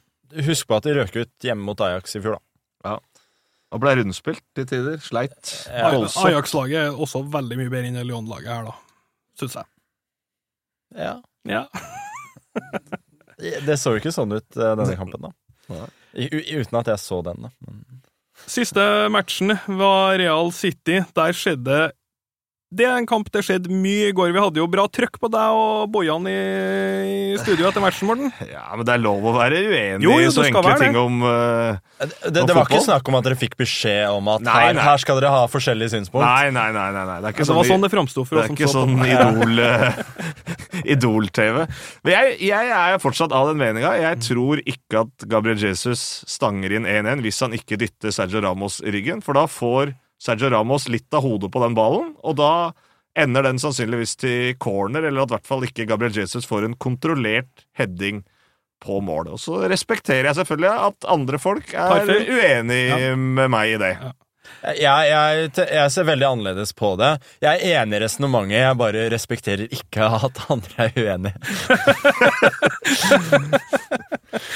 husk 0.46 0.66
på 0.66 0.78
at 0.80 0.88
de 0.88 0.96
røk 0.96 1.14
ut 1.20 1.46
hjemme 1.46 1.68
mot 1.68 1.84
Ajax 1.86 2.18
i 2.18 2.22
fjor, 2.24 2.40
da. 2.40 2.90
Ja. 2.90 2.96
Og 3.74 3.82
ble 3.82 3.92
rundspilt 3.98 4.42
til 4.56 4.66
tider. 4.66 4.98
Sleit. 5.02 5.52
Ja, 5.70 5.92
Ajax-laget 6.24 6.80
er 6.80 6.98
også 7.06 7.22
veldig 7.30 7.58
mye 7.60 7.70
bedre 7.70 7.90
enn 7.90 8.00
Lyon-laget 8.08 8.50
her, 8.50 8.68
da. 8.70 8.74
Syns 9.38 9.56
jeg. 9.60 9.70
Ja. 10.96 11.16
Ja. 11.46 11.66
Det 13.36 13.74
så 13.76 13.92
jo 13.92 14.00
ikke 14.00 14.14
sånn 14.14 14.32
ut, 14.32 14.46
eh, 14.56 14.74
denne 14.80 14.94
kampen, 14.96 15.26
da. 15.26 15.32
Nei. 15.68 15.88
Uten 16.16 16.78
at 16.80 16.88
jeg 16.88 16.98
så 17.02 17.20
den, 17.26 17.46
da. 17.46 17.50
Siste 18.46 19.08
matchen 19.12 19.54
var 19.66 20.18
Real 20.20 20.52
City. 20.52 21.00
Der 21.16 21.32
skjedde 21.32 21.90
Det 22.76 22.84
er 22.84 22.96
en 22.98 23.06
kamp 23.08 23.28
det 23.32 23.42
skjedde 23.46 23.72
mye 23.72 24.10
i 24.10 24.14
går. 24.16 24.32
Vi 24.34 24.42
hadde 24.42 24.60
jo 24.60 24.66
bra 24.70 24.84
trøkk 24.92 25.18
på 25.22 25.30
deg 25.32 25.56
og 25.56 25.86
Bojan 25.94 26.26
i, 26.28 26.36
i 27.32 27.38
studio 27.40 27.68
etter 27.70 27.82
matchen, 27.84 28.08
Morten. 28.10 28.32
Ja, 28.56 28.68
men 28.76 28.86
det 28.86 28.94
er 28.94 29.02
lov 29.02 29.24
å 29.26 29.32
være 29.36 29.58
uenig 29.64 30.06
i 30.06 30.28
så 30.32 30.44
enkle 30.46 30.62
være 30.64 30.78
det. 30.78 30.86
ting 30.86 30.98
om 31.00 31.22
uh, 31.24 31.78
Det, 31.98 32.30
det, 32.36 32.54
var 32.54 32.68
ikke 32.68 32.82
snakk 32.84 33.08
om 33.10 33.18
at 33.18 33.26
dere 33.26 33.38
fikk 33.38 33.56
beskjed 33.60 34.12
om 34.12 34.30
at 34.32 34.44
Nei, 34.46 34.54
her, 34.68 34.76
nei. 34.76 34.84
her 34.86 35.02
skal 35.02 35.20
dere 35.20 35.32
ha 35.32 35.42
forskjellige 35.50 35.94
synspunkt. 35.94 36.24
Nei, 36.24 36.52
nei, 36.54 36.68
nei. 36.76 36.86
nei, 36.94 37.04
nei. 37.08 37.18
Det 37.24 37.30
er 37.30 37.36
ikke 37.36 37.48
Det 37.48 37.56
var 37.58 37.68
sånn, 37.68 37.74
sånn 37.74 37.86
det 37.86 37.92
framsto 37.92 38.26
for 38.28 38.40
oss. 38.40 38.46
det 38.46 38.46
er 38.46 38.52
som 38.52 38.58
ikke 38.60 38.72
sånn 38.72 38.96
idol 39.06 39.64
eh, 39.66 40.00
Idol-TV. 40.96 41.60
Men 42.06 42.16
jeg, 42.16 42.38
jeg 42.50 42.72
er 42.78 43.02
fortsatt 43.02 43.34
av 43.36 43.50
den 43.50 43.60
meninga. 43.60 43.94
Jeg 44.00 44.22
tror 44.28 44.62
ikke 44.64 45.04
at 45.06 45.28
Gabriel 45.30 45.60
Jesus 45.60 46.02
stanger 46.30 46.76
inn 46.78 46.88
1-1 46.88 47.24
hvis 47.24 47.42
han 47.44 47.56
ikke 47.56 47.80
dytter 47.80 48.14
Sergio 48.14 48.44
Ramos 48.44 48.80
i 48.84 48.92
ryggen, 48.94 49.24
for 49.24 49.38
da 49.38 49.46
får 49.50 49.96
Sergio 50.22 50.50
Ramos 50.52 50.88
litt 50.88 51.12
av 51.14 51.24
hodet 51.26 51.50
på 51.52 51.60
den 51.64 51.76
ballen, 51.76 52.14
og 52.24 52.38
da 52.40 52.52
ender 53.16 53.46
den 53.46 53.58
sannsynligvis 53.60 54.16
til 54.20 54.54
corner, 54.60 55.06
eller 55.08 55.24
at 55.24 55.32
i 55.32 55.36
hvert 55.38 55.48
fall 55.48 55.64
ikke 55.64 55.86
Gabriel 55.88 56.16
Jesus 56.20 56.48
får 56.48 56.66
en 56.68 56.76
kontrollert 56.80 57.64
heading 57.78 58.22
på 58.84 59.00
mål. 59.00 59.30
Og 59.32 59.40
så 59.40 59.62
respekterer 59.72 60.28
jeg 60.28 60.36
selvfølgelig 60.42 60.72
at 60.90 61.08
andre 61.08 61.40
folk 61.40 61.72
er 61.72 62.04
uenig 62.28 62.82
Ja. 62.90 63.16
med 63.16 63.48
meg 63.52 63.76
i 63.76 63.80
det. 63.80 63.94
Jeg, 64.78 65.08
jeg, 65.10 65.48
jeg 65.58 65.90
ser 65.90 66.06
veldig 66.06 66.26
annerledes 66.28 66.70
på 66.76 66.92
det. 67.00 67.08
Jeg 67.42 67.56
er 67.56 67.80
enig 67.82 67.98
i 67.98 68.02
resonnementet, 68.04 68.60
jeg 68.60 68.78
bare 68.78 69.06
respekterer 69.10 69.66
ikke 69.74 70.06
at 70.28 70.42
andre 70.52 70.86
er 70.86 70.92
uenig. 71.02 71.32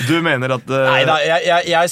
Du 0.09 0.19
mener 0.23 0.53
at 0.57 0.67
uh... 0.69 0.83
Nei 0.91 1.05
da, 1.09 1.15
jeg, 1.25 1.89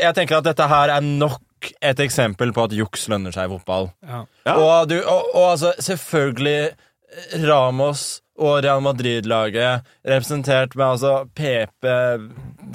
jeg 0.00 0.12
tenker 0.16 0.38
at 0.38 0.46
dette 0.46 0.66
her 0.70 0.92
er 0.96 1.04
nok 1.04 1.42
et 1.80 2.02
eksempel 2.04 2.52
på 2.56 2.66
at 2.68 2.76
juks 2.76 3.08
lønner 3.12 3.34
seg 3.34 3.48
i 3.48 3.54
fotball. 3.56 3.90
Ja. 4.06 4.22
Ja. 4.46 4.54
Og, 4.56 4.90
du, 4.90 4.98
og, 5.00 5.32
og 5.34 5.50
altså, 5.54 5.72
selvfølgelig 5.82 6.70
Ramos 7.46 8.06
og 8.36 8.58
Real 8.64 8.82
Madrid-laget, 8.84 9.86
representert 10.04 10.74
med 10.76 10.86
altså 10.86 11.12
PP, 11.36 11.86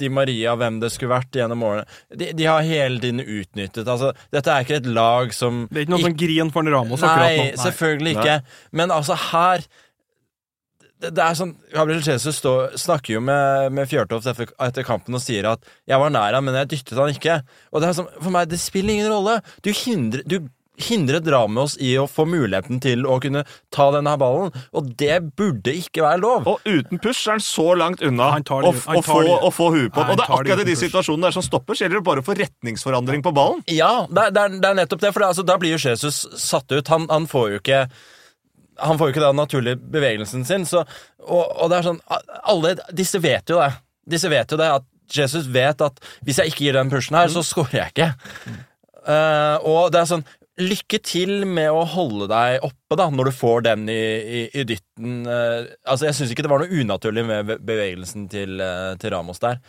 Di 0.00 0.08
Maria, 0.10 0.56
hvem 0.58 0.80
det 0.82 0.90
skulle 0.90 1.12
vært 1.12 1.36
gjennom 1.38 1.62
årene, 1.68 1.84
de, 2.18 2.32
de 2.34 2.48
har 2.48 2.64
hele 2.66 2.98
tiden 3.02 3.22
utnyttet 3.22 3.86
Altså, 3.86 4.10
dette 4.34 4.50
er 4.50 4.66
ikke 4.66 4.80
et 4.80 4.88
lag 4.90 5.34
som 5.36 5.66
Det 5.70 5.82
er 5.82 5.86
ikke 5.86 5.94
noe 5.94 6.06
som 6.08 6.18
griner 6.24 6.52
for 6.54 6.66
en 6.66 6.74
Ramos 6.74 7.04
akkurat 7.04 7.36
nå. 7.36 7.46
Nei, 7.46 7.56
selvfølgelig 7.60 8.16
ikke. 8.16 8.36
Men 8.80 8.94
altså, 8.94 9.18
her 9.30 9.66
det, 11.02 11.12
det 11.18 11.24
er 11.24 11.38
sånn, 11.38 11.52
Gabriel 11.74 12.02
Jesus 12.06 12.38
stå, 12.38 12.54
snakker 12.78 13.16
jo 13.16 13.24
med, 13.24 13.74
med 13.74 13.90
Fjørtoft 13.90 14.30
etter, 14.30 14.50
etter 14.62 14.86
kampen 14.86 15.18
og 15.18 15.22
sier 15.24 15.48
at 15.50 15.62
'jeg 15.88 15.98
var 15.98 16.14
nær 16.14 16.38
han, 16.38 16.46
men 16.46 16.58
jeg 16.62 16.72
dyttet 16.76 16.98
han 16.98 17.12
ikke'. 17.12 17.42
Og 17.72 17.82
det 17.82 17.90
er 17.90 18.00
sånn, 18.00 18.10
For 18.22 18.30
meg, 18.30 18.50
det 18.50 18.60
spiller 18.62 18.94
ingen 18.94 19.12
rolle. 19.12 19.40
Du 19.66 19.72
hindrer, 19.74 20.22
du 20.26 20.38
hindret 20.82 21.26
Ramos 21.28 21.74
i 21.84 21.92
å 22.00 22.06
få 22.08 22.24
muligheten 22.26 22.80
til 22.82 23.04
å 23.06 23.18
kunne 23.22 23.44
ta 23.74 23.90
denne 23.94 24.14
her 24.14 24.20
ballen, 24.20 24.54
og 24.72 24.88
det 24.98 25.18
burde 25.36 25.74
ikke 25.78 26.04
være 26.04 26.22
lov. 26.22 26.48
Og 26.48 26.64
uten 26.64 27.02
push 27.02 27.26
er 27.26 27.36
han 27.36 27.44
så 27.44 27.74
langt 27.78 28.02
unna 28.02 28.32
å, 28.40 28.72
få, 28.72 29.68
huet 29.74 29.92
på 29.92 30.00
Og 30.00 30.16
det 30.16 30.24
er 30.24 30.24
akkurat 30.24 30.64
i 30.64 30.70
de 30.70 30.78
situasjonene 30.78 31.28
der 31.28 31.36
som 31.36 31.44
stopper, 31.44 31.76
så 31.76 31.86
gjelder 31.86 32.00
det 32.00 32.08
bare 32.08 32.24
å 32.24 32.26
få 32.26 32.38
retningsforandring 32.38 33.24
på 33.26 33.34
ballen. 33.36 33.62
Ja, 33.68 34.08
det, 34.08 34.30
det, 34.32 34.46
er, 34.46 34.58
det 34.58 34.72
er 34.72 34.80
nettopp 34.82 35.04
det. 35.04 35.12
For 35.12 35.24
det, 35.24 35.30
altså, 35.34 35.46
da 35.46 35.58
blir 35.60 35.76
jo 35.76 35.82
Jesus 35.82 36.24
satt 36.40 36.72
ut. 36.72 36.92
Han, 36.92 37.06
han 37.12 37.28
får 37.30 37.52
jo 37.52 37.62
ikke 37.62 37.84
Han 38.80 38.98
får 38.98 39.08
jo 39.08 39.14
ikke 39.14 39.24
den 39.24 39.36
naturlige 39.36 39.80
bevegelsen 39.92 40.46
sin. 40.48 40.64
Så, 40.68 40.84
og, 41.20 41.42
og 41.42 41.70
det 41.70 41.78
er 41.78 41.88
sånn 41.90 42.00
Alle 42.48 42.76
disse 42.96 43.20
vet 43.22 43.52
jo 43.52 43.60
det. 43.60 43.72
Disse 44.14 44.30
vet 44.32 44.52
jo 44.52 44.58
det 44.60 44.70
at 44.80 44.88
Jesus 45.12 45.48
vet 45.52 45.82
at 45.84 45.98
hvis 46.24 46.40
jeg 46.40 46.52
ikke 46.52 46.64
gir 46.66 46.78
den 46.78 46.92
pushen 46.92 47.18
her, 47.18 47.28
så 47.32 47.42
scorer 47.44 47.82
jeg 47.82 47.92
ikke. 47.92 48.12
Eh, 49.02 49.66
og 49.68 49.92
det 49.92 50.00
er 50.00 50.14
sånn 50.14 50.24
Lykke 50.60 50.98
til 51.00 51.46
med 51.48 51.72
å 51.72 51.80
holde 51.88 52.26
deg 52.28 52.64
oppe 52.66 52.96
da 53.00 53.06
når 53.08 53.30
du 53.30 53.32
får 53.32 53.62
den 53.64 53.86
i, 53.88 54.02
i, 54.20 54.42
i 54.60 54.64
dytten. 54.68 55.22
Uh, 55.24 55.64
altså 55.88 56.10
Jeg 56.10 56.18
syns 56.18 56.34
ikke 56.34 56.44
det 56.44 56.50
var 56.52 56.60
noe 56.60 56.82
unaturlig 56.82 57.24
med 57.24 57.54
bevegelsen 57.64 58.26
til, 58.28 58.60
uh, 58.60 58.92
til 59.00 59.14
Ramos 59.14 59.40
der. 59.40 59.62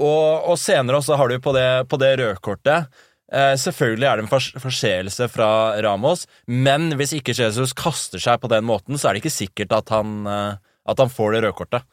Og, 0.00 0.48
og 0.48 0.56
senere 0.58 0.96
også 0.96 1.18
har 1.20 1.28
du 1.28 1.36
på 1.44 1.52
det, 1.54 1.68
på 1.92 2.00
det 2.00 2.14
rødkortet 2.22 2.88
eh, 3.32 3.54
Selvfølgelig 3.60 4.08
er 4.08 4.18
det 4.18 4.24
en 4.26 4.32
fors 4.32 4.50
forseelse 4.60 5.28
fra 5.32 5.48
Ramos, 5.84 6.26
men 6.46 6.92
hvis 6.98 7.14
ikke 7.16 7.36
Jesus 7.36 7.76
kaster 7.76 8.22
seg 8.22 8.42
på 8.42 8.50
den 8.52 8.66
måten, 8.68 8.98
så 8.98 9.08
er 9.08 9.14
det 9.14 9.24
ikke 9.24 9.38
sikkert 9.38 9.76
at 9.76 9.94
han, 9.94 10.26
eh, 10.26 10.60
at 10.90 11.00
han 11.00 11.12
får 11.12 11.36
det 11.36 11.46
rødkortet. 11.46 11.86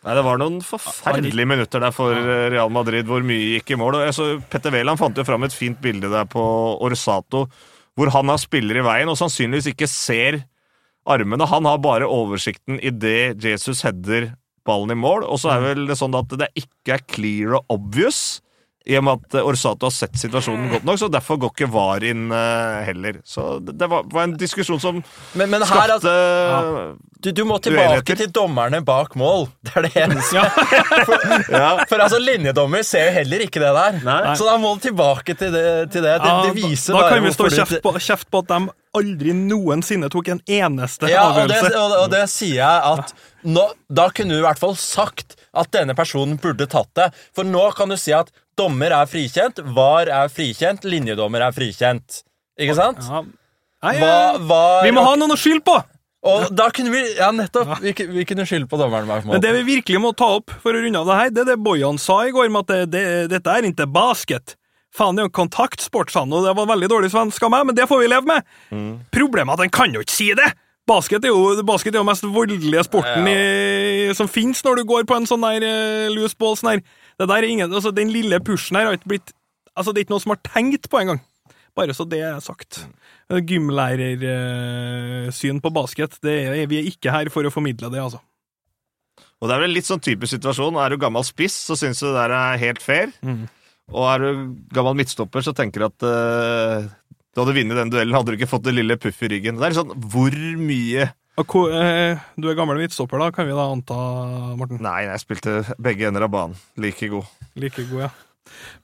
Nei, 0.00 0.14
Det 0.16 0.24
var 0.24 0.38
noen 0.40 0.62
forferdelige 0.64 1.48
minutter 1.48 1.82
der 1.82 1.92
for 1.92 2.16
eh, 2.16 2.46
Real 2.54 2.70
Madrid 2.72 3.08
hvor 3.08 3.24
mye 3.26 3.58
gikk 3.58 3.74
i 3.74 3.80
mål. 3.80 3.98
Og 3.98 4.06
jeg 4.08 4.40
Petter 4.52 4.72
Wæland 4.72 5.00
fant 5.00 5.18
jo 5.18 5.26
fram 5.28 5.44
et 5.44 5.56
fint 5.56 5.80
bilde 5.82 6.08
der 6.08 6.28
på 6.30 6.42
Orsato, 6.80 7.44
hvor 7.98 8.12
han 8.14 8.32
har 8.32 8.40
spiller 8.40 8.80
i 8.80 8.86
veien 8.86 9.10
og 9.12 9.18
sannsynligvis 9.20 9.74
ikke 9.74 9.90
ser 9.90 10.40
armene. 11.04 11.48
Han 11.48 11.68
har 11.68 11.82
bare 11.84 12.08
oversikten 12.08 12.80
idet 12.80 13.44
Jesus 13.44 13.82
header 13.84 14.30
ballen 14.64 14.94
i 14.94 14.98
mål. 14.98 15.26
Og 15.28 15.42
så 15.42 15.52
er 15.54 15.66
vel 15.68 15.84
det 15.90 15.98
sånn 16.00 16.16
at 16.16 16.32
det 16.40 16.48
ikke 16.58 16.96
er 16.96 17.04
clear 17.10 17.58
og 17.58 17.76
obvious. 17.76 18.40
I 18.88 18.96
og 18.96 19.04
med 19.04 19.18
at 19.20 19.34
eh, 19.36 19.44
Orsato 19.44 19.86
har 19.90 19.92
sett 19.92 20.16
situasjonen 20.16 20.70
godt 20.72 20.86
nok, 20.88 20.98
så 21.02 21.08
derfor 21.12 21.36
går 21.42 21.50
ikke 21.52 21.68
VAR 21.74 22.04
inn 22.08 22.30
eh, 22.32 22.78
heller. 22.86 23.18
Så 23.28 23.58
det, 23.60 23.76
var, 23.90 24.06
var 24.08 24.24
en 24.24 24.36
diskusjon 24.40 24.80
som 24.80 25.02
Men, 25.36 25.50
men 25.52 25.60
her, 25.60 25.68
skapte 25.68 25.98
altså, 25.98 26.96
du, 27.20 27.28
du 27.36 27.42
må 27.44 27.58
tilbake 27.60 27.90
Uenigheter. 27.98 28.22
til 28.22 28.30
dommerne 28.32 28.80
bak 28.86 29.12
mål. 29.20 29.50
Det 29.68 29.74
er 29.76 29.84
det 29.84 29.92
eneste. 30.06 30.40
ja. 31.52 31.84
For 31.90 32.00
altså, 32.00 32.18
linjedommer 32.24 32.82
ser 32.86 33.10
jo 33.10 33.16
heller 33.18 33.44
ikke 33.44 33.60
det 33.60 33.74
der. 33.76 34.00
Nei. 34.06 34.34
Så 34.40 34.48
da 34.48 34.56
må 34.62 34.72
du 34.78 34.86
tilbake 34.88 35.36
til 35.36 35.52
det. 35.54 35.66
Til 35.92 36.06
det. 36.06 36.16
det, 36.24 36.32
Ja, 36.32 36.38
det 36.48 36.54
viser 36.56 36.96
da, 36.96 37.04
da 37.04 37.12
kan 37.12 37.26
vi 37.28 37.34
stå 37.36 37.50
kjeft 37.52 37.82
på, 37.84 37.94
kjeft 38.00 38.30
på 38.32 38.42
at 38.46 38.54
de 38.54 38.62
aldri 38.96 39.36
noensinne 39.36 40.08
tok 40.10 40.32
en 40.32 40.40
eneste 40.48 41.12
Ja, 41.12 41.28
og 41.28 41.36
det, 41.44 41.60
avgjørelse. 41.60 41.84
og, 41.84 41.98
og 42.06 42.10
det 42.16 42.24
sier 42.32 42.56
jeg 42.62 42.96
at 42.96 43.14
nå, 43.46 43.68
Da 43.92 44.08
kunne 44.16 44.34
du 44.34 44.40
i 44.40 44.46
hvert 44.48 44.60
fall 44.60 44.74
sagt 44.80 45.36
at 45.56 45.70
denne 45.74 45.96
personen 45.98 46.38
burde 46.40 46.68
tatt 46.70 46.90
det. 46.98 47.10
For 47.36 47.46
nå 47.46 47.64
kan 47.76 47.90
du 47.90 47.96
si 48.00 48.14
at 48.14 48.30
dommer 48.58 48.94
er 48.94 49.08
frikjent, 49.10 49.62
VAR 49.74 50.10
er 50.12 50.32
frikjent, 50.32 50.84
linjedommer 50.86 51.46
er 51.48 51.56
frikjent. 51.56 52.22
Ikke 52.60 52.76
sant? 52.78 53.00
Ja. 53.06 53.24
Nei, 53.80 53.94
Hva, 53.96 54.12
eh, 54.34 54.42
var, 54.44 54.84
vi 54.84 54.92
må 54.92 55.02
ha 55.06 55.16
noen 55.16 55.32
å 55.32 55.40
skylde 55.40 55.64
på! 55.64 55.78
Og 56.30 56.50
da 56.52 56.66
kunne 56.68 56.92
vi 56.92 57.00
Ja, 57.16 57.30
nettopp. 57.32 57.78
Vi, 57.80 57.94
vi 57.96 58.26
kunne 58.28 58.44
skylde 58.44 58.68
på 58.68 58.76
dommeren 58.76 59.08
mål. 59.08 59.22
Men 59.32 59.40
det 59.40 59.54
vi 59.56 59.62
virkelig 59.78 60.02
må 60.04 60.10
ta 60.12 60.34
opp 60.36 60.52
for 60.60 60.76
å 60.76 60.82
runde 60.84 61.00
av 61.00 61.08
det 61.08 61.16
her, 61.16 61.30
det 61.32 61.44
er 61.46 61.52
det 61.54 61.62
Bojan 61.64 61.96
sa 62.00 62.18
i 62.28 62.34
går, 62.34 62.50
med 62.52 62.68
at 62.68 62.72
det, 62.74 62.80
det, 62.92 63.04
dette 63.32 63.54
er 63.54 63.68
ikke 63.70 63.88
basket. 63.88 64.56
Faen, 64.92 65.16
det 65.16 65.22
er 65.22 65.30
jo 65.30 65.36
kontaktsport, 65.38 66.10
sa 66.12 66.26
han, 66.26 66.34
og 66.34 66.44
det 66.44 66.52
var 66.58 66.68
veldig 66.68 66.90
dårlig 66.92 67.12
svensk 67.14 67.46
av 67.46 67.54
meg, 67.54 67.68
men 67.70 67.78
det 67.78 67.86
får 67.88 68.02
vi 68.02 68.10
leve 68.10 68.28
med. 68.28 68.52
Problemet 69.14 69.54
er 69.54 69.56
at 69.56 69.64
han 69.64 69.72
kan 69.72 69.94
jo 69.96 70.02
ikke 70.04 70.16
si 70.18 70.28
det! 70.36 70.50
Basket 70.88 71.24
er 71.24 71.28
jo, 71.30 71.62
basket 71.66 71.94
er 71.94 71.98
jo 72.00 72.08
mest 72.08 72.24
voldelige 72.26 72.84
sporten 72.86 73.28
i, 73.30 73.34
som 74.16 74.28
fins 74.30 74.64
når 74.66 74.74
du 74.80 74.84
går 74.88 75.04
på 75.06 75.14
en 75.18 75.26
sånn 75.28 75.44
der 75.44 75.62
uh, 75.66 76.14
loose 76.14 76.36
ball. 76.38 76.56
Sånn 76.58 76.70
der. 76.72 76.80
Det 77.20 77.26
der 77.28 77.42
er 77.42 77.50
ingen, 77.50 77.72
altså, 77.72 77.90
den 77.94 78.10
lille 78.14 78.36
pushen 78.42 78.76
her 78.78 78.86
har 78.88 78.94
ikke 78.98 79.12
blitt 79.16 79.30
Altså, 79.78 79.90
det 79.94 79.98
er 80.00 80.04
ikke 80.04 80.14
noen 80.16 80.24
som 80.24 80.34
har 80.34 80.42
tenkt 80.42 80.84
på 80.90 80.98
engang. 80.98 81.20
Bare 81.78 81.94
så 81.94 82.04
det 82.10 82.20
er 82.26 82.42
sagt. 82.42 82.70
Gymlærersyn 83.30 85.60
på 85.62 85.70
basket, 85.72 86.12
det 86.26 86.34
er, 86.42 86.66
vi 86.68 86.78
er 86.80 86.88
ikke 86.90 87.14
her 87.14 87.30
for 87.32 87.42
å 87.46 87.54
formidle 87.54 87.88
det, 87.92 88.00
altså. 88.02 88.18
Og 89.40 89.48
det 89.48 89.54
er 89.54 89.62
vel 89.62 89.72
litt 89.78 89.88
sånn 89.88 90.02
typisk 90.04 90.34
situasjon. 90.34 90.76
Er 90.82 90.88
du 90.92 90.98
gammel 91.00 91.24
spiss, 91.24 91.56
så 91.70 91.74
syns 91.78 92.02
du 92.02 92.06
det 92.10 92.18
der 92.18 92.32
er 92.36 92.60
helt 92.60 92.82
fair. 92.84 93.08
Mm. 93.24 93.46
Og 93.90 94.04
er 94.10 94.18
du 94.22 94.28
gammel 94.74 94.98
midtstopper, 95.00 95.42
så 95.46 95.52
tenker 95.56 95.78
du 95.80 95.86
at 95.88 96.00
eh, 96.06 96.90
du 97.34 97.40
hadde 97.42 97.54
vunnet 97.54 97.76
den 97.78 97.90
duellen, 97.92 98.14
hadde 98.16 98.32
du 98.32 98.36
ikke 98.38 98.50
fått 98.50 98.64
det 98.66 98.74
lille 98.74 98.96
puff 99.00 99.22
i 99.22 99.28
ryggen. 99.30 99.58
Det 99.60 99.68
er 99.70 99.76
sånn, 99.80 99.94
Hvor 100.10 100.34
mye 100.58 101.10
hvor- 101.40 101.72
eh, 101.72 102.18
Du 102.38 102.48
er 102.50 102.54
gammel 102.58 102.76
midtstopper, 102.76 103.18
da, 103.18 103.30
kan 103.30 103.46
vi 103.46 103.52
da 103.56 103.70
anta, 103.72 104.56
Morten? 104.56 104.80
Nei, 104.82 105.04
jeg 105.06 105.20
spilte 105.22 105.54
begge 105.80 106.08
ender 106.08 106.24
av 106.24 106.30
banen. 106.30 106.56
Like 106.76 107.08
god. 107.08 107.24
Like 107.56 107.76
god, 107.88 108.00
ja. 108.00 108.10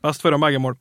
Best 0.02 0.22
foran 0.22 0.40
begge 0.40 0.60
mål. 0.62 0.76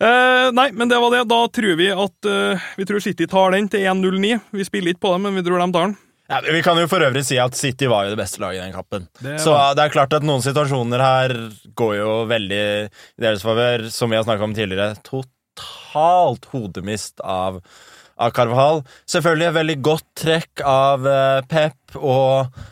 Eh, 0.00 0.50
nei, 0.50 0.70
men 0.72 0.88
det 0.88 0.98
var 0.98 1.10
det. 1.14 1.28
Da 1.30 1.46
tror 1.54 1.76
vi 1.78 1.90
at 1.92 2.26
eh, 2.26 2.58
Vi 2.76 2.84
tror 2.88 3.00
City 3.04 3.26
tar 3.30 3.52
den 3.52 3.68
til 3.68 3.80
1-0-9. 3.86 4.40
Vi 4.50 4.64
spiller 4.64 4.94
ikke 4.94 5.04
på 5.06 5.12
dem, 5.14 5.22
men 5.28 5.34
vi 5.38 5.42
tror 5.46 5.60
de 5.64 5.72
tar 5.72 5.86
den. 5.86 5.96
Ja, 6.30 6.40
vi 6.40 6.62
kan 6.64 6.78
jo 6.80 6.86
for 6.88 7.04
øvrig 7.04 7.22
si 7.28 7.36
at 7.38 7.54
City 7.54 7.86
var 7.86 8.06
jo 8.08 8.14
det 8.16 8.18
beste 8.24 8.40
laget 8.40 8.62
i 8.62 8.64
den 8.64 8.72
kampen. 8.72 9.06
Det 9.20 9.38
Så 9.44 9.52
det 9.76 9.84
er 9.84 9.92
klart 9.92 10.14
at 10.16 10.22
noen 10.24 10.40
situasjoner 10.42 10.98
her 11.04 11.34
går 11.76 11.96
jo 12.00 12.26
veldig 12.26 12.62
i 12.88 13.20
deres 13.20 13.44
favør, 13.44 13.90
som 13.92 14.08
vi 14.10 14.16
har 14.16 14.24
snakka 14.24 14.42
om 14.48 14.54
tidligere. 14.56 14.96
Totalt 15.54 16.48
hodemist 16.52 17.20
av, 17.20 17.60
av 18.18 18.34
Carvahal. 18.36 18.84
Selvfølgelig 19.10 19.48
et 19.48 19.58
veldig 19.58 19.80
godt 19.86 20.06
trekk 20.24 20.64
av 20.66 21.08
eh, 21.10 21.40
Pep 21.50 21.98
og 22.00 22.62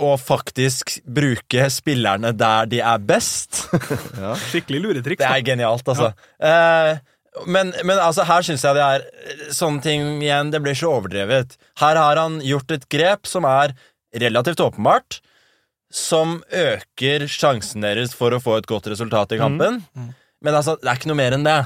og 0.00 0.16
faktisk 0.22 0.94
bruke 1.04 1.66
spillerne 1.72 2.32
der 2.32 2.68
de 2.70 2.78
er 2.80 3.00
best. 3.04 3.66
Skikkelig 4.50 4.82
luretriks. 4.84 5.20
Det 5.20 5.28
er 5.28 5.42
genialt, 5.44 5.88
altså. 5.92 6.12
Eh, 6.40 7.00
men, 7.46 7.72
men 7.86 7.98
altså, 8.00 8.24
her 8.26 8.46
syns 8.46 8.64
jeg 8.66 8.78
det 8.78 8.84
er 8.84 9.04
eh, 9.04 9.42
sånne 9.54 9.82
ting 9.84 10.06
igjen 10.18 10.50
Det 10.50 10.60
blir 10.64 10.78
så 10.78 10.90
overdrevet. 10.96 11.56
Her 11.82 12.00
har 12.00 12.20
han 12.20 12.40
gjort 12.44 12.74
et 12.74 12.86
grep 12.90 13.28
som 13.30 13.46
er 13.48 13.74
relativt 14.20 14.62
åpenbart, 14.64 15.20
som 15.94 16.40
øker 16.54 17.26
sjansen 17.30 17.84
deres 17.84 18.14
for 18.16 18.34
å 18.34 18.40
få 18.42 18.56
et 18.58 18.66
godt 18.70 18.88
resultat 18.90 19.36
i 19.36 19.38
kampen. 19.42 19.82
Men 20.40 20.56
altså, 20.56 20.78
det 20.80 20.90
er 20.90 20.98
ikke 20.98 21.12
noe 21.12 21.20
mer 21.20 21.36
enn 21.36 21.46
det. 21.46 21.60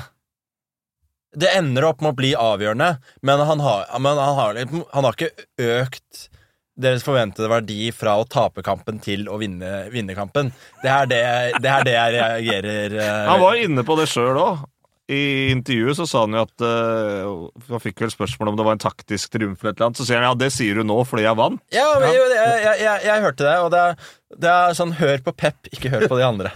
Det 1.35 1.51
ender 1.59 1.89
opp 1.89 2.05
med 2.05 2.15
å 2.15 2.19
bli 2.19 2.31
avgjørende, 2.39 2.95
men 3.27 3.43
han 3.49 3.63
har, 3.65 3.89
men 3.99 4.21
han 4.21 4.39
har, 4.39 4.61
han 4.95 5.09
har 5.09 5.17
ikke 5.19 5.47
økt 5.81 6.29
deres 6.75 7.05
forventede 7.07 7.49
verdi 7.51 7.89
fra 7.95 8.17
å 8.19 8.27
tape 8.27 8.63
kampen 8.67 8.99
til 9.03 9.29
å 9.31 9.39
vinne, 9.39 9.87
vinne 9.95 10.15
kampen. 10.17 10.51
Det 10.83 10.91
er 10.91 11.11
det, 11.11 11.25
det 11.63 11.71
er 11.71 11.87
det 11.87 11.95
jeg 11.95 12.15
reagerer 12.17 12.97
eh, 12.99 13.27
Han 13.31 13.43
var 13.43 13.59
inne 13.63 13.85
på 13.87 13.99
det 14.01 14.09
sjøl 14.11 14.41
òg. 14.43 14.65
I 15.13 15.53
intervjuet 15.53 15.99
så 15.99 16.07
sa 16.09 16.23
han 16.25 16.33
jo 16.33 16.43
at 16.47 16.63
uh, 16.65 17.67
Han 17.69 17.83
fikk 17.83 17.99
vel 18.01 18.09
spørsmål 18.09 18.55
om 18.55 18.57
det 18.57 18.65
var 18.65 18.79
en 18.79 18.81
taktisk 18.81 19.35
triumf 19.35 19.61
eller 19.61 19.75
et 19.75 19.83
annet. 19.85 19.99
Så 20.01 20.07
sier 20.09 20.17
han 20.17 20.31
ja, 20.31 20.39
det 20.41 20.49
sier 20.55 20.81
du 20.81 20.87
nå 20.89 20.97
fordi 21.09 21.27
jeg 21.27 21.39
vant. 21.39 21.61
Ja, 21.75 21.91
men, 22.01 22.09
jo, 22.17 22.23
jeg, 22.33 22.63
jeg, 22.65 22.79
jeg, 22.87 23.03
jeg 23.11 23.25
hørte 23.27 23.45
det, 23.45 23.59
og 23.61 23.69
det 23.75 23.83
er, 23.83 24.07
det 24.47 24.55
er 24.55 24.79
sånn 24.81 24.97
hør 25.03 25.27
på 25.27 25.37
Pep, 25.45 25.69
ikke 25.77 25.93
hør 25.93 26.09
på 26.09 26.19
de 26.19 26.25
andre. 26.27 26.55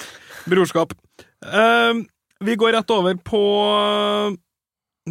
Brorskap. 0.50 0.96
Eh, 1.44 2.00
vi 2.44 2.56
går 2.56 2.72
rett 2.72 2.90
over 2.90 3.18
på 3.20 3.42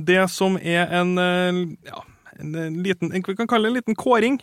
det 0.06 0.24
som 0.34 0.58
er 0.58 0.90
en 1.00 1.18
eh, 1.18 1.60
ja, 1.90 2.04
en 2.40 2.56
eh, 2.56 2.72
liten 2.72 3.12
Vi 3.12 3.36
kan 3.36 3.48
kalle 3.48 3.68
det 3.68 3.72
en 3.72 3.80
liten 3.80 3.96
kåring. 3.96 4.40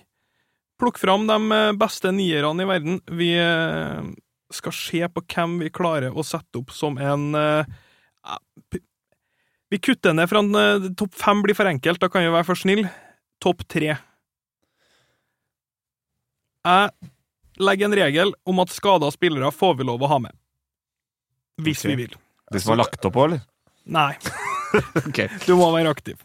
Plukk 0.78 0.98
fram 0.98 1.26
de 1.26 1.52
eh, 1.52 1.72
beste 1.72 2.12
nierne 2.12 2.62
i 2.62 2.68
verden. 2.68 3.00
Vi 3.06 3.32
eh, 3.40 4.02
skal 4.52 4.76
se 4.76 5.08
på 5.08 5.24
hvem 5.24 5.58
vi 5.64 5.72
klarer 5.74 6.14
å 6.14 6.24
sette 6.26 6.60
opp 6.60 6.74
som 6.74 6.98
en 6.98 7.34
eh, 7.34 7.76
ja, 8.26 8.38
Vi 9.70 9.80
kutter 9.82 10.14
ned 10.14 10.30
fra 10.30 10.44
en 10.44 10.54
eh, 10.60 10.90
topp 10.98 11.16
fem 11.16 11.42
blir 11.42 11.58
for 11.58 11.68
enkelt, 11.70 12.00
da 12.02 12.10
kan 12.12 12.26
vi 12.26 12.34
være 12.34 12.48
for 12.48 12.58
snill. 12.58 12.86
Topp 13.42 13.66
tre. 13.68 13.96
Jeg 16.66 17.10
legger 17.62 17.86
en 17.86 17.96
regel 17.96 18.32
om 18.44 18.60
at 18.60 18.72
skada 18.74 19.08
spillere 19.14 19.52
får 19.54 19.78
vi 19.78 19.86
lov 19.88 20.02
å 20.02 20.10
ha 20.10 20.20
med. 20.26 20.34
Hvis 21.62 21.84
okay. 21.84 21.94
vi 21.94 22.04
vil. 22.04 22.16
De 22.52 22.62
som 22.62 22.74
har 22.74 22.84
lagt 22.84 23.04
opp 23.08 23.18
òg, 23.18 23.30
eller? 23.30 23.44
Nei, 23.86 24.12
okay. 25.08 25.28
du 25.46 25.54
må 25.58 25.70
være 25.74 25.92
aktiv. 25.94 26.20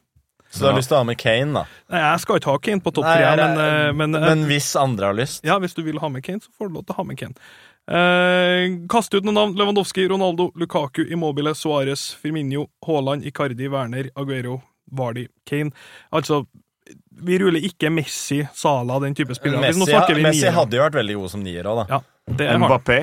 Så 0.51 0.65
du 0.65 0.67
har 0.67 0.75
lyst 0.75 0.91
til 0.91 0.97
å 0.97 1.01
ha 1.05 1.07
med 1.07 1.15
Kane, 1.21 1.53
da. 1.55 1.63
Nei, 1.93 1.99
Jeg 2.01 2.21
skal 2.25 2.39
ikke 2.41 2.51
ha 2.51 2.61
Kane 2.65 2.83
på 2.83 2.91
topp 2.91 3.07
tre, 3.07 3.27
men, 3.39 3.59
eh, 3.63 3.91
men, 3.95 4.15
eh, 4.19 4.25
Men 4.33 4.41
hvis 4.49 4.73
andre 4.75 5.11
har 5.11 5.15
lyst 5.15 5.45
ja, 5.47 5.55
hvis 5.63 5.77
du 5.77 5.83
vil 5.85 6.01
ha 6.03 6.09
med 6.11 6.25
Kane, 6.25 6.43
så 6.43 6.51
får 6.57 6.67
du 6.67 6.75
lov 6.75 6.87
til 6.87 6.95
å 6.95 6.97
ha 6.97 7.05
med 7.07 7.19
Kane. 7.21 7.37
Eh, 7.91 8.65
kast 8.91 9.15
ut 9.15 9.23
noen 9.23 9.37
navn. 9.39 9.55
Lewandowski, 9.55 10.09
Ronaldo, 10.11 10.49
Lukaku, 10.59 11.05
Immobile, 11.07 11.55
Suárez, 11.55 12.09
Firmino, 12.19 12.67
Haaland, 12.85 13.23
Icardi, 13.25 13.69
Werner, 13.71 14.11
Aguero, 14.19 14.59
Vardy, 14.91 15.27
Kane. 15.47 15.71
Altså, 16.11 16.43
vi 17.23 17.39
ruller 17.39 17.63
ikke 17.63 17.89
Messi, 17.93 18.41
Sala, 18.53 18.99
den 18.99 19.15
type 19.15 19.35
spillere. 19.37 19.71
Hvis 19.71 19.79
nå 19.79 19.87
Messi, 19.87 20.19
vi 20.19 20.27
Messi 20.27 20.51
hadde 20.51 20.75
jo 20.75 20.83
vært 20.83 20.99
veldig 20.99 21.17
god 21.21 21.33
som 21.37 21.47
nier 21.47 21.71
òg, 21.71 21.83
da. 21.83 21.87
Ja, 21.95 22.35
det 22.35 22.51
er. 22.51 22.59
Mbappé. 22.59 22.99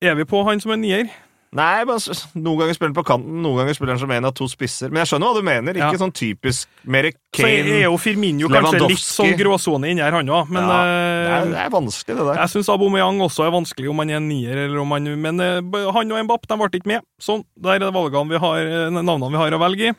Er 0.00 0.16
vi 0.16 0.24
på 0.28 0.42
han 0.48 0.60
som 0.60 0.72
er 0.72 0.80
nier? 0.80 1.14
Nei, 1.54 1.84
men 1.88 1.96
noen 2.34 2.58
ganger 2.58 2.74
spiller 2.74 2.90
han 2.90 2.96
på 2.98 3.04
kanten, 3.06 3.36
noen 3.44 3.60
ganger 3.62 3.76
spiller 3.76 3.94
han 3.94 4.00
som 4.02 4.10
en 4.12 4.26
av 4.28 4.32
to 4.36 4.48
spisser. 4.50 4.90
Men 4.90 5.04
jeg 5.04 5.12
skjønner 5.12 5.30
hva 5.30 5.38
du 5.38 5.46
mener. 5.46 5.78
Ikke 5.78 5.92
Ja. 5.94 6.00
sånn 6.02 6.12
typisk 6.12 6.66
mer 6.84 7.06
Så 7.06 7.46
er 7.46 7.62
Kane 7.62 7.82
jo 7.84 7.96
Firmino 7.96 8.48
kanskje 8.48 8.88
litt 8.88 8.98
sånn 8.98 9.36
gråsone 9.38 9.90
inni 9.90 10.02
her, 10.02 10.12
han 10.12 10.26
òg. 10.26 10.50
Men 10.50 10.62
ja, 10.66 10.82
det, 10.82 11.30
er, 11.30 11.38
eh, 11.38 11.50
det 11.52 11.60
er 11.64 11.70
vanskelig, 11.70 12.16
det 12.16 12.26
der. 12.26 12.40
Jeg 12.42 12.52
syns 12.56 12.68
Aubameyang 12.74 13.20
også 13.20 13.46
er 13.46 13.54
vanskelig, 13.54 13.88
om 13.90 13.98
han 14.02 14.10
er 14.10 14.20
nier 14.20 14.56
eller 14.66 14.78
om 14.82 14.90
han 14.90 15.04
Men 15.22 15.40
eh, 15.40 15.60
han 15.92 16.12
og 16.12 16.24
Mbapp 16.26 16.46
de 16.48 16.56
ble 16.56 16.68
ikke 16.80 16.86
med. 16.86 17.02
Sånn, 17.20 17.44
Der 17.56 17.76
er 17.76 17.78
det 17.78 17.92
valgene 17.94 18.28
vi 18.28 18.38
har, 18.38 18.58
eh, 18.58 18.90
navnene 18.90 19.30
vi 19.30 19.36
har 19.38 19.50
å 19.50 19.62
velge 19.62 19.92
i. 19.92 19.94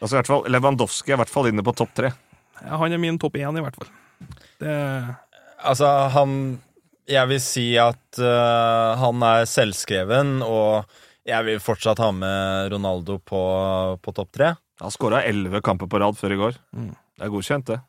Altså, 0.00 0.14
i 0.14 0.18
hvert 0.22 0.26
fall, 0.30 0.44
Lewandowski 0.44 1.10
er 1.10 1.18
i 1.18 1.22
hvert 1.24 1.32
fall 1.32 1.46
inne 1.50 1.62
på 1.66 1.74
topp 1.74 1.92
tre. 1.94 2.12
Ja, 2.62 2.76
Han 2.78 2.92
er 2.92 2.98
min 2.98 3.18
topp 3.18 3.34
én, 3.34 3.58
i 3.58 3.60
hvert 3.60 3.74
fall. 3.76 3.88
Det, 4.60 5.16
Altså, 5.64 6.10
han 6.12 6.60
Jeg 7.10 7.28
vil 7.30 7.40
si 7.42 7.66
at 7.80 8.20
uh, 8.20 8.94
han 9.00 9.24
er 9.26 9.48
selvskreven, 9.48 10.38
og 10.46 10.88
jeg 11.28 11.46
vil 11.48 11.62
fortsatt 11.62 12.00
ha 12.00 12.10
med 12.16 12.72
Ronaldo 12.72 13.18
på, 13.20 13.42
på 14.00 14.14
topp 14.16 14.32
tre. 14.36 14.54
Han 14.80 14.92
skåra 14.92 15.22
elleve 15.28 15.62
kamper 15.64 15.90
på 15.90 16.00
rad 16.00 16.16
før 16.18 16.34
i 16.34 16.40
går. 16.40 16.58
Mm. 16.76 16.92
Det 17.14 17.26
er 17.26 17.32
godkjent, 17.32 17.70
det. 17.70 17.80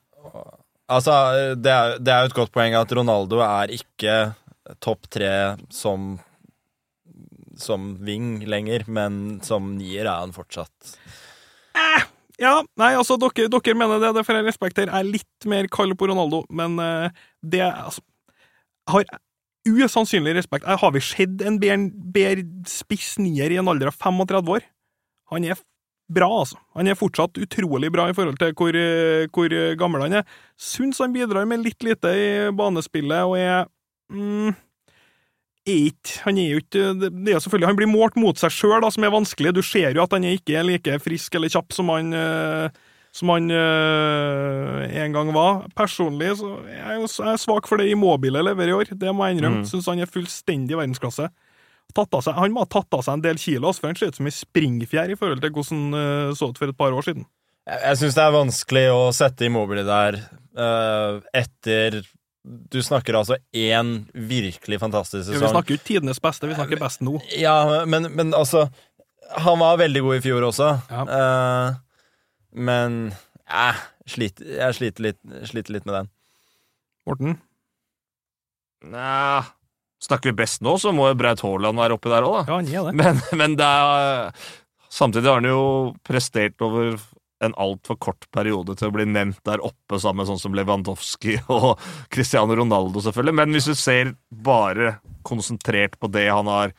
Altså, 0.91 1.13
det 1.57 1.71
er, 1.71 1.97
det 1.97 2.13
er 2.13 2.23
jo 2.23 2.31
et 2.31 2.37
godt 2.37 2.53
poeng 2.53 2.75
at 2.77 2.91
Ronaldo 2.93 3.39
er 3.45 3.73
ikke 3.73 4.17
topp 4.83 5.07
tre 5.13 5.31
som 5.73 6.15
som 7.59 7.93
wing 8.03 8.43
lenger, 8.45 8.83
men 8.87 9.39
som 9.45 9.75
nier 9.77 10.05
er 10.05 10.23
han 10.25 10.33
fortsatt. 10.35 10.95
Eh, 11.75 12.03
ja, 12.41 12.57
nei, 12.79 12.91
altså, 12.99 13.17
dere, 13.21 13.47
dere 13.51 13.77
mener 13.77 14.01
det, 14.03 14.11
det 14.17 14.25
får 14.27 14.39
jeg 14.39 14.47
respektere. 14.49 14.91
Jeg 14.91 15.05
er 15.05 15.13
litt 15.17 15.47
mer 15.49 15.69
kald 15.71 15.95
på 15.99 16.09
Ronaldo, 16.11 16.43
men 16.55 16.77
eh, 16.83 17.23
det 17.41 17.63
altså, 17.69 18.03
har 18.91 19.05
usannsynlig 19.65 20.35
respekt. 20.37 20.65
Har 20.65 20.91
vi 20.93 21.01
sett 21.01 21.41
en 21.41 21.59
bedre 21.59 22.45
spiss 22.69 23.15
nier 23.21 23.51
i 23.51 23.57
en 23.61 23.69
alder 23.71 23.89
av 23.89 23.97
35 23.97 24.51
år? 24.57 24.67
Han 25.33 25.47
er 25.47 25.57
bra, 26.11 26.27
altså. 26.41 26.59
Han 26.77 26.87
er 26.87 26.97
fortsatt 26.99 27.39
utrolig 27.41 27.89
bra 27.93 28.09
i 28.09 28.13
forhold 28.17 28.37
til 28.41 28.53
hvor, 28.57 28.77
eh, 28.77 29.25
hvor 29.33 29.55
gammel 29.79 30.05
han 30.05 30.19
er. 30.21 30.27
Syns 30.57 31.01
han 31.01 31.15
bidrar 31.15 31.47
med 31.49 31.65
litt 31.65 31.81
lite 31.83 32.13
i 32.13 32.29
banespillet, 32.53 33.25
og 33.25 33.37
er 33.39 33.65
mm, 34.13 34.53
Han 35.65 36.37
er 36.37 36.49
jo 36.51 36.59
ikke 36.61 36.93
Det 37.09 37.33
er 37.33 37.39
selvfølgelig 37.41 37.67
Han 37.67 37.77
blir 37.79 37.89
målt 37.89 38.15
mot 38.21 38.37
seg 38.37 38.51
sjøl, 38.53 38.85
som 38.91 39.03
er 39.03 39.09
vanskelig. 39.09 39.55
Du 39.55 39.63
ser 39.65 39.95
jo 39.95 40.03
at 40.03 40.13
han 40.13 40.23
ikke 40.23 40.59
er 40.59 40.67
like 40.67 40.99
frisk 41.01 41.33
eller 41.33 41.49
kjapp 41.49 41.73
som 41.73 41.89
han 41.89 42.13
eh, 42.13 42.69
som 43.15 43.31
han 43.31 43.47
øh, 43.51 44.83
en 44.91 45.15
gang 45.15 45.31
var. 45.35 45.63
Personlig 45.77 46.33
så 46.41 46.51
jeg 46.67 47.05
jeg 47.05 47.31
er 47.31 47.39
svak 47.39 47.69
for 47.69 47.79
det 47.79 47.87
Immobile 47.93 48.43
leverer 48.43 48.73
i 48.73 48.75
år, 48.75 48.91
det 48.91 49.13
må 49.15 49.27
jeg 49.27 49.37
innrømme. 49.37 49.63
Mm. 49.63 49.69
Syns 49.69 49.87
han 49.91 50.03
er 50.03 50.11
fullstendig 50.11 50.75
verdensklasse. 50.75 51.29
Seg, 51.95 52.33
han 52.35 52.51
må 52.51 52.65
ha 52.65 52.67
tatt 52.67 52.97
av 52.97 53.05
seg 53.05 53.15
en 53.15 53.23
del 53.23 53.39
kilo, 53.39 53.71
for 53.77 53.87
han 53.87 53.95
ser 53.95 54.11
ut 54.11 54.17
som 54.17 54.27
ei 54.27 54.33
springfjær 54.35 55.13
i 55.13 55.15
forhold 55.19 55.43
til 55.43 55.53
hvordan 55.55 55.85
han 55.93 55.99
eh, 56.01 56.33
så 56.35 56.49
ut 56.51 56.59
for 56.59 56.73
et 56.73 56.77
par 56.77 56.95
år 56.97 57.07
siden. 57.07 57.23
Jeg, 57.69 57.79
jeg 57.85 58.01
syns 58.01 58.17
det 58.17 58.25
er 58.25 58.35
vanskelig 58.35 58.83
å 58.91 58.99
sette 59.15 59.47
Immobile 59.47 59.85
der 59.87 60.19
øh, 60.19 61.21
etter 61.33 62.01
Du 62.45 62.81
snakker 62.83 63.15
altså 63.21 63.39
én 63.55 63.95
virkelig 64.11 64.81
fantastisk 64.81 65.29
sesong. 65.29 65.39
Vi 65.39 65.53
snakker 65.53 65.73
jo 65.73 65.79
ikke 65.79 65.91
tidenes 65.93 66.19
beste, 66.19 66.51
vi 66.51 66.59
snakker 66.59 66.83
best 66.83 67.05
nå. 67.05 67.15
Ja, 67.39 67.85
men, 67.87 68.11
men 68.11 68.35
altså 68.35 68.67
Han 69.39 69.57
var 69.63 69.79
veldig 69.81 70.03
god 70.03 70.19
i 70.19 70.23
fjor 70.27 70.49
også. 70.51 70.73
Ja. 70.91 71.07
Men 72.55 72.97
eh, 73.45 73.83
sliter, 74.09 74.47
jeg 74.57 74.77
sliter 74.79 75.09
litt, 75.09 75.19
sliter 75.49 75.75
litt 75.75 75.85
med 75.87 75.99
den. 75.99 76.09
Morten? 77.05 77.37
Nja 78.85 79.43
Snakker 80.05 80.29
vi 80.29 80.37
best 80.43 80.61
nå, 80.61 80.75
så 80.77 80.91
må 80.93 81.07
jo 81.09 81.17
Braut 81.17 81.41
Haaland 81.41 81.79
være 81.79 81.95
oppi 81.95 82.11
der 82.11 82.25
òg, 82.27 82.35
da. 82.35 82.41
Ja, 82.45 82.57
han 82.59 82.67
er 82.69 82.89
det. 82.89 82.95
Men, 82.99 83.21
men 83.39 83.55
det 83.57 83.65
er 83.65 84.43
Samtidig 84.95 85.27
har 85.27 85.39
han 85.41 85.49
jo 85.49 85.63
prestert 86.05 86.61
over 86.63 86.93
en 87.43 87.55
altfor 87.59 87.97
kort 87.99 88.27
periode 88.31 88.77
til 88.79 88.87
å 88.87 88.93
bli 88.95 89.03
nevnt 89.09 89.41
der 89.47 89.63
oppe 89.65 89.97
sammen 89.99 90.21
med 90.21 90.29
sånn 90.29 90.39
som 90.39 90.55
Lewandowski 90.55 91.35
og 91.55 91.81
Cristiano 92.13 92.55
Ronaldo, 92.55 93.01
selvfølgelig. 93.03 93.35
Men 93.41 93.55
hvis 93.55 93.67
du 93.71 93.75
ser 93.75 94.13
bare 94.29 94.97
konsentrert 95.27 95.97
på 95.99 96.11
det 96.13 96.29
han 96.29 96.47
har 96.51 96.75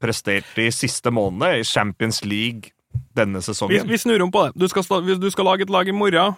prestert 0.00 0.48
de 0.56 0.70
siste 0.72 1.10
månedene, 1.12 1.60
i 1.60 1.66
Champions 1.66 2.22
League 2.24 2.72
denne 3.16 3.40
sesongen 3.44 3.86
vi 3.88 3.98
snur 3.98 4.22
om 4.22 4.32
på 4.32 4.46
det. 4.46 4.52
Du 4.58 4.68
skal, 4.70 4.84
hvis 5.06 5.20
du 5.22 5.30
skal 5.34 5.48
lage 5.50 5.66
et 5.66 5.70
lag 5.72 5.88
i 5.88 5.94
morgen, 5.94 6.36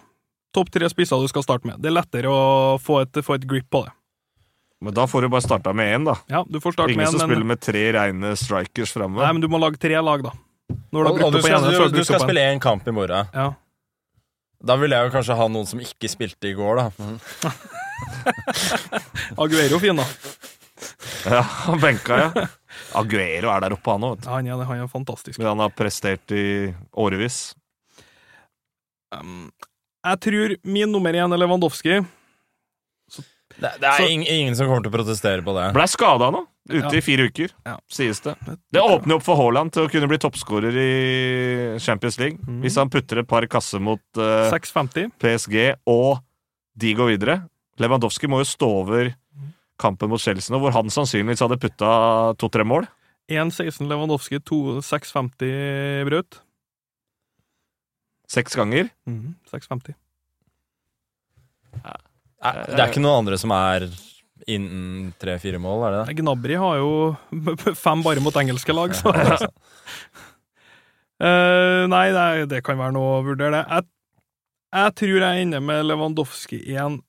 topp 0.57 0.71
tre 0.75 0.89
spisser 0.91 1.21
du 1.23 1.29
skal 1.31 1.45
starte 1.47 1.69
med. 1.69 1.79
Det 1.83 1.91
er 1.91 1.97
lettere 1.99 2.31
å 2.33 2.77
få 2.83 3.03
et, 3.05 3.21
få 3.25 3.37
et 3.39 3.47
grip 3.49 3.69
på 3.71 3.85
det. 3.87 3.93
Men 4.81 4.95
da 4.97 5.05
får 5.11 5.27
du 5.27 5.29
bare 5.29 5.45
starta 5.45 5.75
med 5.77 5.91
én, 5.93 6.07
da. 6.09 6.15
Ja, 6.33 6.45
du 6.49 6.57
får 6.61 6.73
starte 6.73 6.95
Ingen 6.95 7.05
med 7.05 7.13
som 7.13 7.21
spiller 7.21 7.45
men, 7.45 7.53
med 7.53 7.61
tre 7.61 7.83
reine 7.93 8.31
strikers 8.41 8.95
framme. 8.97 9.21
nei, 9.21 9.33
men 9.37 9.43
du 9.45 9.49
må 9.53 9.61
lage 9.61 9.77
tre 9.83 9.99
lag, 10.01 10.23
da. 10.25 10.33
Når 10.91 10.97
du 10.97 11.05
har 11.05 11.11
Og, 11.11 11.11
og 11.11 11.19
brukt 11.21 11.35
du 11.37 11.43
skal, 11.45 11.67
ene, 11.67 11.91
du, 11.91 11.99
du 11.99 12.05
skal 12.07 12.17
en. 12.17 12.25
spille 12.25 12.47
én 12.55 12.63
kamp 12.63 12.89
i 12.89 12.95
morgen. 12.97 13.29
Ja. 13.37 13.51
Da 14.65 14.77
vil 14.81 14.93
jeg 14.93 15.09
jo 15.09 15.13
kanskje 15.13 15.37
ha 15.37 15.49
noen 15.53 15.69
som 15.69 15.81
ikke 15.85 16.09
spilte 16.13 16.49
i 16.49 16.55
går, 16.57 16.81
da. 16.81 17.51
Aguero 19.45 19.79
fin, 19.83 19.97
da. 20.01 20.07
Ja, 21.29 21.41
han 21.67 21.81
benka, 21.81 22.19
ja. 22.25 22.47
Aguero 22.99 23.51
er 23.55 23.61
der 23.65 23.75
oppe, 23.77 23.91
han 23.95 24.07
òg. 24.09 24.25
Han, 24.27 24.47
er, 24.51 24.65
han 24.67 24.81
er 24.85 24.89
fantastisk. 24.91 25.39
Men 25.39 25.47
han 25.55 25.63
har 25.67 25.71
prestert 25.77 26.33
i 26.35 26.75
årevis. 26.99 27.55
Um, 29.15 29.51
jeg 30.07 30.21
tror 30.25 30.55
min 30.65 30.91
nummer 30.93 31.13
én 31.19 31.33
er 31.35 31.41
Lewandowski. 31.43 32.01
Det, 33.61 33.71
det 33.83 33.85
er 33.85 33.99
Så- 33.99 34.09
ing- 34.09 34.25
ingen 34.31 34.55
som 34.57 34.67
kommer 34.69 34.83
til 34.83 34.93
å 34.93 34.95
protestere 34.95 35.43
på 35.45 35.53
det. 35.57 35.73
Blei 35.75 35.87
skada 35.91 36.31
nå, 36.33 36.47
ute 36.71 36.81
Ja. 36.87 36.97
i 36.97 37.01
fire 37.05 37.27
uker, 37.29 37.51
Ja. 37.67 37.77
sies 37.91 38.21
det. 38.21 38.37
Det 38.73 38.81
åpner 38.81 39.17
opp 39.17 39.23
for 39.27 39.37
Haaland 39.37 39.73
til 39.73 39.87
å 39.87 39.91
kunne 39.91 40.09
bli 40.09 40.17
toppskårer 40.19 40.73
i 40.73 41.79
Champions 41.79 42.19
League. 42.19 42.39
Mm. 42.39 42.63
Hvis 42.63 42.77
han 42.77 42.89
putter 42.89 43.19
et 43.19 43.27
par 43.29 43.43
kasser 43.47 43.81
mot 43.81 44.01
uh, 44.17 44.49
6,50. 44.51 45.11
PSG, 45.19 45.77
og 45.87 46.21
de 46.79 46.95
går 46.95 47.19
videre. 47.19 47.49
Lewandowski 47.79 48.29
må 48.29 48.39
jo 48.41 48.45
stå 48.49 48.69
over 48.87 49.15
kampen 49.81 50.11
mot 50.13 50.21
Chelsea 50.23 50.57
hvor 50.61 50.75
han 50.77 50.93
sannsynligvis 50.93 51.43
hadde 51.45 51.59
putta 51.63 51.91
to-tre 52.41 52.67
mål. 52.69 52.87
1-16 53.31 53.87
Lewandowski, 53.89 54.41
2 54.43 54.81
6,50 54.85 56.05
Braut. 56.09 56.41
Seks 58.31 58.55
ganger. 58.59 58.91
Mm, 59.11 59.35
6,50. 59.51 59.95
Eh, 61.85 61.99
Det 62.41 62.79
er 62.79 62.89
ikke 62.89 63.03
noen 63.03 63.25
andre 63.25 63.39
som 63.41 63.53
er 63.55 63.87
innen 64.51 65.11
tre-fire 65.21 65.61
mål, 65.63 65.83
er 65.87 65.95
det 65.95 66.01
det? 66.09 66.17
Gnabry 66.23 66.57
har 66.59 66.79
jo 66.81 66.93
fem 67.85 68.03
bare 68.07 68.23
mot 68.25 68.37
engelske 68.41 68.73
lag, 68.75 68.95
så 68.97 69.13
uh, 69.13 69.47
Nei, 71.93 72.07
det, 72.17 72.49
det 72.51 72.63
kan 72.67 72.81
være 72.81 72.97
noe 72.97 73.19
å 73.19 73.25
vurdere, 73.27 73.61
det. 73.61 73.65
Jeg, 73.69 73.83
jeg 74.81 74.97
tror 75.03 75.17
jeg 75.19 75.29
er 75.29 75.45
inne 75.45 75.61
med 75.65 75.85
Lewandowski 75.91 76.63
igjen. 76.63 77.01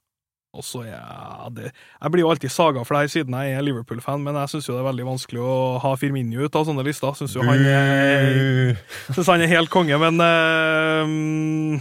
Og 0.52 0.64
så 0.68 0.82
ja, 0.84 1.48
det, 1.56 1.70
Jeg 2.02 2.12
blir 2.12 2.26
jo 2.26 2.30
alltid 2.34 2.52
saga 2.52 2.82
for 2.84 2.98
det 2.98 3.06
her 3.06 3.12
siden 3.14 3.36
jeg 3.40 3.54
er 3.56 3.64
Liverpool-fan, 3.64 4.20
men 4.26 4.36
jeg 4.36 4.52
syns 4.52 4.68
jo 4.68 4.76
det 4.76 4.82
er 4.84 4.90
veldig 4.90 5.06
vanskelig 5.08 5.40
å 5.48 5.54
ha 5.80 5.94
Firmini 6.00 6.36
ut 6.44 6.56
av 6.60 6.66
sånne 6.68 6.84
lister. 6.84 7.16
Syns 7.16 7.36
jo 7.38 7.46
han 7.48 7.64
er, 7.64 8.76
synes 9.14 9.32
han 9.32 9.44
er 9.46 9.52
helt 9.54 9.72
konge, 9.72 9.96
men 10.02 10.20
eh, 10.28 11.80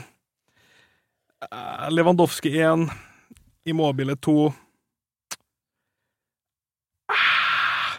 Lewandowski 1.90 2.54
1, 2.62 2.86
Immobile 3.74 4.14
2 4.22 4.38
Ah. 7.10 7.98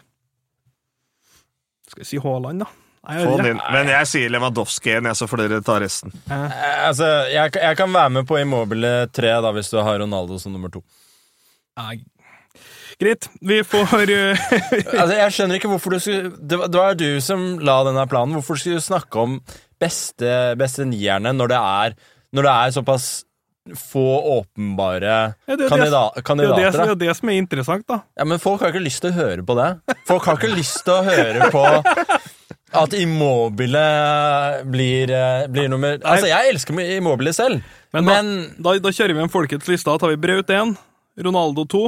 Skal 1.91 2.05
vi 2.05 2.07
si 2.13 2.17
Haaland, 2.23 2.63
da? 2.63 2.69
Få 3.01 3.37
den 3.39 3.55
inn. 3.55 3.61
Men 3.73 3.89
jeg 3.89 4.07
sier 4.11 4.29
Lewandowski 4.29 4.91
igjen, 4.93 5.09
så 5.17 5.25
får 5.29 5.41
dere 5.43 5.61
ta 5.65 5.79
resten. 5.81 6.13
Eh, 6.29 6.57
Altså, 6.87 7.07
jeg, 7.33 7.53
jeg 7.57 7.77
kan 7.79 7.93
være 7.93 8.13
med 8.19 8.27
på 8.29 8.37
Immobile 8.41 9.07
3 9.13 9.31
da, 9.41 9.51
hvis 9.55 9.71
du 9.73 9.79
har 9.81 9.99
Ronaldo 10.03 10.37
som 10.41 10.53
nummer 10.53 10.69
to. 10.73 10.83
Greit, 13.01 13.25
vi 13.41 13.61
får 13.65 14.11
eh, 14.13 14.37
Altså, 14.99 15.15
jeg 15.17 15.33
skjønner 15.33 15.57
ikke 15.57 15.71
hvorfor 15.71 15.95
du 15.95 15.99
skulle 16.03 16.29
Det 16.37 16.59
var, 16.59 16.69
det 16.69 16.81
var 16.83 16.99
du 16.99 17.07
som 17.23 17.45
la 17.63 17.79
denne 17.87 18.05
planen. 18.11 18.37
Hvorfor 18.37 18.59
skulle 18.59 18.77
du 18.77 18.85
snakke 18.85 19.23
om 19.23 19.39
beste, 19.81 20.53
beste 20.59 20.85
nierne 20.85 21.33
når 21.33 21.53
det 21.55 21.61
er 21.61 21.95
Når 22.37 22.47
det 22.47 22.55
er 22.55 22.75
såpass 22.77 23.09
få 23.77 24.01
åpenbare 24.35 25.15
Ja, 25.47 25.55
det 25.55 25.67
er 25.67 25.69
kandida 25.69 25.99
Det 26.17 26.23
jo 26.25 26.55
det, 26.57 26.71
det 26.73 26.85
er 26.89 26.95
det 26.97 27.13
som 27.17 27.29
er 27.29 27.37
interessant, 27.37 27.85
da. 27.87 27.99
Ja, 28.17 28.25
men 28.25 28.41
folk 28.41 28.61
har 28.61 28.73
ikke 28.73 28.81
lyst 28.81 29.03
til 29.05 29.11
å 29.13 29.17
høre 29.19 29.45
på 29.45 29.53
det. 29.59 29.67
Folk 30.09 30.25
har 30.25 30.39
ikke 30.39 30.49
lyst 30.57 30.79
til 30.87 30.95
å 30.95 31.03
høre 31.05 31.51
på 31.53 31.61
at 32.73 32.93
Immobile 32.95 33.83
blir, 34.71 35.11
eh, 35.11 35.47
blir 35.51 35.67
nummer 35.71 35.97
Altså, 35.99 36.29
jeg 36.29 36.53
elsker 36.53 36.79
Immobile 36.97 37.33
selv, 37.35 37.63
Men 37.93 38.05
men, 38.07 38.29
da, 38.57 38.71
da, 38.71 38.79
da 38.79 38.93
kjører 38.95 39.17
vi 39.17 39.23
en 39.25 39.31
folkets 39.33 39.67
liste. 39.67 39.89
Da 39.89 39.97
tar 39.99 40.13
vi 40.13 40.19
Braut 40.21 40.47
1, 40.47 40.77
Ronaldo 41.25 41.65
2 41.67 41.81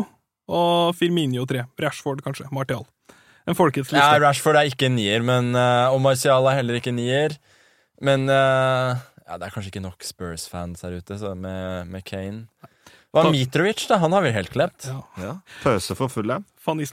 og 0.54 0.96
Firminio 1.00 1.46
3. 1.48 1.64
Rashford, 1.80 2.20
kanskje. 2.26 2.50
Martial. 2.52 2.84
En 3.48 3.56
folkets 3.56 3.92
ja. 3.96 4.10
Rashford 4.20 4.60
er 4.60 4.68
ikke 4.72 4.88
en 4.90 4.98
nier, 5.00 5.24
men, 5.24 5.54
eh, 5.56 5.88
og 5.94 6.02
Martial 6.04 6.48
er 6.52 6.60
heller 6.60 6.80
ikke 6.80 6.92
en 6.92 7.00
nier. 7.00 7.38
Men 8.04 8.28
eh, 8.28 9.00
ja, 9.24 9.40
det 9.40 9.48
er 9.48 9.56
kanskje 9.56 9.72
ikke 9.72 9.86
nok 9.86 10.04
Spurs-fans 10.04 10.84
her 10.84 11.00
ute 11.00 11.18
så 11.20 11.32
med, 11.36 11.88
med 11.88 12.04
Kane. 12.08 12.48
Hva 13.14 13.28
Mitrovic, 13.30 13.86
da? 13.88 14.00
Han 14.02 14.12
har 14.16 14.24
vi 14.26 14.32
helt 14.36 14.52
klept. 14.52 14.90
Ja, 14.90 15.02
Ja. 15.22 15.34
Pøse 15.64 15.96
for 15.96 16.12
fulle. 16.12 16.42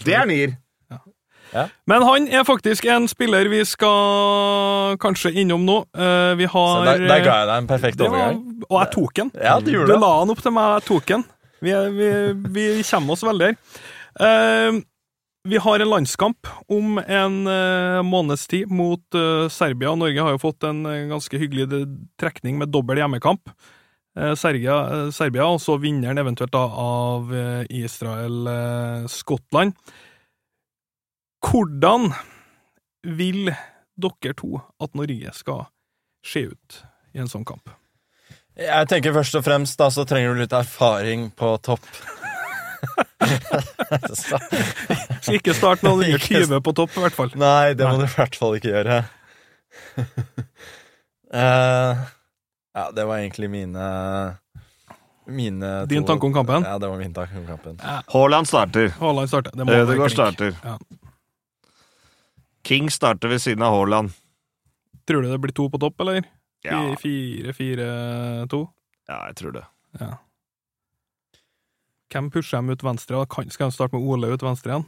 Det 0.05 0.15
er 0.15 0.29
nier! 0.29 0.59
Men 1.91 2.05
han 2.07 2.29
er 2.31 2.45
faktisk 2.47 2.87
en 2.91 3.09
spiller 3.11 3.49
vi 3.51 3.63
skal 3.69 4.99
kanskje 5.03 5.33
innom 5.43 5.65
nå. 5.67 5.81
Uh, 5.97 6.37
vi 6.39 6.47
Så 6.47 6.53
har 6.55 6.85
der, 6.93 7.07
der 7.09 7.25
ga 7.25 7.39
jeg 7.41 7.51
deg 7.51 7.57
en 7.57 7.71
perfekt 7.71 8.05
overgang. 8.07 8.45
var. 8.45 8.69
Og 8.69 8.77
jeg 8.79 8.93
tok 8.95 9.17
den. 9.19 9.33
Ja, 9.41 9.57
du 9.61 9.73
Du 9.73 9.97
la 9.97 10.13
den 10.21 10.35
opp 10.37 10.45
til 10.45 10.55
meg, 10.57 10.77
jeg 10.79 10.87
tok 10.91 11.11
den. 11.15 11.27
Vi, 11.61 11.75
vi, 11.97 12.13
vi 12.55 12.69
kommer 12.91 13.17
oss 13.17 13.27
veldig 13.27 13.51
her. 13.51 13.59
Uh, 14.21 14.81
vi 15.49 15.57
har 15.57 15.81
en 15.81 15.89
landskamp 15.89 16.49
om 16.69 16.99
en 17.01 17.37
uh, 17.49 18.03
måneds 18.05 18.45
tid 18.51 18.69
mot 18.69 19.01
uh, 19.17 19.49
Serbia. 19.49 19.95
Norge 19.97 20.21
har 20.21 20.37
jo 20.37 20.43
fått 20.43 20.67
en 20.69 20.85
uh, 20.85 21.07
ganske 21.11 21.41
hyggelig 21.41 21.87
trekning 22.21 22.61
med 22.61 22.69
dobbel 22.75 23.01
hjemmekamp. 23.01 23.49
Eh, 24.19 24.35
Serbia, 24.35 24.77
eh, 24.91 25.11
Serbia, 25.11 25.47
og 25.47 25.61
så 25.63 25.77
vinneren 25.79 26.19
eventuelt 26.19 26.53
da 26.53 26.65
av 26.83 27.31
eh, 27.35 27.65
Israel-Skottland. 27.71 29.73
Hvordan 31.45 32.11
vil 33.05 33.51
dere 34.01 34.35
to 34.37 34.61
at 34.81 34.95
Norge 34.99 35.33
skal 35.37 35.67
se 36.25 36.47
ut 36.53 36.81
i 37.15 37.21
en 37.23 37.29
sånn 37.31 37.47
kamp? 37.49 37.71
Jeg 38.61 38.89
tenker 38.91 39.15
først 39.15 39.37
og 39.39 39.45
fremst 39.47 39.79
da 39.81 39.89
så 39.95 40.05
trenger 40.09 40.35
du 40.37 40.43
litt 40.43 40.53
erfaring 40.57 41.31
på 41.39 41.55
topp. 41.65 41.87
Så- 44.11 44.41
så 45.25 45.33
ikke 45.37 45.55
start 45.57 45.83
med 45.85 45.93
under 45.93 46.19
Ikke- 46.19 46.43
20 46.45 46.61
på 46.67 46.75
topp, 46.77 46.93
i 46.97 47.01
hvert 47.07 47.17
fall. 47.17 47.33
Nei, 47.41 47.73
det 47.75 47.87
må 47.87 47.97
Nei. 47.97 48.05
du 48.05 48.11
i 48.11 48.15
hvert 48.17 48.37
fall 48.37 48.57
ikke 48.59 48.73
gjøre. 48.75 48.99
uh, 51.33 52.05
ja, 52.77 52.85
det 52.97 53.05
var 53.07 53.17
egentlig 53.21 53.51
mine 53.53 53.89
Mine 55.31 55.87
Din 55.87 56.05
tanke 56.05 56.27
om 56.27 56.33
kampen? 56.35 56.65
Ja, 56.67 56.79
det 56.83 56.89
var 56.91 56.99
min 56.99 57.13
tanke 57.15 57.39
om 57.39 57.47
kampen. 57.47 57.77
Haaland 58.11 58.49
starter. 58.51 58.89
Haaland 58.99 59.29
starter. 59.31 59.53
Det 59.55 59.65
må 59.69 59.73
Ødegaard 59.79 60.11
starter. 60.11 60.57
Ja. 60.65 60.77
King 62.71 62.91
starter 62.95 63.33
ved 63.33 63.43
siden 63.43 63.65
av 63.67 63.75
Haaland. 63.75 64.13
Tror 65.11 65.25
du 65.25 65.31
det 65.33 65.41
blir 65.43 65.55
to 65.57 65.67
på 65.73 65.81
topp, 65.83 65.99
eller? 66.05 66.23
Ja, 66.63 66.79
Fire, 67.01 67.55
fire, 67.57 67.87
to? 68.53 68.67
ja, 69.11 69.17
jeg 69.31 69.39
tror 69.41 69.55
det. 69.57 69.63
Ja. 69.99 70.11
Hvem 72.11 72.29
pusher 72.31 72.59
dem 72.61 72.71
ut 72.75 72.83
venstre? 72.85 73.19
da? 73.19 73.45
Skal 73.51 73.71
de 73.71 73.75
starte 73.75 73.97
med 73.97 74.07
Ole 74.07 74.31
ut 74.35 74.43
venstre 74.45 74.75
igjen? 74.75 74.87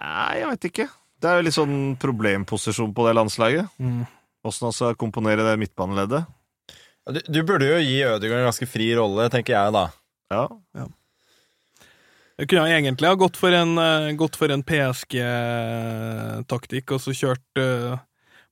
Nei, 0.00 0.40
jeg 0.40 0.48
veit 0.50 0.66
ikke. 0.68 0.86
Det 1.20 1.30
er 1.30 1.38
jo 1.38 1.44
litt 1.46 1.56
sånn 1.56 1.76
problemposisjon 2.00 2.92
på 2.96 3.06
det 3.08 3.14
landslaget. 3.16 3.70
Mm. 3.80 4.02
Åssen 4.44 4.68
han 4.68 4.76
skal 4.76 4.98
komponere 5.00 5.44
det 5.46 5.54
midtbaneleddet. 5.62 6.26
Du, 7.08 7.20
du 7.28 7.40
burde 7.44 7.68
jo 7.68 7.78
gi 7.84 7.98
Ødegaard 8.04 8.42
en 8.42 8.48
ganske 8.50 8.68
fri 8.68 8.90
rolle, 8.96 9.28
tenker 9.32 9.56
jeg 9.56 9.74
da. 9.76 9.84
Ja. 10.32 10.44
Ja. 10.76 10.86
Jeg 12.40 12.48
kunne 12.50 12.64
egentlig 12.66 13.06
ha 13.06 13.14
gått 13.14 13.36
for 13.38 13.54
en, 13.54 13.76
eh, 13.78 14.08
en 14.10 14.62
PSG-taktikk, 14.66 16.90
og 16.96 17.00
så 17.00 17.12
kjørt 17.14 17.58
eh, 17.62 17.94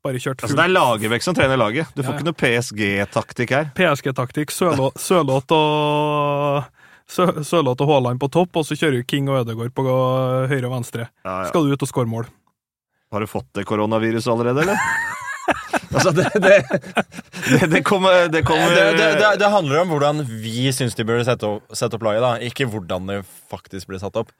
Bare 0.02 0.18
kjørt 0.18 0.42
Altså, 0.42 0.56
det 0.58 0.64
er 0.64 0.72
Lagerbäck 0.74 1.22
som 1.22 1.30
trener 1.34 1.54
laget. 1.56 1.86
Du 1.94 2.02
får 2.02 2.10
Ja, 2.10 2.16
ikke 2.18 2.26
noe 2.26 2.40
PSG-taktikk 2.40 3.50
her. 3.54 3.68
PSG-taktikk. 3.76 4.50
Sølåt 4.50 5.52
og 5.54 6.64
Sø- 7.06 7.42
Sørloth 7.46 7.82
og 7.84 7.88
Haaland 7.88 8.18
på 8.18 8.26
topp, 8.30 8.56
og 8.56 8.64
så 8.66 8.74
kjører 8.74 9.04
King 9.06 9.28
og 9.30 9.44
Ødegaard 9.46 9.70
på 9.76 9.82
høyre 9.86 10.66
og 10.66 10.72
venstre. 10.74 11.06
Ja, 11.24 11.42
ja. 11.44 11.48
Skal 11.50 11.66
du 11.68 11.72
ut 11.76 11.82
og 11.86 11.90
skåre 11.90 12.08
mål? 12.10 12.26
Har 13.12 13.20
du 13.20 13.26
fått 13.30 13.46
det 13.54 13.64
koronaviruset 13.68 14.32
allerede, 14.32 14.60
eller? 14.66 14.76
altså, 15.94 16.12
det 16.14 16.28
det, 16.38 16.56
det, 17.50 17.66
det 17.72 17.82
kommer, 17.86 18.28
det 18.32 18.44
kommer 18.46 18.70
Det, 18.74 18.86
det, 18.98 19.10
det, 19.18 19.34
det 19.42 19.50
handler 19.50 19.82
om 19.82 19.92
hvordan 19.94 20.22
vi 20.28 20.70
syns 20.74 20.96
de 20.98 21.06
burde 21.06 21.26
sette 21.26 21.48
opp, 21.48 21.66
sette 21.76 21.98
opp 21.98 22.06
laget, 22.06 22.24
da. 22.24 22.32
Ikke 22.46 22.68
hvordan 22.70 23.10
det 23.10 23.20
faktisk 23.50 23.90
blir 23.90 24.02
satt 24.02 24.18
opp. 24.20 24.32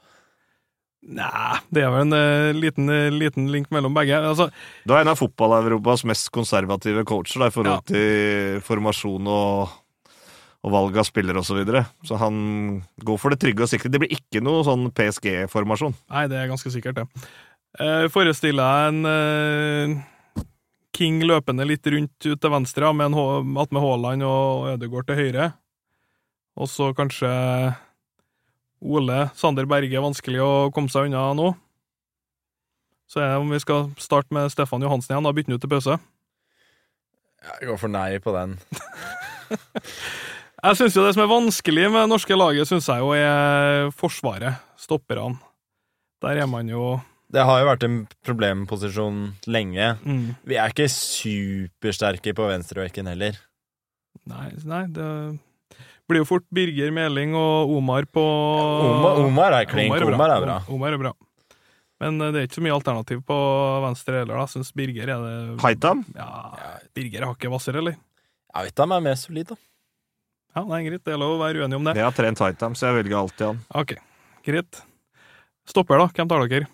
Nei, 1.02 1.58
det 1.74 1.82
er 1.82 1.90
vel 1.90 2.04
en 2.04 2.14
uh, 2.14 2.54
liten, 2.54 2.86
uh, 2.86 3.10
liten 3.10 3.48
link 3.50 3.72
mellom 3.74 3.94
begge. 3.96 4.20
Altså, 4.22 4.48
Du 4.86 4.94
er 4.94 5.02
en 5.02 5.10
av 5.10 5.18
fotball-Europas 5.18 6.04
mest 6.06 6.30
konservative 6.34 7.02
coacher 7.08 7.42
da, 7.42 7.50
i 7.50 7.54
forhold 7.54 7.88
til 7.90 8.60
formasjon 8.62 9.26
og, 9.26 9.72
og 10.62 10.74
valg 10.76 11.00
av 11.02 11.08
spillere 11.08 11.42
osv. 11.42 11.50
Så, 11.50 11.58
videre. 11.58 11.84
så 12.06 12.20
han 12.22 12.36
går 13.02 13.18
for 13.18 13.34
det 13.34 13.40
trygge 13.42 13.66
og 13.66 13.72
sikre. 13.72 13.90
Det 13.90 13.98
blir 14.04 14.14
ikke 14.14 14.44
noe 14.46 14.62
sånn 14.68 14.92
PSG-formasjon. 14.94 15.98
nei, 16.14 16.28
det 16.30 16.38
er 16.38 16.52
ganske 16.52 16.70
sikkert, 16.70 17.02
det. 17.02 17.26
Eh, 17.82 18.06
forestiller 18.12 18.62
jeg 18.62 18.92
en 18.92 19.98
King 21.02 21.18
løpende 21.26 21.64
litt 21.66 21.86
rundt 21.90 22.26
ut 22.28 22.38
til 22.38 22.52
venstre, 22.52 22.92
med 22.94 23.10
en 23.10 23.56
at 23.58 23.72
med 23.74 23.82
Haaland 23.82 24.22
og 24.22 24.68
Ødegaard 24.76 25.08
til 25.08 25.18
høyre. 25.18 25.48
Og 26.54 26.68
så 26.70 26.92
kanskje 26.94 27.30
Ole 28.82 29.24
Sander 29.38 29.66
Berge 29.66 30.04
vanskelig 30.04 30.38
å 30.44 30.52
komme 30.74 30.92
seg 30.92 31.08
unna 31.08 31.24
nå. 31.34 31.48
Så 33.10 33.18
er 33.18 33.32
det 33.32 33.40
om 33.42 33.50
vi 33.50 33.58
skal 33.62 33.88
starte 34.00 34.30
med 34.34 34.52
Stefan 34.54 34.84
Johansen 34.84 35.16
igjen, 35.16 35.26
da 35.26 35.34
bytte 35.34 35.50
han 35.50 35.58
ut 35.58 35.64
til 35.64 35.72
pause. 35.72 35.98
Jeg 37.42 37.72
går 37.72 37.82
for 37.82 37.90
nei 37.90 38.10
på 38.22 38.36
den. 38.36 38.54
Jeg 40.62 40.78
synes 40.78 40.94
jo 40.94 41.02
det 41.02 41.16
som 41.16 41.24
er 41.24 41.32
vanskelig 41.32 41.88
med 41.90 42.04
det 42.04 42.10
norske 42.12 42.36
laget, 42.38 42.68
synes 42.70 42.86
jeg 42.86 43.02
jo 43.02 43.08
er 43.18 43.88
forsvaret. 43.98 44.60
Stopperne. 44.78 45.40
Der 46.22 46.38
er 46.38 46.46
man 46.46 46.70
jo 46.70 47.00
Det 47.32 47.40
har 47.48 47.62
jo 47.62 47.68
vært 47.70 47.84
en 47.86 47.94
problemposisjon 48.26 49.20
lenge. 49.48 49.86
mm, 50.04 50.26
Vi 50.44 50.58
er 50.60 50.72
ikke 50.74 50.88
supersterke 50.92 52.34
på 52.36 52.48
venstrebekken 52.50 53.08
heller. 53.08 53.38
Nei, 54.28 54.50
nei, 54.68 54.82
det 54.92 55.06
blir 56.10 56.20
jo 56.20 56.26
fort 56.28 56.44
Birger 56.52 56.92
Meling 56.92 57.32
og 57.38 57.72
Omar 57.72 58.04
på 58.12 58.20
Omar, 58.22 59.22
Omar 59.24 59.56
er 59.62 59.68
klink. 59.70 59.94
Omar 59.96 60.34
er 60.36 60.44
bra. 60.44 60.58
Omar 60.68 60.92
er 60.92 61.00
bra. 61.00 61.12
Men 62.02 62.20
eh, 62.20 62.32
det 62.34 62.40
er 62.42 62.46
ikke 62.50 62.58
så 62.58 62.64
mye 62.66 62.76
alternativ 62.76 63.22
på 63.24 63.38
venstre 63.86 64.20
heller, 64.20 64.42
da. 64.42 64.46
Syns 64.50 64.72
Birger 64.76 65.14
er 65.14 65.24
det 65.24 65.60
Haitam? 65.64 66.04
Ja, 66.18 66.28
Birger 66.92 67.24
har 67.28 67.36
ikke 67.38 67.50
vasser, 67.52 67.78
eller? 67.80 67.96
Ja, 68.52 68.66
vet 68.66 68.82
han 68.84 68.92
er 68.92 69.04
mer 69.08 69.16
solid, 69.16 69.54
da. 69.54 69.58
Ja, 70.52 70.66
det 70.68 70.76
er 70.82 70.86
greit. 70.90 71.04
Det 71.06 71.14
er 71.14 71.20
lov 71.22 71.38
å 71.38 71.40
være 71.40 71.62
uenig 71.64 71.78
om 71.78 71.86
det. 71.88 71.94
Jeg 71.96 72.04
har 72.04 72.12
trent 72.18 72.42
Haitam, 72.44 72.74
så 72.76 72.90
jeg 72.90 72.98
velger 73.00 73.16
alltid 73.22 73.46
han. 73.48 73.62
Ok, 73.80 73.94
greit. 74.44 74.82
Stopper, 75.70 76.02
da. 76.02 76.10
Hvem 76.12 76.28
tar 76.28 76.44
dere? 76.50 76.68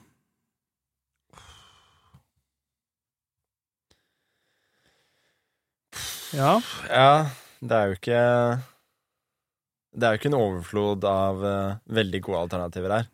Ja, 6.37 6.59
Ja, 6.91 7.13
det 7.65 7.77
er 7.79 7.87
jo 7.89 7.97
ikke 7.97 8.19
Det 9.99 10.05
er 10.07 10.13
jo 10.15 10.21
ikke 10.21 10.31
en 10.31 10.39
overflod 10.39 11.05
av 11.09 11.41
uh, 11.43 11.77
veldig 11.89 12.21
gode 12.27 12.43
alternativer 12.47 12.93
her. 12.99 13.09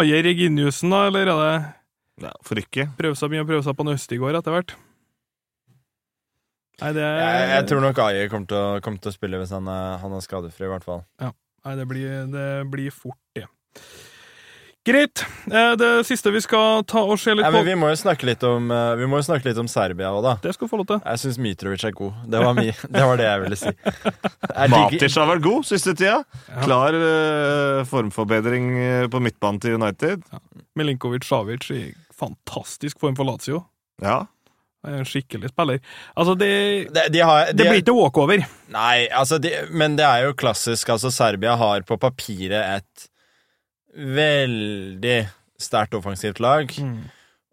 Ajer 0.00 0.22
Reginiussen, 0.26 0.90
da, 0.92 1.04
eller 1.08 1.26
er 1.26 1.30
det 1.40 2.26
Ja, 2.26 2.32
for 2.46 2.60
ikke. 2.60 2.88
prøve 2.98 3.16
seg, 3.18 3.30
mye 3.32 3.44
å 3.44 3.48
prøve 3.48 3.64
seg 3.66 3.76
på 3.78 3.86
Nøst 3.86 4.12
i 4.14 4.18
går 4.20 4.38
etter 4.38 4.54
hvert? 4.54 4.74
Nei, 6.80 6.92
det 6.96 7.04
Jeg, 7.04 7.48
jeg 7.54 7.64
tror 7.68 7.82
nok 7.84 7.98
Aier 8.06 8.28
kommer 8.32 8.80
kommer 8.80 9.02
til 9.04 9.12
å 9.12 9.14
spille 9.14 9.40
hvis 9.42 9.50
han 9.52 9.66
er, 9.68 9.98
han 10.00 10.14
er 10.16 10.22
skadefri, 10.24 10.64
i 10.66 10.70
hvert 10.72 10.86
fall. 10.86 11.02
Nei, 11.20 11.74
det 11.76 11.84
blir, 11.90 12.12
det 12.32 12.46
blir 12.72 12.94
fort, 12.94 13.18
det. 13.36 13.46
Greit. 14.88 15.20
Eh, 15.52 15.72
Det 15.76 15.88
siste 16.08 16.30
vi 16.32 16.40
skal 16.40 16.84
ta 16.88 17.02
og 17.04 17.18
se 17.20 17.34
litt 17.36 17.44
på 17.44 17.52
men 17.52 17.66
vi 17.66 17.74
må 17.76 17.90
jo 17.92 17.98
snakke 18.00 18.24
litt 18.24 18.42
om, 18.48 18.70
eh, 18.72 18.94
vi 18.96 19.08
må 19.10 19.20
jo 19.20 19.26
snakke 19.28 19.44
litt 19.50 19.58
om 19.60 19.68
Serbia 19.68 20.08
òg, 20.08 20.22
da. 20.24 20.32
Det 20.40 20.54
skal 20.56 20.70
få 20.70 20.78
lov 20.80 20.86
til. 20.88 21.02
Jeg 21.04 21.20
syns 21.20 21.38
Mitrovic 21.38 21.84
er 21.84 21.92
god. 21.98 22.14
Det 22.32 22.40
var, 22.40 22.54
mi, 22.56 22.66
det 22.96 23.04
var 23.10 23.20
det 23.20 23.26
jeg 23.28 23.42
ville 23.44 23.58
si. 23.60 23.74
Matic 24.72 25.18
har 25.20 25.28
vært 25.34 25.44
god 25.44 25.68
siste 25.68 25.94
tida. 25.94 26.22
Ja. 26.48 26.62
Klar 26.64 26.96
eh, 26.96 27.82
formforbedring 27.92 28.72
på 29.12 29.20
midtbanen 29.20 29.60
til 29.60 29.76
United. 29.76 30.24
Milinkovic 30.80 31.28
Savic 31.28 31.68
i 31.76 31.82
fantastisk 32.16 33.00
form 33.00 33.16
for 33.20 33.28
Lazio. 33.28 33.66
Ja. 34.00 34.22
Han 34.86 34.94
En 34.96 35.04
skikkelig 35.04 35.50
spiller. 35.52 35.80
Altså, 36.16 36.32
det, 36.40 36.50
de, 36.94 37.02
de 37.12 37.20
har, 37.20 37.50
de, 37.52 37.58
det 37.58 37.68
blir 37.68 37.82
ikke 37.82 37.92
walkover. 37.98 38.46
Nei, 38.72 39.08
altså 39.12 39.36
de, 39.36 39.52
Men 39.76 39.96
det 40.00 40.06
er 40.08 40.24
jo 40.24 40.32
klassisk. 40.40 40.88
Altså, 40.88 41.12
Serbia 41.12 41.52
har 41.60 41.84
på 41.84 41.98
papiret 42.00 42.78
et 42.80 43.09
veldig 43.94 45.18
sterkt 45.60 45.96
offensivt 45.98 46.40
lag. 46.42 46.72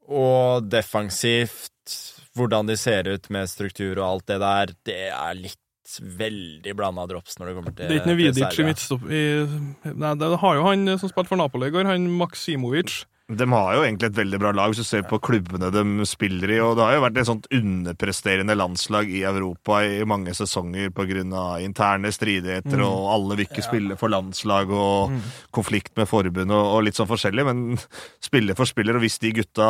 Og 0.08 0.68
defensivt, 0.72 1.96
hvordan 2.38 2.70
de 2.70 2.78
ser 2.80 3.10
ut 3.10 3.30
med 3.34 3.50
struktur 3.52 3.98
og 3.98 4.06
alt 4.08 4.28
det 4.32 4.40
der, 4.44 4.76
det 4.88 5.02
er 5.10 5.40
litt 5.40 5.64
veldig 5.98 6.74
blanda 6.76 7.06
drops 7.08 7.38
når 7.40 7.50
det 7.50 7.54
kommer 7.56 7.74
til 7.74 7.88
Det 7.88 7.94
er 7.94 8.02
ikke 8.02 8.12
noe 8.12 8.20
Vidic 8.20 8.58
i 8.60 8.66
midtstopp... 8.68 9.06
Nei, 9.08 10.16
det 10.20 10.32
har 10.44 10.58
jo 10.58 10.66
han 10.68 10.98
som 11.00 11.12
spilte 11.12 11.32
for 11.32 11.40
Napoli 11.40 11.70
i 11.70 11.76
går, 11.76 11.88
han 11.88 12.10
Maksimovic. 12.20 13.06
De 13.28 13.44
har 13.52 13.74
jo 13.76 13.82
egentlig 13.84 14.08
et 14.08 14.20
veldig 14.22 14.38
bra 14.40 14.54
lag, 14.56 14.72
hvis 14.72 14.86
du 14.86 14.88
ser 14.88 15.02
på 15.04 15.18
klubbene 15.20 15.68
de 15.74 16.06
spiller 16.08 16.54
i. 16.56 16.60
Og 16.64 16.78
det 16.80 16.86
har 16.86 16.94
jo 16.96 17.02
vært 17.04 17.18
et 17.20 17.28
sånt 17.28 17.50
underpresterende 17.52 18.56
landslag 18.56 19.12
i 19.12 19.26
Europa 19.28 19.82
i 19.84 20.06
mange 20.08 20.32
sesonger 20.38 20.94
pga. 20.96 21.60
interne 21.60 22.12
stridigheter, 22.16 22.80
og 22.86 23.10
alle 23.12 23.36
vil 23.36 23.50
ikke 23.50 23.66
spille 23.66 23.98
for 24.00 24.14
landslag 24.14 24.72
og 24.72 25.12
konflikt 25.52 25.92
med 26.00 26.08
forbund 26.08 26.56
og, 26.56 26.72
og 26.78 26.86
litt 26.88 26.96
sånn 26.96 27.10
forskjellig. 27.10 27.46
Men 27.50 27.82
spiller 28.24 28.56
for 28.56 28.70
spiller, 28.70 28.96
og 28.96 29.04
hvis 29.04 29.20
de 29.20 29.34
gutta 29.42 29.68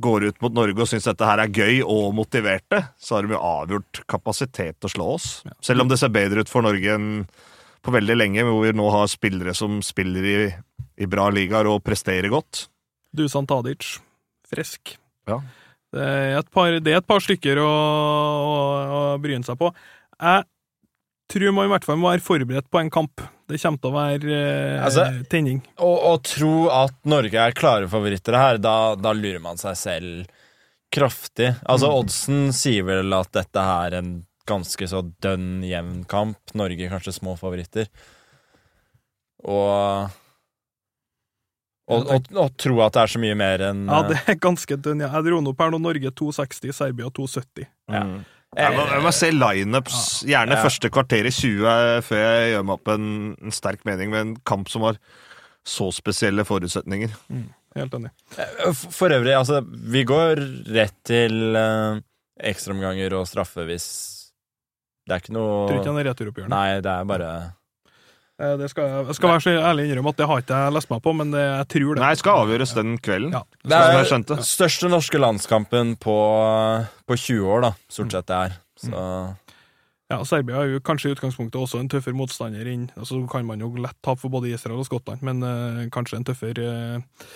går 0.00 0.28
ut 0.30 0.40
mot 0.40 0.54
Norge 0.54 0.80
og 0.80 0.88
syns 0.88 1.10
dette 1.10 1.28
her 1.28 1.42
er 1.42 1.52
gøy 1.52 1.82
og 1.82 2.14
motiverte, 2.16 2.86
så 2.96 3.18
har 3.18 3.26
de 3.26 3.34
jo 3.34 3.42
avgjort 3.42 4.02
kapasitet 4.08 4.78
til 4.78 4.88
å 4.88 4.94
slå 4.94 5.12
oss. 5.18 5.28
Selv 5.60 5.84
om 5.84 5.92
det 5.92 5.98
ser 6.00 6.14
bedre 6.14 6.40
ut 6.40 6.48
for 6.48 6.64
Norge 6.64 6.94
enn 6.94 7.26
på 7.84 7.92
veldig 7.94 8.16
lenge, 8.16 8.42
hvor 8.46 8.64
vi 8.64 8.72
nå 8.74 8.88
har 8.90 9.10
spillere 9.10 9.54
som 9.54 9.78
spiller 9.84 10.24
i, 10.26 10.38
i 10.98 11.06
bra 11.10 11.28
ligaer 11.30 11.68
og 11.70 11.80
presterer 11.86 12.28
godt. 12.32 12.66
Dusan 13.14 13.46
Tadic. 13.48 13.96
Frisk. 14.48 14.96
Ja. 15.28 15.40
Det 15.94 16.04
er 16.04 16.36
et 16.42 16.50
par, 16.52 16.74
det 16.84 16.92
er 16.92 17.00
et 17.00 17.08
par 17.08 17.22
stykker 17.24 17.60
å, 17.62 17.68
å, 17.70 18.56
å 18.98 19.00
bryne 19.22 19.46
seg 19.46 19.56
på. 19.60 19.70
Jeg 20.18 20.44
tror 21.32 21.54
man 21.56 21.68
i 21.68 21.72
hvert 21.72 21.86
fall 21.86 22.00
må 22.00 22.10
være 22.10 22.24
forberedt 22.24 22.68
på 22.72 22.80
en 22.82 22.90
kamp. 22.92 23.22
Det 23.48 23.56
kommer 23.62 23.80
til 23.80 23.88
å 23.90 23.96
være 23.96 24.34
eh, 24.36 24.82
Altså- 24.84 25.06
tenning. 25.32 25.62
Å 25.80 25.88
å 26.10 26.14
tro 26.24 26.52
at 26.72 26.96
Norge 27.08 27.40
er 27.40 27.56
klare 27.56 27.88
favoritter 27.88 28.36
her, 28.36 28.60
da, 28.60 28.94
da 29.00 29.14
lurer 29.16 29.40
man 29.44 29.60
seg 29.60 29.76
selv 29.80 30.34
kraftig. 30.92 31.54
Altså, 31.68 31.88
Oddsen 31.92 32.48
sier 32.56 32.84
vel 32.88 33.12
at 33.16 33.32
dette 33.36 33.64
er 33.84 33.98
en 34.00 34.12
ganske 34.48 34.88
så 34.88 35.02
dønn 35.24 35.62
jevn 35.68 36.02
kamp. 36.08 36.40
Norge 36.56 36.88
kanskje 36.88 37.12
små 37.16 37.34
favoritter. 37.40 37.88
Og 39.44 40.08
og, 41.88 42.08
og, 42.12 42.26
og 42.36 42.56
tro 42.60 42.80
at 42.84 42.92
det 42.96 43.02
er 43.02 43.12
så 43.14 43.20
mye 43.22 43.36
mer 43.38 43.62
enn 43.70 43.84
Ja, 43.88 44.02
det 44.08 44.18
er 44.28 44.36
ganske 44.44 44.76
dønn. 44.84 45.00
ja. 45.04 45.08
Jeg 45.14 45.24
dro 45.30 45.38
nå 45.44 45.54
per 45.56 45.70
nå 45.72 45.78
Norge 45.80 46.10
260, 46.12 46.72
Serbia 46.76 47.08
270. 47.10 47.68
Ja. 47.92 48.02
Mm. 48.04 48.18
Jeg 48.56 48.72
må, 48.78 48.84
jeg 48.88 49.02
må 49.04 49.10
se 49.12 49.28
lineups, 49.34 49.96
gjerne 50.24 50.56
Ja. 50.56 50.62
første 50.64 50.88
kvarter 50.90 51.26
i 51.28 51.32
20, 51.34 52.00
før 52.06 52.22
jeg 52.24 52.52
gjør 52.54 52.62
meg 52.64 52.74
opp 52.78 52.88
en, 52.94 53.08
en 53.44 53.52
sterk 53.52 53.82
mening 53.84 54.10
med 54.14 54.20
en 54.24 54.36
kamp 54.48 54.70
som 54.72 54.86
har 54.88 54.96
så 55.68 55.90
spesielle 55.92 56.44
forutsetninger. 56.48 57.12
Helt 57.76 57.92
enig. 57.98 58.08
eh, 58.40 58.72
For 58.72 58.88
for 59.02 59.12
øvrig, 59.18 59.34
altså, 59.36 59.60
vi 59.68 60.00
går 60.08 60.40
rett 60.72 60.96
til 61.04 61.36
uh, 61.60 62.00
ekstraomganger 62.40 63.12
og 63.20 63.26
straffe 63.28 63.66
hvis 63.68 63.88
Det 65.06 65.12
er 65.16 65.20
ikke 65.22 65.36
noe 65.36 65.68
Tror 65.68 65.78
ikke 65.82 65.92
han 65.92 66.00
er 66.00 66.08
returoppgjørende. 66.08 66.56
Nei, 66.56 66.80
det 66.84 66.92
er 66.94 67.04
bare 67.12 67.28
Eh, 67.36 67.46
Det 68.38 68.68
skal 68.70 68.86
jeg, 68.86 69.06
jeg 69.08 69.16
skal 69.18 69.32
være 69.32 69.42
så 69.42 69.52
ærlig 69.72 69.88
innrømme 69.88 70.12
at 70.14 70.18
det 70.20 70.26
har 70.30 70.42
ikke 70.44 70.58
jeg 70.62 70.74
lest 70.76 70.90
meg 70.92 71.00
på, 71.02 71.12
men 71.18 71.32
det, 71.34 71.40
jeg 71.42 71.66
tror 71.74 71.98
det. 71.98 72.02
Nei, 72.04 72.14
skal 72.20 72.42
avgjøres 72.44 72.74
den 72.76 72.92
kvelden. 73.02 73.32
Ja. 73.34 73.42
Det 73.66 73.80
er 73.82 74.12
den 74.14 74.44
største 74.46 74.90
norske 74.92 75.18
landskampen 75.18 75.96
på, 75.98 76.14
på 77.08 77.18
20 77.18 77.50
år, 77.56 77.64
da, 77.66 77.72
stort 77.90 78.14
sett 78.14 78.28
det 78.30 78.38
er. 78.46 78.56
Så 78.78 79.02
Ja, 80.08 80.22
Serbia 80.24 80.62
er 80.62 80.70
jo 80.76 80.78
kanskje 80.80 81.10
i 81.10 81.16
utgangspunktet 81.16 81.58
også 81.60 81.82
en 81.82 81.90
tøffere 81.92 82.16
motstander 82.16 82.64
inn 82.70 82.86
altså, 82.94 83.18
Så 83.18 83.26
kan 83.28 83.44
man 83.44 83.60
jo 83.60 83.68
lett 83.76 83.98
tape 84.00 84.22
for 84.22 84.32
både 84.32 84.54
Israel 84.54 84.78
og 84.80 84.86
Skottland, 84.88 85.20
men 85.26 85.42
uh, 85.44 85.82
kanskje 85.92 86.16
en 86.20 86.24
tøffere 86.30 86.68
eh, 86.70 87.26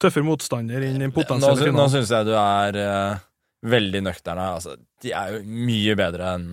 Tøffere 0.00 0.24
motstander 0.24 0.80
enn 0.86 0.96
den 1.02 1.10
nå, 1.10 1.16
potensielle 1.18 1.58
sy- 1.58 1.66
nå 1.66 1.74
finalen. 1.74 1.92
syns 1.92 2.14
jeg 2.14 2.30
du 2.30 2.32
er 2.38 2.78
uh, 2.80 3.20
veldig 3.68 4.00
nøktern 4.06 4.40
her. 4.40 4.54
Altså, 4.56 4.78
de 5.04 5.12
er 5.12 5.34
jo 5.36 5.42
mye 5.68 5.98
bedre 5.98 6.30
enn 6.38 6.46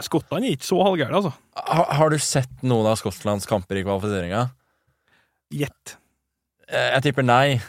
Skottland 0.00 0.44
er 0.46 0.50
ikke 0.56 0.64
så 0.68 0.78
halvgærne, 0.86 1.16
altså. 1.18 1.32
har, 1.68 1.86
har 1.98 2.08
du 2.12 2.18
sett 2.22 2.62
noen 2.64 2.86
av 2.88 2.96
Skottlands 3.00 3.46
kamper 3.50 3.76
i 3.80 3.84
kvalifiseringa? 3.84 4.42
Gjett. 5.52 5.96
Eh, 6.68 6.88
Jeg 6.96 7.02
tipper 7.10 7.24
nei. 7.28 7.48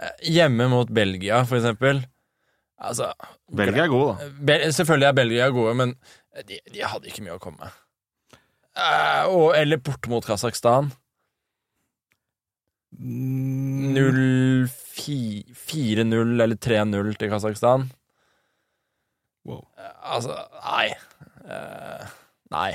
Eh, 0.00 0.14
Hjemme 0.32 0.64
mot 0.72 0.88
Belgia, 0.96 1.42
for 1.44 1.58
eksempel. 1.58 1.98
Altså 2.80 3.10
Belgia 3.52 3.82
er 3.84 3.90
gode, 3.92 4.14
da. 4.16 4.24
Bel 4.48 4.62
Selvfølgelig 4.72 5.08
er 5.10 5.16
Belgia 5.18 5.48
gode, 5.52 5.74
men 5.76 5.90
de, 6.48 6.56
de 6.72 6.80
hadde 6.88 7.04
ikke 7.10 7.20
mye 7.26 7.34
å 7.36 7.42
komme 7.42 7.60
med. 7.60 7.68
Uh, 8.80 9.52
eller 9.58 9.76
bort 9.84 10.08
mot 10.08 10.24
Kasakhstan. 10.24 10.88
Mm, 12.96 13.92
0-4-0 13.98 16.40
eller 16.42 16.56
3-0 16.56 17.12
til 17.20 17.28
Kasakhstan. 17.34 17.84
Wow. 19.44 19.66
Eh, 19.76 19.92
Altså, 20.16 20.32
nei. 20.64 20.88
Eh, 21.50 22.06
nei. 22.54 22.70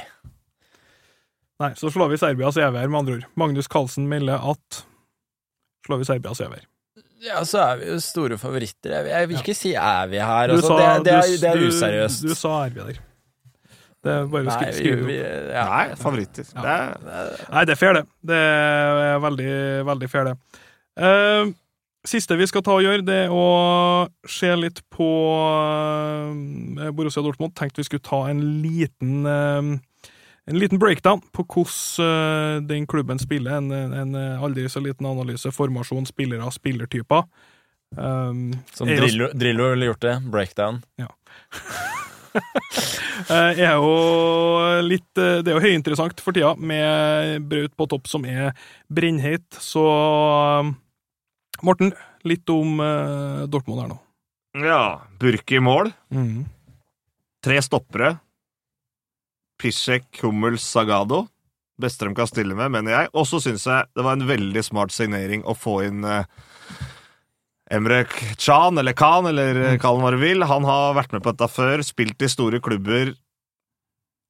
Nei, 1.64 1.72
så 1.80 1.88
slår 1.94 2.10
vi 2.12 2.18
Serbia, 2.20 2.50
så 2.52 2.66
er 2.66 2.72
vi 2.76 2.82
her, 2.84 2.90
med 2.92 3.00
andre 3.06 3.18
ord. 3.22 3.28
Magnus 3.40 3.70
Carlsen 3.72 4.10
melder 4.12 4.42
at 4.52 4.82
Slår 5.86 6.00
vi 6.02 6.08
Serbia, 6.10 6.34
så 6.36 6.48
er 6.48 6.50
vi 6.56 6.60
her. 6.60 6.70
Ja, 7.26 7.42
så 7.48 7.60
er 7.62 7.78
vi 7.80 7.88
jo 7.92 7.98
store 8.04 8.38
favoritter. 8.42 8.96
Jeg 9.08 9.30
vil, 9.30 9.38
ikke 9.40 9.54
si 9.58 9.72
er 9.78 10.08
vi 10.12 10.18
her. 10.20 10.52
Altså, 10.54 10.68
sa- 10.74 10.80
det, 10.98 11.06
det, 11.06 11.14
er, 11.14 11.28
du- 11.30 11.42
det 11.42 11.50
er 11.52 11.68
useriøst. 11.70 12.26
Du 12.26 12.34
sa 12.38 12.54
er 12.66 12.74
vi 12.76 12.82
der. 12.90 13.00
Det 14.06 14.14
er 14.14 14.26
bare 14.30 14.50
å 14.52 14.54
skrive 14.54 15.06
vi, 15.08 15.16
det 15.18 15.30
opp. 15.30 15.54
ja. 15.56 15.64
Nei, 15.72 15.96
favoritter. 15.98 16.50
Det 16.54 16.74
er, 16.74 17.38
Nei, 17.56 17.64
det 17.66 17.74
er 17.74 17.80
fair, 17.80 17.94
det. 17.98 18.04
Det 18.30 18.42
er 18.42 19.22
veldig, 19.24 19.48
veldig 19.88 20.10
fair, 20.12 20.28
det. 20.30 20.36
Eh, 20.98 21.54
siste 22.10 22.38
vi 22.40 22.48
skal 22.50 22.64
ta 22.66 22.78
og 22.78 22.86
gjøre, 22.86 23.06
det 23.06 23.18
er 23.26 23.34
å 23.34 23.46
se 24.30 24.52
litt 24.60 24.82
på 24.94 25.10
eh, 26.82 26.92
Borussia 26.96 27.24
Dortmund. 27.26 27.56
Tenkte 27.58 27.82
vi 27.82 27.90
skulle 27.90 28.06
ta 28.06 28.26
en 28.30 28.42
liten, 28.64 29.26
eh, 29.30 30.12
en 30.46 30.62
liten 30.62 30.82
breakdown 30.82 31.24
på 31.36 31.46
hvordan 31.46 32.06
eh, 32.06 32.62
den 32.70 32.88
klubben 32.90 33.22
spiller. 33.22 33.60
En, 33.60 33.72
en 33.72 34.16
aldri 34.16 34.68
så 34.72 34.84
liten 34.84 35.10
analyse. 35.10 35.54
Formasjon, 35.56 36.08
spillere, 36.10 36.52
spillertyper. 36.54 37.22
Um, 37.96 38.50
Som 38.74 38.90
Drillo, 38.90 39.30
Drillo 39.38 39.70
ville 39.72 39.92
gjort 39.92 40.04
det. 40.04 40.16
Breakdown. 40.32 40.82
Ja. 41.00 41.12
er 43.32 43.78
jo 43.78 43.92
litt 44.84 45.14
Det 45.16 45.48
er 45.48 45.56
jo 45.56 45.64
høyinteressant 45.64 46.20
for 46.20 46.36
tida, 46.36 46.52
med 46.60 47.46
Braut 47.48 47.72
på 47.78 47.88
topp 47.94 48.10
som 48.12 48.26
er 48.28 48.52
brennheit. 48.92 49.48
Så 49.64 49.86
Morten, 51.64 51.94
litt 52.28 52.50
om 52.52 52.80
eh, 52.84 53.46
Dortmund 53.52 53.84
her 53.84 53.94
nå. 53.94 54.00
Ja, 54.66 54.82
Burke 55.20 55.58
i 55.58 55.64
mål. 55.64 55.92
Mm. 56.16 56.46
Tre 57.44 57.62
stoppere. 57.64 58.16
Pisek, 59.62 60.08
Hummels, 60.24 60.64
Sagado. 60.64 61.26
Beste 61.80 62.08
de 62.08 62.16
kan 62.16 62.28
stille 62.28 62.56
med, 62.56 62.72
mener 62.72 62.96
jeg. 62.96 63.12
Og 63.14 63.28
så 63.28 63.42
syns 63.44 63.66
jeg 63.68 63.88
det 63.96 64.06
var 64.06 64.16
en 64.16 64.28
veldig 64.28 64.64
smart 64.64 64.96
signering 64.96 65.44
å 65.44 65.56
få 65.58 65.82
inn 65.90 66.06
eh, 66.08 66.28
Emre 67.76 68.04
Chan, 68.38 68.78
eller 68.78 68.96
Khan, 68.96 69.28
eller 69.32 69.62
eh, 69.62 69.78
kall 69.82 70.00
han 70.00 70.06
hva 70.06 70.14
du 70.16 70.22
vil. 70.22 70.46
Han 70.48 70.68
har 70.68 70.96
vært 70.98 71.16
med 71.16 71.26
på 71.26 71.34
dette 71.34 71.52
før, 71.52 71.84
spilt 71.86 72.22
i 72.24 72.32
store 72.32 72.62
klubber. 72.64 73.16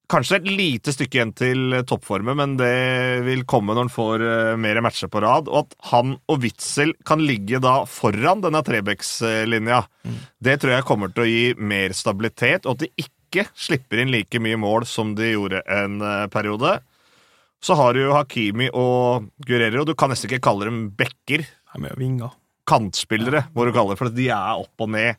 Kanskje 0.06 0.36
et 0.38 0.44
lite 0.46 0.92
stykke 0.94 1.18
igjen 1.18 1.32
til 1.34 1.74
toppformen, 1.88 2.36
men 2.38 2.52
det 2.60 3.24
vil 3.26 3.40
komme 3.48 3.74
når 3.74 3.88
han 3.88 3.90
får 3.90 4.22
eh, 4.22 4.50
mer 4.62 4.78
matcher 4.84 5.10
på 5.10 5.18
rad. 5.24 5.48
Og 5.50 5.64
at 5.64 5.72
han 5.90 6.12
og 6.30 6.44
Witzel 6.44 6.92
kan 7.06 7.24
ligge 7.26 7.58
da 7.62 7.80
foran 7.90 8.44
denne 8.44 8.62
Trebecks-linja, 8.62 9.80
det 10.38 10.60
tror 10.62 10.76
jeg 10.76 10.86
kommer 10.86 11.10
til 11.10 11.24
å 11.24 11.26
gi 11.26 11.46
mer 11.58 11.94
stabilitet, 11.98 12.68
og 12.68 12.76
at 12.76 12.84
de 12.84 13.06
ikke 13.06 13.48
slipper 13.58 14.04
inn 14.04 14.12
like 14.14 14.38
mye 14.38 14.60
mål 14.62 14.86
som 14.86 15.10
de 15.18 15.32
gjorde 15.32 15.64
en 15.74 15.98
eh, 15.98 16.28
periode. 16.30 16.76
Så 17.66 17.74
har 17.74 17.96
du 17.96 18.04
jo 18.04 18.14
Hakimi 18.14 18.68
og 18.70 19.26
Guerrero. 19.42 19.82
Du 19.88 19.96
kan 19.98 20.12
nesten 20.12 20.30
ikke 20.30 20.44
kalle 20.46 20.68
dem 20.68 20.84
backer. 20.94 21.42
Er 21.74 21.98
vinger. 21.98 22.30
Kantspillere, 22.66 23.48
må 23.58 23.66
du 23.66 23.72
kalle 23.74 23.96
det, 23.96 23.98
for 23.98 24.14
de 24.14 24.30
er 24.30 24.62
opp 24.62 24.86
og 24.86 24.94
ned 24.94 25.18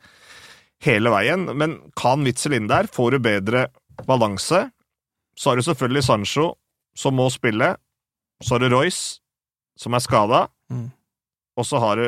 hele 0.87 1.11
veien. 1.11 1.43
Men 1.59 1.75
kan 1.99 2.23
Witzel 2.23 2.55
inn 2.55 2.71
der, 2.71 2.87
får 2.87 3.17
du 3.17 3.23
bedre 3.27 3.67
balanse. 4.07 4.69
Så 5.37 5.51
har 5.51 5.57
du 5.59 5.65
selvfølgelig 5.65 6.05
Sancho, 6.07 6.51
som 6.97 7.17
må 7.17 7.29
spille. 7.33 7.75
Så 8.43 8.55
har 8.55 8.63
du 8.63 8.73
Royce, 8.73 9.19
som 9.77 9.93
er 9.93 10.03
skada. 10.03 10.47
Mm. 10.73 10.89
Og 11.57 11.65
så 11.65 11.81
har 11.81 12.01
du 12.01 12.07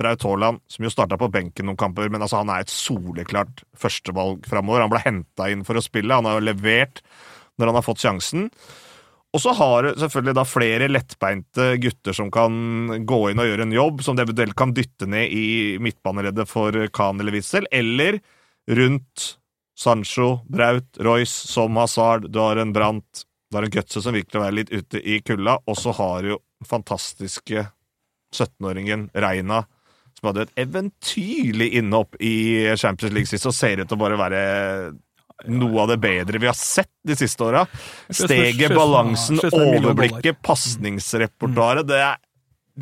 Braut 0.00 0.22
Haaland, 0.24 0.60
som 0.70 0.84
jo 0.86 0.92
starta 0.92 1.18
på 1.20 1.28
benken 1.32 1.68
noen 1.68 1.78
kamper, 1.80 2.08
men 2.12 2.22
altså 2.24 2.40
han 2.40 2.52
er 2.52 2.64
et 2.64 2.72
soleklart 2.72 3.64
førstevalg 3.76 4.46
framover. 4.48 4.84
Han 4.84 4.92
ble 4.92 5.02
henta 5.02 5.50
inn 5.52 5.64
for 5.66 5.76
å 5.76 5.84
spille, 5.84 6.14
han 6.16 6.28
har 6.28 6.38
jo 6.38 6.46
levert 6.48 7.02
når 7.60 7.68
han 7.68 7.80
har 7.80 7.84
fått 7.84 8.04
sjansen. 8.04 8.46
Og 9.30 9.42
så 9.44 9.52
har 9.54 9.84
du 9.84 9.90
selvfølgelig 10.00 10.34
da 10.40 10.46
flere 10.48 10.88
lettbeinte 10.90 11.66
gutter 11.82 12.16
som 12.16 12.32
kan 12.34 13.04
gå 13.06 13.20
inn 13.30 13.42
og 13.42 13.50
gjøre 13.50 13.66
en 13.68 13.76
jobb, 13.76 14.00
som 14.02 14.16
de 14.16 14.24
eventuelt 14.24 14.56
kan 14.58 14.72
dytte 14.74 15.06
ned 15.10 15.30
i 15.36 15.76
midtbaneleddet 15.82 16.48
for 16.50 16.74
Khan 16.96 17.20
eller 17.22 17.36
Witzel, 17.36 17.68
eller 17.70 18.18
rundt 18.70 19.28
Sancho, 19.80 20.40
Braut, 20.48 20.98
Royce, 21.00 21.48
som 21.48 21.76
Hazard, 21.80 22.28
du 22.28 22.38
har 22.38 22.60
en 22.60 22.72
Brant, 22.72 23.24
du 23.50 23.56
har 23.56 23.64
en 23.64 23.72
Gutse 23.72 24.02
som 24.04 24.14
virkelig 24.14 24.44
er 24.44 24.56
litt 24.56 24.72
ute 24.72 25.00
i 25.00 25.20
kulda, 25.24 25.56
og 25.64 25.78
så 25.78 25.94
har 25.96 26.26
du 26.26 26.34
fantastiske 26.68 27.64
17-åringen 28.36 29.08
Reina, 29.16 29.62
som 30.18 30.30
hadde 30.30 30.44
et 30.44 30.64
eventyrlig 30.66 31.70
innhopp 31.80 32.18
i 32.20 32.74
Champions 32.76 33.14
League 33.16 33.30
sist, 33.30 33.48
og 33.48 33.56
ser 33.56 33.80
ut 33.80 33.88
til 33.88 33.96
å 33.96 34.02
bare 34.04 34.20
være 34.20 34.42
noe 35.48 35.82
av 35.82 35.94
det 35.94 36.00
bedre 36.02 36.40
vi 36.42 36.50
har 36.50 36.58
sett 36.58 36.92
de 37.08 37.16
siste 37.16 37.46
åra. 37.46 37.64
Steget, 38.12 38.74
balansen, 38.76 39.40
overblikket, 39.48 40.42
pasningsrepertoaret. 40.44 41.88
Det 41.88 42.02
er 42.04 42.20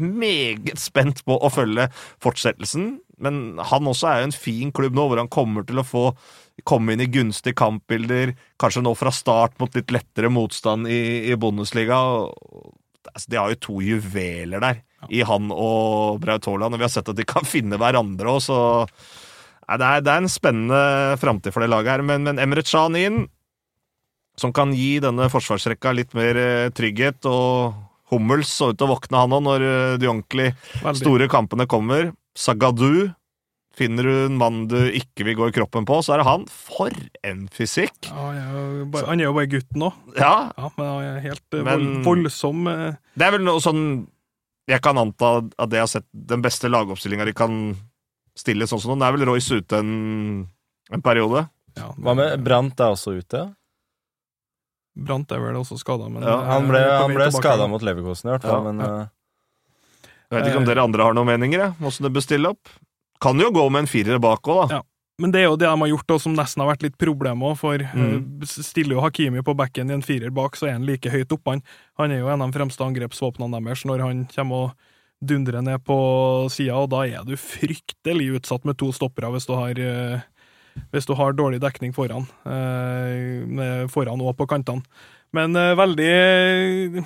meget 0.02 0.82
spent 0.82 1.22
på 1.26 1.38
å 1.38 1.50
følge 1.52 1.86
fortsettelsen. 2.24 2.96
Men 3.24 3.58
han 3.70 3.88
også 3.90 4.10
er 4.10 4.20
jo 4.20 4.28
en 4.28 4.36
fin 4.36 4.72
klubb 4.74 4.96
nå, 4.96 5.08
hvor 5.10 5.20
han 5.20 5.30
kommer 5.32 5.66
til 5.66 5.80
å 5.80 5.86
få 5.86 6.04
komme 6.66 6.94
inn 6.94 7.02
i 7.04 7.10
gunstige 7.10 7.56
kampbilder. 7.58 8.34
Kanskje 8.60 8.82
nå 8.84 8.94
fra 8.98 9.12
start 9.14 9.58
mot 9.62 9.74
litt 9.76 9.92
lettere 9.94 10.30
motstand 10.32 10.90
i, 10.90 11.30
i 11.30 11.36
Bundesliga. 11.38 11.98
Altså, 13.12 13.30
de 13.30 13.38
har 13.38 13.54
jo 13.54 13.62
to 13.62 13.78
juveler 13.84 14.62
der, 14.64 14.82
i 15.14 15.22
han 15.26 15.52
og 15.54 16.20
Braut 16.22 16.48
Haaland. 16.50 16.74
Og 16.74 16.82
vi 16.82 16.86
har 16.88 16.94
sett 16.94 17.10
at 17.10 17.18
de 17.18 17.26
kan 17.28 17.46
finne 17.54 17.80
hverandre 17.80 18.34
òg, 18.34 18.42
så 18.44 18.60
det, 19.68 19.84
er, 19.84 20.00
det 20.04 20.12
er 20.12 20.22
en 20.22 20.32
spennende 20.32 21.18
framtid 21.20 21.52
for 21.52 21.64
det 21.64 21.72
laget 21.72 21.98
her. 21.98 22.06
Men, 22.06 22.24
men 22.26 22.40
Emre 22.42 22.64
Can 22.66 22.96
inn, 22.98 23.26
som 24.38 24.54
kan 24.54 24.72
gi 24.74 24.96
denne 25.02 25.28
forsvarsrekka 25.32 25.92
litt 25.96 26.14
mer 26.16 26.38
eh, 26.38 26.70
trygghet. 26.74 27.26
Og 27.28 27.74
Hummels 28.12 28.50
så 28.54 28.70
ut 28.72 28.78
til 28.78 28.88
å 28.88 28.94
våkne, 28.94 29.20
han 29.20 29.34
òg, 29.36 29.44
når 29.44 29.66
eh, 29.66 29.96
de 30.00 30.08
ordentlig 30.08 30.52
store 30.96 31.28
kampene 31.30 31.68
kommer. 31.70 32.12
Sagadu. 32.38 33.08
Finner 33.78 34.02
du 34.08 34.12
en 34.26 34.34
mann 34.40 34.64
du 34.66 34.74
ikke 34.90 35.22
vil 35.26 35.36
gå 35.38 35.48
i 35.50 35.54
kroppen 35.54 35.84
på, 35.86 36.00
så 36.02 36.16
er 36.16 36.18
det 36.22 36.26
han. 36.26 36.46
For 36.50 36.90
en 37.26 37.44
fysikk! 37.54 38.08
Ja, 38.08 38.14
han, 38.32 38.38
er 38.38 38.78
jo 38.80 38.86
bare, 38.94 39.06
han 39.06 39.20
er 39.22 39.28
jo 39.28 39.34
bare 39.36 39.50
gutten 39.52 39.84
òg. 39.86 39.98
Ja, 40.18 40.32
Ja, 40.58 40.70
men 40.76 40.88
han 40.88 41.04
er 41.12 41.20
helt 41.22 41.54
eh, 41.54 41.62
Men- 41.68 42.00
voldsom. 42.06 42.64
eh, 42.72 42.96
det 43.14 43.26
er 43.28 43.36
vel 43.36 43.44
noe 43.46 43.62
sånn 43.62 43.84
Jeg 44.68 44.82
kan 44.84 44.98
anta 45.00 45.28
at 45.58 45.70
det 45.70 45.78
har 45.80 45.86
sett 45.88 46.04
den 46.12 46.42
beste 46.44 46.68
lagoppstillinga 46.68 47.24
de 47.24 47.32
kan 47.38 47.54
stille 48.36 48.66
sånn 48.68 48.82
som 48.82 48.90
nå. 48.92 48.98
Det 49.00 49.06
er 49.06 49.14
vel 49.16 49.28
Royce 49.30 49.60
ute 49.62 49.78
en, 49.78 49.92
en 50.92 51.02
periode. 51.02 51.44
Ja, 51.78 51.92
Hva 52.02 52.16
med 52.18 52.42
Brant 52.44 52.80
er 52.82 52.92
også 52.96 53.14
ute? 53.16 53.44
Brant 54.98 55.30
er 55.32 55.38
vel 55.40 55.56
også 55.60 55.78
skada, 55.78 56.08
men 56.10 56.22
Ja, 56.26 56.34
eh, 56.40 56.50
Han 56.50 56.66
ble, 56.68 56.82
er 56.82 56.98
han 57.04 57.14
ble 57.14 57.30
skada 57.30 57.68
mot 57.70 57.80
Leverkosen, 57.86 58.26
i 58.28 58.34
hvert 58.34 58.42
fall. 58.48 58.58
Ja, 58.66 58.72
men 58.72 58.82
ja. 58.82 58.90
eh, 59.04 59.06
Jeg 60.30 60.36
vet 60.42 60.50
ikke 60.50 60.60
om 60.60 60.68
dere 60.68 60.84
andre 60.84 61.02
har 61.08 61.14
noen 61.16 61.26
meninger, 61.30 61.58
jeg, 61.64 61.74
hvordan 61.80 62.04
det 62.08 62.12
bør 62.18 62.24
stille 62.26 62.50
opp. 62.52 62.68
Kan 63.24 63.40
jo 63.40 63.48
gå 63.50 63.64
med 63.72 63.84
en 63.86 63.90
firer 63.90 64.18
bak 64.22 64.42
òg, 64.46 64.68
da. 64.68 64.78
Ja. 64.78 64.82
Men 65.18 65.32
det 65.34 65.40
er 65.40 65.48
jo 65.48 65.56
det 65.58 65.66
de 65.66 65.74
har 65.80 65.88
gjort, 65.90 66.12
og 66.14 66.20
som 66.22 66.34
nesten 66.38 66.62
har 66.62 66.68
vært 66.70 66.84
litt 66.86 66.98
problem 67.00 67.40
òg, 67.42 67.56
for 67.58 67.78
Mm. 67.78 68.38
eh, 68.42 68.46
stiller 68.46 68.94
jo 68.94 69.00
Hakimi 69.02 69.42
på 69.42 69.56
bekken 69.56 69.90
i 69.90 69.94
en 69.94 70.02
firer 70.02 70.30
bak, 70.30 70.54
så 70.54 70.68
er 70.68 70.72
han 70.76 70.86
like 70.86 71.10
høyt 71.10 71.32
oppe. 71.34 71.50
Han, 71.56 71.62
han 71.98 72.12
er 72.12 72.20
jo 72.20 72.28
en 72.28 72.42
av 72.42 72.52
de 72.52 72.58
fremste 72.58 72.84
angrepsvåpnene 72.84 73.58
deres 73.64 73.82
når 73.84 74.04
han 74.04 74.26
kommer 74.30 74.68
og 74.68 74.72
dundrer 75.26 75.60
ned 75.66 75.82
på 75.82 75.96
sida, 76.54 76.76
og 76.78 76.90
da 76.90 77.02
er 77.08 77.24
du 77.26 77.34
fryktelig 77.34 78.28
utsatt 78.38 78.64
med 78.64 78.78
to 78.78 78.92
stoppere 78.94 79.32
hvis 79.34 79.46
du 79.48 79.54
har 79.58 79.74
eh, 79.82 80.20
hvis 80.92 81.06
du 81.10 81.14
har 81.18 81.32
dårlig 81.34 81.58
dekning 81.58 81.90
foran, 81.92 82.28
eh, 82.46 83.86
foran 83.90 84.20
og 84.22 84.36
på 84.38 84.46
kantene. 84.46 84.84
Men 85.34 85.56
eh, 85.56 85.74
veldig 85.74 87.04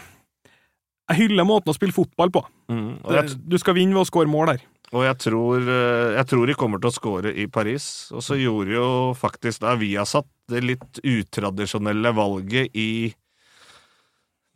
Jeg 1.10 1.24
hyller 1.24 1.46
måten 1.48 1.72
å 1.72 1.76
spille 1.76 1.94
fotball 1.96 2.30
på. 2.34 2.44
Mm. 2.70 2.92
Jeg, 3.10 3.34
Du 3.48 3.58
skal 3.60 3.76
vinne 3.76 3.96
ved 3.96 4.04
å 4.04 4.08
skåre 4.08 4.30
mål 4.30 4.54
der. 4.54 4.62
og 4.92 5.06
jeg, 5.06 5.16
tror, 5.24 5.64
eh, 5.64 6.12
jeg 6.18 6.28
tror 6.30 6.46
de 6.46 6.54
kommer 6.54 6.80
til 6.80 6.90
å 6.92 6.94
score 6.94 7.32
i 7.34 7.46
Paris. 7.48 7.86
Og 8.12 8.22
så 8.24 8.36
gjorde 8.38 8.76
jo 8.76 8.86
faktisk 9.18 9.64
da 9.64 9.74
Viasat 9.80 10.28
det 10.52 10.62
litt 10.64 11.00
utradisjonelle 11.02 12.12
valget 12.14 12.76
i 12.76 13.12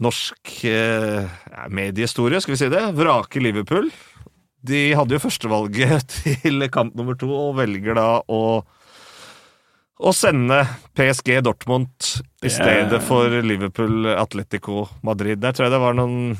norsk 0.05 0.59
eh, 0.68 1.24
mediehistorie, 1.72 2.40
skal 2.44 2.53
vi 2.55 2.61
si 2.61 2.68
det. 2.72 2.82
Vrake 2.99 3.40
Liverpool. 3.40 3.88
De 4.66 4.90
hadde 4.99 5.16
jo 5.16 5.22
førstevalget 5.22 6.16
til 6.42 6.66
kamp 6.72 6.97
nummer 6.99 7.16
to, 7.18 7.30
og 7.32 7.57
velger 7.61 7.97
da 7.97 8.09
å 8.28 8.42
å 9.97 10.12
sende 10.12 10.59
PSG 10.97 11.38
Dortmund 11.47 11.88
i 12.42 12.49
Det- 12.49 12.53
stedet 12.53 13.03
for 13.03 13.28
Liverpool 13.42 14.07
Atletico 14.16 14.88
Madrid. 15.03 15.40
Der 15.40 15.53
tror 15.53 15.66
jeg 15.66 15.72
det 15.72 15.80
var 15.80 15.94
noen 15.94 16.36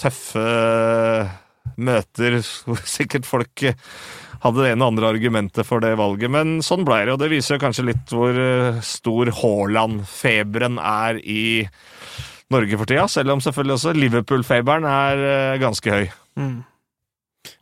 tøffe 0.00 1.30
møter 1.78 2.38
hvor 2.66 2.80
sikkert 2.88 3.26
folk 3.28 3.62
hadde 4.42 4.62
det 4.62 4.70
ene 4.72 4.84
og 4.86 4.92
andre 4.94 5.08
argumentet 5.10 5.66
for 5.66 5.82
det 5.82 5.96
valget, 5.98 6.30
men 6.30 6.58
sånn 6.62 6.84
ble 6.86 7.00
det, 7.06 7.12
og 7.14 7.18
det 7.18 7.30
viser 7.32 7.56
jo 7.56 7.62
kanskje 7.64 7.86
litt 7.88 8.12
hvor 8.14 8.30
eh, 8.38 8.78
stor 8.86 9.26
Haaland-feberen 9.40 10.78
er 10.78 11.18
i 11.26 11.68
Norge 12.50 12.78
for 12.78 12.86
tida, 12.88 13.08
selv 13.10 13.34
om 13.34 13.42
selvfølgelig 13.42 13.74
også 13.76 13.94
Liverpool-feberen 13.98 14.86
er 14.88 15.24
eh, 15.26 15.58
ganske 15.58 15.90
høy. 15.90 16.06
Mm. 16.38 16.60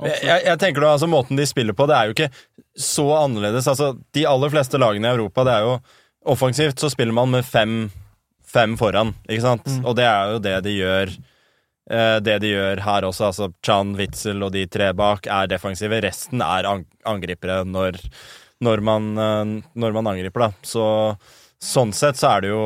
Jeg, 0.01 0.41
jeg, 0.45 0.59
tenker 0.61 0.83
da, 0.83 0.95
altså 0.97 1.09
Måten 1.11 1.39
de 1.39 1.47
spiller 1.49 1.77
på, 1.77 1.87
det 1.89 1.97
er 1.97 2.09
jo 2.09 2.17
ikke 2.17 2.31
så 2.77 3.07
annerledes. 3.21 3.69
Altså, 3.71 3.95
De 4.15 4.27
aller 4.29 4.53
fleste 4.53 4.81
lagene 4.81 5.09
i 5.09 5.17
Europa, 5.17 5.45
det 5.47 5.55
er 5.55 5.67
jo 5.67 5.77
offensivt, 6.27 6.81
så 6.81 6.91
spiller 6.91 7.15
man 7.15 7.31
med 7.33 7.47
fem, 7.47 7.87
fem 8.47 8.77
foran, 8.79 9.15
ikke 9.29 9.45
sant? 9.45 9.67
Mm. 9.69 9.85
Og 9.87 9.97
det 9.99 10.07
er 10.09 10.33
jo 10.33 10.41
det 10.43 10.57
de 10.67 10.75
gjør 10.75 11.13
eh, 11.15 12.17
det 12.25 12.39
de 12.43 12.51
gjør 12.55 12.83
her 12.87 13.07
også. 13.09 13.31
altså 13.31 13.51
Chan, 13.65 13.95
Witzel 13.99 14.43
og 14.43 14.53
de 14.57 14.67
tre 14.71 14.91
bak 14.97 15.29
er 15.31 15.53
defensive. 15.53 16.03
Resten 16.05 16.43
er 16.45 16.69
ang 16.69 16.87
angripere 17.07 17.63
når, 17.69 18.01
når, 18.67 18.83
man, 18.91 19.13
eh, 19.15 19.55
når 19.79 19.97
man 20.01 20.13
angriper, 20.15 20.49
da. 20.49 20.67
Så 20.67 20.89
sånn 21.63 21.95
sett 21.97 22.19
så 22.19 22.35
er 22.35 22.45
det 22.45 22.53
jo 22.53 22.65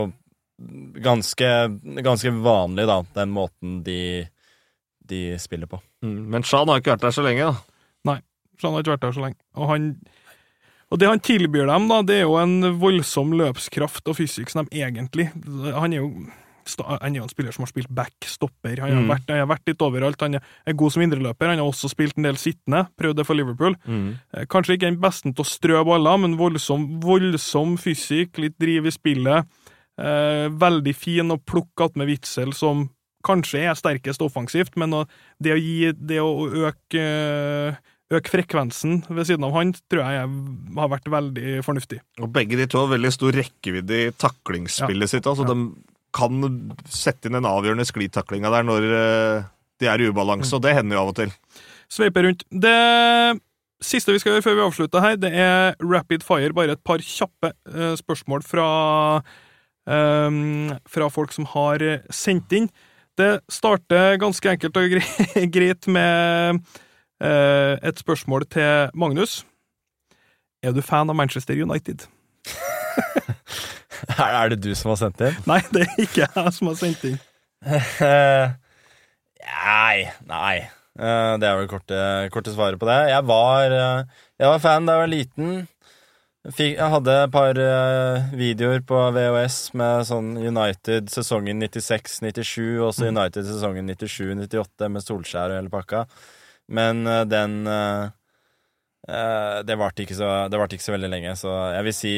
ganske, 1.00 1.52
ganske 2.04 2.32
vanlig, 2.44 2.88
da, 2.88 3.00
den 3.16 3.30
måten 3.32 3.80
de, 3.84 4.26
de 5.08 5.22
spiller 5.40 5.70
på. 5.70 5.80
Men 6.02 6.42
Shan 6.42 6.68
har 6.68 6.80
ikke 6.80 6.94
vært 6.96 7.04
der 7.08 7.10
så 7.16 7.22
lenge, 7.26 7.50
da. 7.52 7.56
Nei, 8.10 8.18
Shan 8.60 8.72
har 8.72 8.80
ikke 8.84 8.94
vært 8.96 9.06
der 9.08 9.12
så 9.16 9.20
lenge. 9.26 9.36
Og 9.56 9.68
han, 9.68 9.90
Og 10.90 10.98
det 10.98 11.06
han 11.06 11.20
tilbyr 11.22 11.66
dem, 11.70 11.88
da, 11.88 12.02
det 12.02 12.16
er 12.16 12.24
jo 12.26 12.36
en 12.40 12.78
voldsom 12.80 13.30
løpskraft 13.38 14.08
og 14.10 14.16
fysikk 14.16 14.50
som 14.50 14.66
de 14.66 14.80
egentlig 14.82 15.28
Han 15.74 15.92
er 15.92 16.00
jo 16.02 16.26
han 16.78 17.14
er 17.14 17.18
jo 17.18 17.24
en 17.24 17.30
spiller 17.32 17.50
som 17.52 17.64
har 17.64 17.70
spilt 17.70 17.88
backstopper. 17.90 18.78
Han 18.78 18.92
har, 18.92 19.00
Mm. 19.02 19.08
vært, 19.08 19.28
han 19.28 19.38
har 19.40 19.46
vært 19.48 19.66
litt 19.66 19.80
overalt. 19.82 20.20
Han 20.20 20.34
er 20.36 20.72
god 20.76 20.92
som 20.92 21.02
indreløper. 21.02 21.48
Han 21.48 21.58
har 21.58 21.66
også 21.66 21.88
spilt 21.90 22.16
en 22.16 22.22
del 22.22 22.36
sittende, 22.36 22.86
prøvd 22.96 23.16
det 23.16 23.26
for 23.26 23.34
Liverpool. 23.34 23.74
Mm. 23.88 24.18
Kanskje 24.46 24.76
ikke 24.76 24.86
den 24.86 25.00
beste 25.00 25.32
til 25.34 25.42
å 25.42 25.48
strø 25.48 25.82
baller, 25.84 26.18
men 26.20 26.36
voldsom, 26.36 27.00
voldsom 27.00 27.76
fysikk, 27.80 28.38
litt 28.38 28.58
driv 28.60 28.86
i 28.86 28.90
spillet. 28.90 29.46
Eh, 29.98 30.46
veldig 30.48 30.94
fin 30.94 31.30
å 31.32 31.40
plukke 31.42 31.84
att 31.84 31.96
med 31.96 32.06
Witzel, 32.06 32.52
som 32.52 32.90
kanskje 33.26 33.64
er 33.68 33.78
sterkest 33.78 34.22
offensivt, 34.24 34.76
men 34.80 34.94
det 35.42 35.54
å 35.54 35.60
gi 35.60 35.92
Det 35.92 36.20
å 36.22 36.48
øke 36.70 37.00
eh, 37.00 37.80
Øke 38.10 38.32
frekvensen 38.32 39.04
ved 39.06 39.28
siden 39.28 39.44
av 39.46 39.52
han, 39.54 39.70
tror 39.86 40.00
jeg 40.02 40.16
jeg 40.16 40.30
har 40.80 40.88
vært 40.90 41.04
veldig 41.14 41.60
fornuftig. 41.62 42.00
Og 42.18 42.32
begge 42.34 42.56
de 42.58 42.66
to 42.66 42.80
har 42.82 42.90
veldig 42.90 43.12
stor 43.14 43.36
rekkevidde 43.38 44.00
i 44.00 44.08
taklingsspillet 44.18 45.12
sitt. 45.12 45.28
Altså 45.30 45.46
Ja. 45.46 45.54
De 45.54 45.68
kan 46.10 46.40
sette 46.90 47.28
inn 47.28 47.36
den 47.38 47.46
avgjørende 47.46 47.86
sklitaklinga 47.86 48.50
der 48.50 48.66
når 48.66 48.86
eh, 48.98 49.44
de 49.78 49.86
er 49.86 50.02
i 50.02 50.08
ubalanse, 50.10 50.50
og 50.56 50.64
det 50.64 50.74
hender 50.74 50.98
jo 50.98 51.04
av 51.04 51.12
og 51.12 51.20
til. 51.20 51.30
Sveiper 51.90 52.26
rundt. 52.26 52.42
Det 52.50 52.74
siste 53.80 54.10
vi 54.10 54.18
skal 54.18 54.34
gjøre 54.34 54.46
før 54.48 54.58
vi 54.58 54.66
avslutter 54.66 55.06
her, 55.06 55.14
det 55.22 55.30
er 55.30 55.78
rapid 55.78 56.26
fire. 56.26 56.50
Bare 56.56 56.74
et 56.74 56.82
par 56.82 56.98
kjappe 56.98 57.52
eh, 57.70 57.94
spørsmål 57.94 58.42
fra, 58.42 58.68
um, 59.86 60.74
fra 60.90 61.08
folk 61.14 61.30
som 61.36 61.46
har 61.54 61.86
sendt 62.10 62.58
inn. 62.58 62.66
Det 63.20 63.30
starter 63.52 64.16
ganske 64.22 64.52
enkelt 64.54 64.76
og 64.80 64.94
gre- 64.94 65.44
greit 65.56 65.88
med 65.92 66.60
eh, 67.20 67.74
et 67.90 68.00
spørsmål 68.00 68.46
til 68.52 68.90
Magnus. 68.96 69.42
Er 70.64 70.72
du 70.76 70.80
fan 70.84 71.08
av 71.12 71.16
Manchester 71.20 71.56
United? 71.60 72.06
Er 74.20 74.48
det 74.52 74.58
du 74.64 74.70
som 74.76 74.90
har 74.94 74.98
sendt 75.00 75.20
inn? 75.24 75.36
Nei, 75.48 75.58
det 75.72 75.82
er 75.84 76.00
ikke 76.02 76.24
jeg 76.24 76.52
som 76.56 76.70
har 76.70 76.76
sendt 76.80 77.02
inn. 77.10 77.18
Nei, 79.50 79.96
nei. 80.28 80.54
Eh, 81.00 81.32
det 81.40 81.46
er 81.48 81.58
vel 81.60 81.68
korte, 81.70 81.98
korte 82.34 82.52
svaret 82.54 82.80
på 82.80 82.88
det. 82.88 82.96
Jeg 83.12 83.24
var, 83.28 83.72
eh, 83.76 84.02
jeg 84.40 84.50
var 84.52 84.62
fan 84.62 84.88
da 84.88 84.96
jeg 84.96 85.02
var 85.04 85.12
liten. 85.12 85.52
Fikk, 86.48 86.78
jeg 86.78 86.88
hadde 86.88 87.14
et 87.26 87.32
par 87.34 87.58
uh, 87.60 88.30
videoer 88.32 88.80
på 88.88 88.96
VHS 89.12 89.56
med 89.76 90.06
sånn 90.08 90.30
United 90.40 91.10
sesongen 91.12 91.60
96-97, 91.66 92.78
og 92.78 92.86
også 92.86 93.10
United 93.10 93.44
sesongen 93.44 93.90
97-98 93.92 94.88
med 94.88 95.04
Solskjær 95.04 95.52
og 95.52 95.58
hele 95.58 95.72
pakka. 95.74 96.06
Men 96.72 97.02
uh, 97.04 97.26
den 97.28 97.58
uh, 97.68 98.08
eh, 99.04 99.58
Det 99.68 99.76
varte 99.76 100.06
ikke, 100.06 100.16
så- 100.16 100.48
ikke 100.48 100.86
så 100.86 100.94
veldig 100.94 101.10
lenge, 101.12 101.34
så 101.36 101.52
jeg 101.74 101.84
vil 101.90 101.96
si 101.98 102.14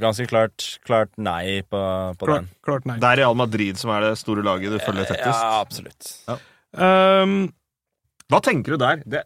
ganske 0.00 0.26
klart, 0.30 0.66
klart 0.86 1.12
nei 1.18 1.60
på, 1.60 1.82
på 2.16 2.30
Klart, 2.30 2.46
den. 2.46 2.48
klart 2.64 2.86
nei. 2.88 2.96
Det 3.02 3.10
er 3.12 3.20
Real 3.26 3.36
Madrid 3.36 3.76
som 3.76 3.92
er 3.92 4.08
det 4.08 4.14
store 4.16 4.46
laget 4.46 4.72
du 4.72 4.78
følger 4.80 5.04
tettest. 5.04 5.36
Ja, 5.36 5.60
absolutt. 5.60 6.14
Um, 6.72 7.52
Hva 8.32 8.40
tenker 8.40 8.72
du 8.72 8.80
der? 8.80 9.04
Det, 9.04 9.20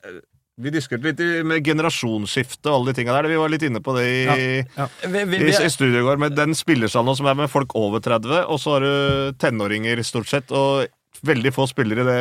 vi 0.60 0.72
diskuterte 0.74 1.10
litt 1.10 1.46
med 1.48 1.64
generasjonsskifte 1.66 2.70
og 2.70 2.76
alle 2.76 2.92
de 2.92 3.00
tinga 3.00 3.16
der. 3.16 3.28
Vi 3.32 3.38
var 3.40 3.52
litt 3.52 3.64
inne 3.66 3.82
på 3.84 3.94
det 3.96 4.04
i, 4.06 4.20
Vi, 4.30 4.62
vi, 5.08 5.22
i, 5.24 5.42
vi, 5.46 5.50
i 5.52 5.70
studio 5.72 6.02
i 6.02 6.06
går, 6.06 6.20
med 6.22 6.36
den 6.38 6.54
spillersalen 6.58 7.16
som 7.18 7.28
er 7.30 7.38
med 7.42 7.50
folk 7.52 7.74
over 7.78 8.02
30, 8.04 8.44
og 8.46 8.60
så 8.62 8.76
har 8.76 8.86
du 8.86 9.38
tenåringer, 9.40 10.02
stort 10.06 10.30
sett, 10.30 10.52
og 10.54 10.86
veldig 11.26 11.52
få 11.52 11.66
spillere 11.70 12.04
i 12.04 12.10
det 12.10 12.20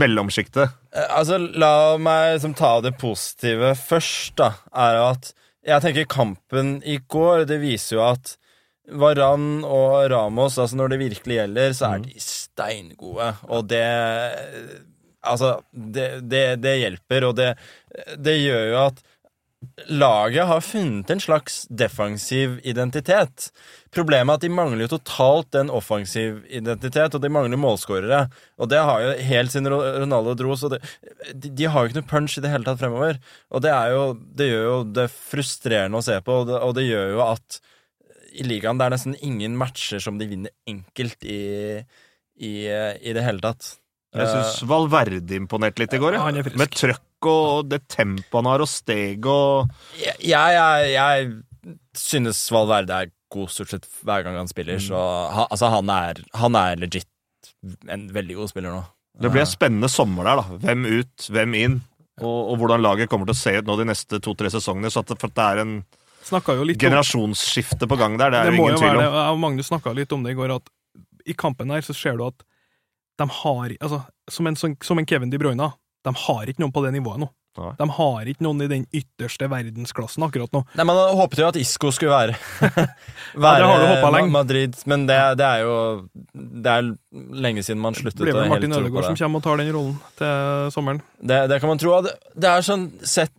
mellomsjiktet. 0.00 0.76
Eh, 0.94 1.08
Altså, 1.18 1.38
la 1.38 1.96
meg 2.00 2.36
liksom 2.36 2.54
ta 2.58 2.76
det 2.84 2.96
positive 3.00 3.74
først, 3.78 4.36
da. 4.40 4.52
Er 4.74 5.00
at 5.08 5.32
jeg 5.66 5.82
tenker 5.84 6.06
kampen 6.08 6.78
i 6.88 7.00
går, 7.10 7.44
det 7.50 7.60
viser 7.62 7.98
jo 7.98 8.04
at 8.10 8.36
Varan 8.90 9.60
og 9.62 10.08
Ramos, 10.10 10.56
altså 10.58 10.78
når 10.78 10.94
det 10.94 11.00
virkelig 11.04 11.36
gjelder, 11.36 11.74
så 11.76 11.92
er 11.94 12.06
de 12.06 12.22
steingode. 12.24 13.28
Og 13.52 13.68
det 13.70 13.84
Altså, 15.20 15.60
det, 15.72 16.10
det, 16.30 16.44
det 16.64 16.78
hjelper, 16.80 17.28
og 17.28 17.36
det, 17.36 17.54
det 18.16 18.40
gjør 18.40 18.66
jo 18.70 18.82
at 18.86 19.00
laget 19.92 20.46
har 20.48 20.62
funnet 20.64 21.10
en 21.12 21.20
slags 21.20 21.66
defensiv 21.68 22.54
identitet. 22.64 23.50
Problemet 23.92 24.32
er 24.32 24.38
at 24.38 24.44
de 24.46 24.52
mangler 24.56 24.86
jo 24.86 24.94
totalt 24.94 25.58
en 25.60 25.68
offensiv 25.68 26.38
identitet, 26.48 27.12
og 27.12 27.20
de 27.20 27.28
mangler 27.32 27.60
målskårere. 27.60 28.22
Og 28.56 28.70
det 28.72 28.80
har 28.80 29.04
jo 29.04 29.10
helt 29.28 29.52
siden 29.52 29.68
Ro- 29.68 29.82
Ronaldo 30.00 30.32
dro, 30.38 30.56
så 30.56 30.70
det, 30.72 30.80
de, 31.34 31.50
de 31.52 31.68
har 31.68 31.84
jo 31.84 31.90
ikke 31.90 32.00
noe 32.00 32.08
punch 32.14 32.38
i 32.38 32.44
det 32.44 32.54
hele 32.54 32.64
tatt 32.64 32.80
fremover. 32.80 33.20
Og 33.52 33.60
det, 33.66 33.74
jo, 33.92 34.06
det 34.40 34.48
gjør 34.48 34.64
jo 34.70 34.78
det 34.96 35.06
frustrerende 35.12 36.00
å 36.00 36.06
se 36.08 36.16
på, 36.24 36.40
og 36.40 36.48
det, 36.48 36.62
og 36.64 36.72
det 36.80 36.86
gjør 36.88 37.12
jo 37.18 37.26
at 37.26 37.60
i 38.40 38.46
ligaen 38.46 38.80
det 38.80 38.86
er 38.86 38.94
nesten 38.94 39.18
ingen 39.26 39.58
matcher 39.60 40.00
som 40.00 40.16
de 40.16 40.30
vinner 40.30 40.54
enkelt 40.70 41.24
i, 41.26 41.40
i, 42.40 42.52
i 42.70 43.12
det 43.16 43.26
hele 43.26 43.44
tatt. 43.44 43.74
Jeg 44.10 44.26
syns 44.26 44.64
Valverde 44.66 45.36
imponerte 45.38 45.84
litt 45.84 45.94
i 45.94 46.00
går. 46.02 46.16
Ja, 46.16 46.18
Ja. 46.18 46.24
han 46.26 46.40
er 46.40 46.46
frisk. 46.46 46.58
Med 46.58 46.74
trøkk 46.74 47.28
og 47.30 47.68
det 47.70 47.82
tempoet 47.88 48.40
han 48.40 48.48
har, 48.50 48.60
og 48.64 48.68
steg 48.68 49.26
og 49.28 49.70
Jeg, 50.00 50.16
jeg, 50.24 50.92
jeg, 50.94 51.32
synes 51.94 52.40
Valverde 52.50 52.96
er 52.96 53.12
god 53.30 53.52
stort 53.52 53.70
sett 53.70 53.86
hver 54.02 54.24
gang 54.24 54.34
han 54.40 54.48
spiller, 54.50 54.80
så 54.82 54.98
han, 55.30 55.46
altså, 55.50 55.68
han, 55.70 55.92
er, 55.94 56.22
han 56.34 56.56
er 56.58 56.80
legit 56.80 57.06
en 57.88 58.08
veldig 58.10 58.40
god 58.40 58.50
spiller 58.50 58.74
nå. 58.74 58.82
Det 59.20 59.30
blir 59.30 59.44
en 59.44 59.50
spennende 59.50 59.90
sommer 59.92 60.26
der, 60.26 60.40
da. 60.40 60.58
Hvem 60.64 60.86
ut, 60.88 61.28
hvem 61.30 61.54
inn? 61.58 61.80
Og, 62.20 62.52
og 62.52 62.60
hvordan 62.60 62.82
laget 62.82 63.10
kommer 63.12 63.28
til 63.28 63.36
å 63.36 63.40
se 63.40 63.52
ut 63.60 63.68
nå 63.68 63.76
de 63.80 63.86
neste 63.88 64.20
to-tre 64.24 64.50
sesongene. 64.52 64.90
Så 64.92 65.04
at 65.04 65.12
det, 65.12 65.18
for 65.20 65.30
at 65.30 65.36
det 65.36 65.46
er 65.46 65.62
en 65.62 65.74
jo 66.30 66.66
litt 66.66 66.76
om 66.76 66.84
generasjonsskifte 66.84 67.88
på 67.88 67.96
gang 68.00 68.18
der, 68.20 68.32
det 68.32 68.40
er 68.40 68.50
det 68.50 68.58
jo 68.58 68.66
ingen 68.66 68.80
tvil 68.80 68.98
om. 68.98 69.02
det. 69.04 69.24
Magnus 69.44 69.70
snakka 69.70 69.94
litt 69.96 70.12
om 70.12 70.24
det 70.24 70.34
i 70.34 70.38
går, 70.38 70.56
at 70.56 71.28
i 71.28 71.36
kampen 71.36 71.72
her 71.72 71.84
så 71.84 71.96
ser 71.96 72.18
du 72.18 72.26
at 72.26 72.44
de 73.20 73.26
har 73.40 73.74
altså, 73.80 74.00
som, 74.32 74.48
en, 74.50 74.56
sånn- 74.58 74.78
som 74.84 74.98
en 75.00 75.06
Kevin 75.06 75.30
De 75.32 75.38
Bruyne, 75.40 75.70
de 76.06 76.14
har 76.24 76.48
ikke 76.48 76.62
noen 76.64 76.72
på 76.72 76.82
det 76.86 76.94
nivået 76.96 77.20
nå. 77.20 77.28
Nei. 77.58 77.72
De 77.80 77.86
har 77.96 78.28
ikke 78.30 78.44
noen 78.46 78.62
i 78.62 78.68
den 78.70 78.84
ytterste 78.94 79.48
verdensklassen 79.50 80.22
akkurat 80.22 80.52
nå. 80.54 80.60
Nei, 80.78 80.84
Man 80.86 81.00
håpet 81.18 81.40
jo 81.42 81.48
at 81.48 81.56
Isco 81.58 81.90
skulle 81.92 82.14
være 82.14 82.36
det 83.42 83.50
har 83.50 83.58
du 83.82 83.86
håpet 83.90 84.04
Ma- 84.06 84.12
lenge. 84.14 84.30
Madrid, 84.36 84.78
men 84.88 85.04
det, 85.10 85.16
det 85.40 85.48
er 85.48 85.64
jo 85.66 85.74
Det 86.30 86.70
er 86.76 86.88
lenge 87.42 87.64
siden 87.66 87.82
man 87.82 87.98
sluttet 87.98 88.22
å 88.22 88.24
Det 88.24 88.30
blir 88.30 88.38
å 88.38 88.44
vel 88.44 88.46
helt 88.46 88.54
Martin 88.54 88.70
tro 88.76 88.80
på 88.80 88.86
Ødegaard 88.86 89.08
som 89.10 89.18
kommer 89.24 89.42
og 89.42 89.46
tar 89.48 89.60
den 89.64 89.72
rollen 89.74 89.98
til 90.22 90.70
sommeren. 90.78 91.02
det. 91.20 91.40
Det 91.50 91.58
kan 91.60 91.72
man 91.74 91.82
tro. 91.82 91.96
Det, 92.06 92.14
det 92.38 92.52
er 92.54 92.66
sånn 92.70 92.86
sett 93.02 93.34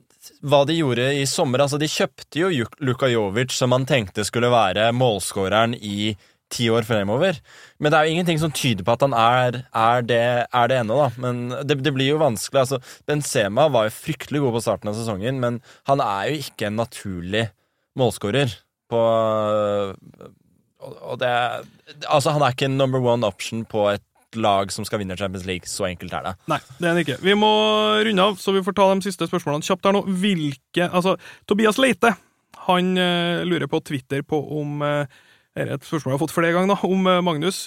hva 0.46 0.60
de 0.70 0.76
gjorde 0.78 1.08
i 1.18 1.24
sommer. 1.26 1.64
Altså, 1.64 1.80
de 1.82 1.88
kjøpte 1.90 2.44
jo 2.44 2.68
Luka 2.86 3.08
Jovic, 3.10 3.56
som 3.58 3.72
man 3.74 3.88
tenkte 3.90 4.28
skulle 4.28 4.52
være 4.54 4.92
målskåreren 4.94 5.74
i 5.80 6.12
ti 6.52 6.68
år 6.74 6.86
fremover. 6.88 7.40
Men 7.80 7.92
det 7.92 8.00
er 8.00 8.08
jo 8.08 8.16
ingenting 8.16 8.42
som 8.42 8.54
tyder 8.56 8.86
på 8.88 8.96
at 8.96 9.06
han 9.06 9.16
er, 9.18 9.62
er 9.72 10.06
det, 10.06 10.26
det 10.72 10.82
ennå, 10.82 11.00
da. 11.00 11.08
Men 11.24 11.42
det, 11.68 11.80
det 11.86 11.96
blir 11.96 12.14
jo 12.14 12.22
vanskelig. 12.22 12.66
Altså, 12.66 12.82
Benzema 13.10 13.70
var 13.72 13.88
jo 13.88 13.96
fryktelig 13.96 14.44
god 14.44 14.58
på 14.58 14.64
starten 14.68 14.92
av 14.92 15.00
sesongen, 15.00 15.42
men 15.44 15.62
han 15.90 16.04
er 16.04 16.30
jo 16.32 16.44
ikke 16.46 16.70
en 16.70 16.80
naturlig 16.82 17.48
målskårer 18.00 18.54
på 18.92 19.02
og, 20.82 21.18
det 21.22 21.30
Altså, 22.10 22.32
han 22.34 22.42
er 22.42 22.56
ikke 22.56 22.66
en 22.70 22.80
number 22.80 23.04
one 23.04 23.28
option 23.28 23.66
på 23.70 23.86
et 23.92 24.06
lag 24.40 24.72
som 24.74 24.86
skal 24.88 25.02
vinne 25.02 25.18
Champions 25.20 25.46
League. 25.46 25.70
Så 25.70 25.86
enkelt 25.90 26.14
er 26.16 26.26
det. 26.26 26.34
Nei, 26.50 26.60
det 26.78 26.88
er 26.88 26.94
han 26.94 27.02
ikke. 27.04 27.18
Vi 27.22 27.36
må 27.38 27.52
runde 28.08 28.28
av, 28.28 28.38
så 28.42 28.54
vi 28.56 28.64
får 28.66 28.78
ta 28.78 28.88
de 28.94 29.06
siste 29.06 29.28
spørsmålene 29.30 29.68
kjapt 29.68 29.88
her 29.88 29.98
nå. 29.98 30.04
Hvilke 30.22 30.88
Altså, 30.88 31.18
Tobias 31.50 31.80
Leite, 31.82 32.14
han 32.68 32.94
uh, 32.98 33.44
lurer 33.48 33.70
på 33.70 33.82
Twitter 33.86 34.24
på 34.26 34.40
om 34.62 34.82
eh, 35.56 35.66
er 35.66 35.74
et 35.76 35.86
spørsmål 35.88 36.14
jeg 36.14 36.18
har 36.18 36.24
fått 36.26 36.36
flere 36.36 36.56
ganger, 36.56 36.76
da, 36.76 36.88
om 36.88 37.08
eh, 37.12 37.22
Magnus. 37.26 37.66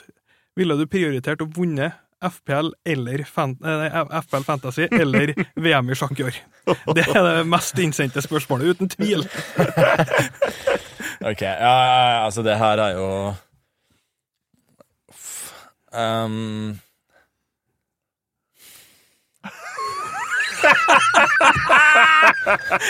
Ville 0.59 0.77
du 0.79 0.87
prioritert 0.87 1.43
å 1.43 1.51
vunne 1.51 1.93
FPL 2.25 2.71
eller 2.89 3.25
fan, 3.29 3.57
eh, 3.65 3.83
nei, 3.83 4.05
FPL 4.23 4.47
Fantasy 4.47 4.89
eller 4.91 5.35
VM 5.67 5.91
i 5.91 5.99
sjakk 5.99 6.21
i 6.21 6.29
år? 6.31 6.41
Det 6.97 7.07
er 7.11 7.21
det 7.27 7.47
mest 7.51 7.79
innsendte 7.83 8.25
spørsmålet, 8.25 8.75
uten 8.77 8.93
tvil. 8.95 9.27
Ok, 11.25 11.41
ja, 11.41 12.25
altså 12.27 12.43
det 12.45 12.57
her 12.59 12.81
er 12.85 12.97
jo. 12.99 13.35
Um, 15.95 16.81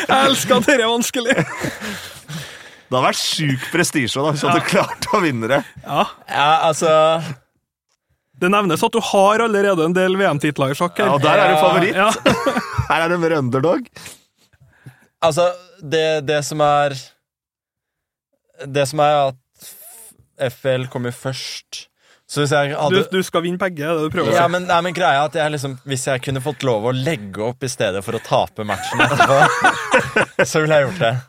Jeg 0.09 0.27
elsker 0.29 0.57
at 0.57 0.67
dette 0.67 0.83
er 0.83 0.91
vanskelig! 0.91 1.37
Det 2.95 3.01
har 3.01 3.09
vært 3.09 3.19
sjuk 3.19 3.63
prestisje 3.73 4.23
hvis 4.23 4.43
du 4.45 4.47
hadde 4.47 4.67
klart 4.69 5.07
å 5.11 5.19
vinne 5.25 5.49
det. 5.51 5.57
Ja, 5.83 6.05
ja, 6.31 6.51
altså 6.69 6.91
Det 8.39 8.51
nevnes 8.55 8.85
at 8.87 8.95
du 8.95 9.01
har 9.03 9.43
allerede 9.43 9.89
en 9.89 9.97
del 9.97 10.15
VM-titler 10.21 10.71
i 10.71 10.77
sjakk. 10.79 11.01
Ja, 11.03 11.09
og 11.17 11.25
der 11.25 11.43
er 11.43 11.51
du 11.51 11.59
favoritt. 11.59 11.99
Ja. 11.99 12.13
Her 12.93 13.07
er 13.09 13.11
du 13.11 13.17
mer 13.19 13.35
underdog. 13.41 13.89
Altså, 15.25 15.49
det, 15.83 16.23
det 16.29 16.39
som 16.47 16.63
er 16.63 16.95
Det 18.71 18.87
som 18.87 19.03
er 19.03 19.17
at 19.33 20.53
FL 20.55 20.87
kommer 20.93 21.15
først, 21.15 21.89
Så 22.35 22.43
hvis 22.43 22.51
jeg 22.51 22.73
Du, 22.73 22.77
hadde 22.81 23.03
du 23.13 23.21
skal 23.23 23.45
vinne 23.45 23.61
begge, 23.61 23.87
det 23.87 24.09
du 24.09 24.11
prøver 24.11 24.33
å 24.33 24.35
ja, 24.35 24.47
si? 24.49 24.53
men, 24.57 24.65
nei, 24.67 24.79
men 24.89 24.95
greia 24.97 25.21
er 25.21 25.29
at 25.29 25.37
jeg 25.39 25.53
liksom 25.55 25.77
Hvis 25.87 26.03
jeg 26.11 26.19
kunne 26.25 26.41
fått 26.43 26.65
lov 26.67 26.89
å 26.91 26.93
legge 26.97 27.39
opp 27.47 27.63
i 27.63 27.71
stedet 27.71 28.03
for 28.03 28.19
å 28.19 28.21
tape 28.25 28.67
matchen 28.67 28.99
etterpå, 29.05 29.39
så 30.51 30.65
ville 30.65 30.75
jeg 30.81 30.89
gjort 30.89 31.03
det. 31.05 31.15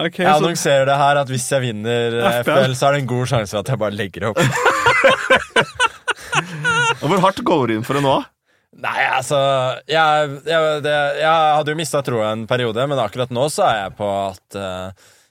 Okay, 0.00 0.22
Jeg 0.22 0.30
så, 0.30 0.38
annonserer 0.38 0.86
det 0.86 0.96
her 1.00 1.18
at 1.24 1.28
hvis 1.32 1.46
jeg 1.50 1.60
vinner 1.64 2.14
eh. 2.20 2.36
FPL, 2.44 2.72
så 2.78 2.86
er 2.86 2.90
det 2.94 3.00
en 3.02 3.10
god 3.10 3.26
sjanse 3.32 3.52
for 3.56 3.62
at 3.64 3.70
jeg 3.72 3.78
bare 3.82 3.98
legger 3.98 4.22
opp. 4.30 4.38
Og 7.00 7.06
hvor 7.10 7.20
hardt 7.24 7.40
går 7.46 7.62
du 7.66 7.72
inn 7.78 7.86
for 7.86 7.94
det 7.98 8.04
nå? 8.04 8.16
Nei, 8.80 9.00
altså 9.10 9.36
Jeg, 9.90 10.28
jeg, 10.46 10.60
det, 10.84 10.92
jeg 11.18 11.32
hadde 11.56 11.70
jo 11.74 11.78
mista 11.80 12.02
troa 12.06 12.26
en 12.36 12.44
periode, 12.50 12.80
men 12.86 13.00
akkurat 13.02 13.30
nå 13.34 13.44
så 13.52 13.62
er 13.66 13.76
jeg 13.82 13.92
på 13.98 14.08
at 14.14 14.48
eh, 14.60 14.88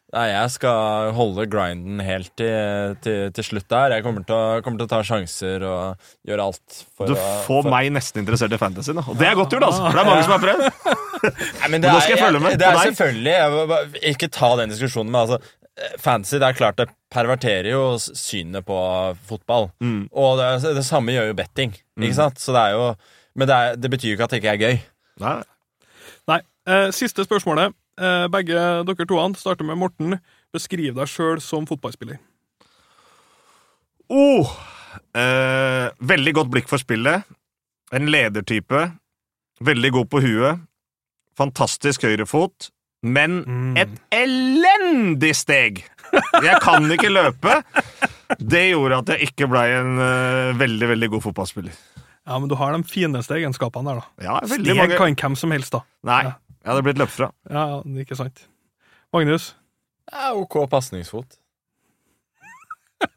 Nei, 0.10 0.24
jeg 0.32 0.50
skal 0.56 1.12
holde 1.14 1.44
grinden 1.54 2.00
helt 2.02 2.32
til, 2.40 2.96
til, 3.06 3.28
til 3.38 3.46
slutt 3.46 3.68
der. 3.70 3.94
Jeg 3.94 4.06
kommer 4.08 4.24
til, 4.26 4.34
å, 4.34 4.62
kommer 4.66 4.82
til 4.82 4.88
å 4.88 4.90
ta 4.90 5.04
sjanser 5.06 5.62
og 5.70 6.08
gjøre 6.26 6.48
alt 6.50 6.80
for 6.98 7.12
Du 7.12 7.14
å 7.14 7.20
får 7.46 7.60
for- 7.62 7.70
meg 7.70 7.92
nesten 7.94 8.24
interessert 8.24 8.56
i 8.56 8.58
fantasy 8.58 8.96
da. 8.98 9.04
Og 9.06 9.20
det 9.20 9.28
er 9.30 9.38
godt 9.38 9.54
gjort, 9.54 9.68
altså. 9.68 9.84
For 9.86 10.00
det 10.00 10.02
er 10.02 10.10
mange 10.10 10.24
som 10.26 10.34
har 10.34 10.42
prøvd. 10.48 10.64
Nei, 11.60 11.70
men 11.70 11.76
Men 11.76 11.86
da 11.86 11.94
skal 12.00 12.16
jeg 12.16 12.22
følge 12.24 12.42
med 12.42 12.58
Det 12.58 12.68
er 12.72 12.78
selvfølgelig 12.88 13.34
jeg 13.36 13.70
bare- 13.74 14.04
Ikke 14.14 14.30
ta 14.40 14.50
den 14.64 14.74
diskusjonen, 14.74 15.12
men 15.14 15.22
altså 15.22 15.38
eh, 15.78 15.94
Fantasy, 16.02 16.40
det 16.42 16.48
er 16.50 16.58
klart 16.58 16.80
det 16.82 16.88
perverterer 17.14 17.70
jo 17.76 17.84
synet 18.02 18.66
på 18.66 18.80
fotball. 19.30 19.70
Mm. 19.84 20.08
Og 20.14 20.40
det, 20.42 20.74
det 20.80 20.86
samme 20.90 21.14
gjør 21.14 21.30
jo 21.32 21.38
betting, 21.38 21.76
ikke 22.02 22.18
sant? 22.18 22.42
Så 22.42 22.56
det 22.58 22.66
er 22.66 22.78
jo 22.80 22.90
Men 23.38 23.48
det, 23.52 23.56
er, 23.62 23.78
det 23.86 23.94
betyr 23.94 24.10
jo 24.14 24.18
ikke 24.18 24.26
at 24.30 24.34
det 24.34 24.42
ikke 24.42 24.56
er 24.58 24.64
gøy. 24.66 24.82
Nei. 25.22 25.36
Nei. 26.34 26.40
Eh, 26.70 26.90
siste 26.98 27.24
spørsmålet. 27.30 27.78
Eh, 28.00 28.26
begge 28.32 28.56
dere 28.88 29.06
toene 29.10 29.36
starter 29.36 29.68
med 29.68 29.78
Morten. 29.82 30.20
Beskriv 30.56 30.96
deg 30.96 31.10
sjøl 31.12 31.42
som 31.44 31.66
fotballspiller. 31.70 32.18
Oh, 34.10 34.50
eh, 35.14 35.90
veldig 36.02 36.34
godt 36.40 36.50
blikk 36.54 36.70
for 36.72 36.82
spillet. 36.82 37.28
En 37.94 38.08
ledertype. 38.10 38.88
Veldig 39.62 39.92
god 39.98 40.10
på 40.10 40.22
huet. 40.24 40.64
Fantastisk 41.38 42.04
høyrefot. 42.08 42.70
Men 43.04 43.44
Mm. 43.46 43.78
et 43.78 43.90
elendig 44.12 45.36
steg! 45.36 45.84
Jeg 46.44 46.60
kan 46.62 46.84
ikke 46.92 47.08
løpe. 47.14 47.64
Det 48.40 48.72
gjorde 48.74 48.98
at 48.98 49.08
jeg 49.14 49.30
ikke 49.30 49.48
blei 49.50 49.68
en 49.78 50.00
uh, 50.00 50.58
veldig, 50.58 50.88
veldig 50.90 51.10
god 51.14 51.22
fotballspiller. 51.22 51.72
Ja, 52.28 52.38
men 52.40 52.50
du 52.50 52.56
har 52.56 52.74
de 52.76 52.84
fineste 52.84 53.38
egenskapene 53.38 53.86
der, 53.94 54.02
da. 54.02 54.26
Ja, 54.26 54.40
Steg 54.46 54.76
mange 54.76 54.98
kan 54.98 55.16
hvem 55.16 55.38
som 55.38 55.52
helst, 55.52 55.72
da. 55.72 55.84
Nei, 56.04 56.24
Ja. 56.24 56.34
Jeg 56.64 56.72
hadde 56.74 56.86
blitt 56.86 57.00
løpt 57.02 57.16
fra. 57.16 57.32
Ja, 57.50 57.64
ja, 57.76 57.80
ikke 58.04 58.18
sant. 58.20 58.44
Magnus? 59.16 59.54
Ja, 60.12 60.32
ok 60.38 60.60
pasningsfot. 60.70 61.40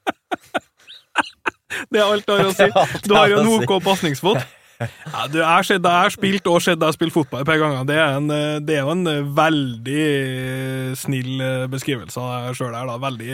Det 1.92 2.00
er 2.00 2.06
alt 2.08 2.26
du 2.28 2.32
har 2.34 2.48
å 2.48 2.52
si. 2.56 2.66
Du 3.08 3.14
har 3.16 3.30
jo 3.32 3.40
en 3.42 3.52
OK 3.58 3.78
pasningsfot. 3.84 4.42
Ja, 4.82 5.28
du, 5.30 5.36
jeg 5.38 5.46
har 5.46 5.62
sett 5.62 5.78
deg 5.84 5.92
jeg 5.94 6.06
har 6.08 6.10
spilt 6.10 6.48
og 6.50 6.56
sett 6.64 6.80
deg 6.82 6.94
spille 6.96 7.14
fotball 7.14 7.44
et 7.44 7.46
par 7.46 7.60
ganger. 7.60 7.84
Det 7.86 7.94
er, 8.02 8.16
en, 8.18 8.24
det 8.66 8.74
er 8.74 8.80
jo 8.80 8.90
en 8.90 9.04
veldig 9.36 9.98
eh, 10.08 10.88
snill 10.98 11.36
eh, 11.38 11.66
beskrivelse 11.70 12.18
av 12.18 12.48
deg 12.48 12.56
sjøl 12.58 12.74
her. 12.74 12.88
da. 12.90 12.96
Veldig, 13.04 13.28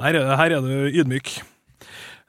her, 0.00 0.16
er, 0.22 0.30
her 0.40 0.54
er 0.56 0.64
du 0.64 0.96
ydmyk. 1.02 1.28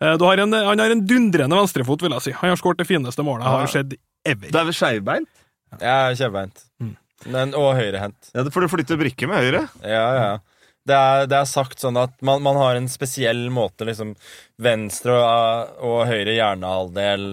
Eh, 0.04 0.18
Du 0.20 0.26
har 0.28 0.42
en, 0.44 0.52
han 0.52 0.84
har 0.84 0.92
en 0.92 1.06
dundrende 1.08 1.56
venstrefot, 1.62 2.04
vil 2.04 2.18
jeg 2.18 2.26
si. 2.26 2.34
Han 2.42 2.52
har 2.52 2.60
skåret 2.60 2.82
det 2.84 2.90
fineste 2.90 3.24
målet 3.24 3.48
jeg 3.48 3.62
har 3.64 3.72
sett 3.78 3.96
ever. 4.28 4.52
Du 4.52 4.60
er 4.60 4.68
vel 4.68 4.76
skeivbeint? 4.82 5.32
Jeg 5.80 6.12
er 6.12 6.20
kjempebeint. 6.20 6.65
Men, 7.32 7.56
og 7.58 7.74
høyrehendt. 7.78 8.32
Ja, 8.36 8.46
for 8.54 8.64
du 8.66 8.72
flytter 8.72 9.00
brikke 9.00 9.30
med 9.30 9.42
høyre. 9.44 9.66
Ja, 9.82 10.06
ja. 10.18 10.30
Det 10.86 10.94
er, 10.94 11.26
det 11.26 11.38
er 11.40 11.48
sagt 11.50 11.82
sånn 11.82 11.98
at 11.98 12.14
man, 12.26 12.44
man 12.46 12.60
har 12.62 12.78
en 12.78 12.88
spesiell 12.92 13.48
måte 13.54 13.88
liksom 13.88 14.14
venstre 14.62 15.16
og, 15.18 15.80
og 15.82 16.04
høyre 16.12 16.36
hjernehalvdel 16.36 17.26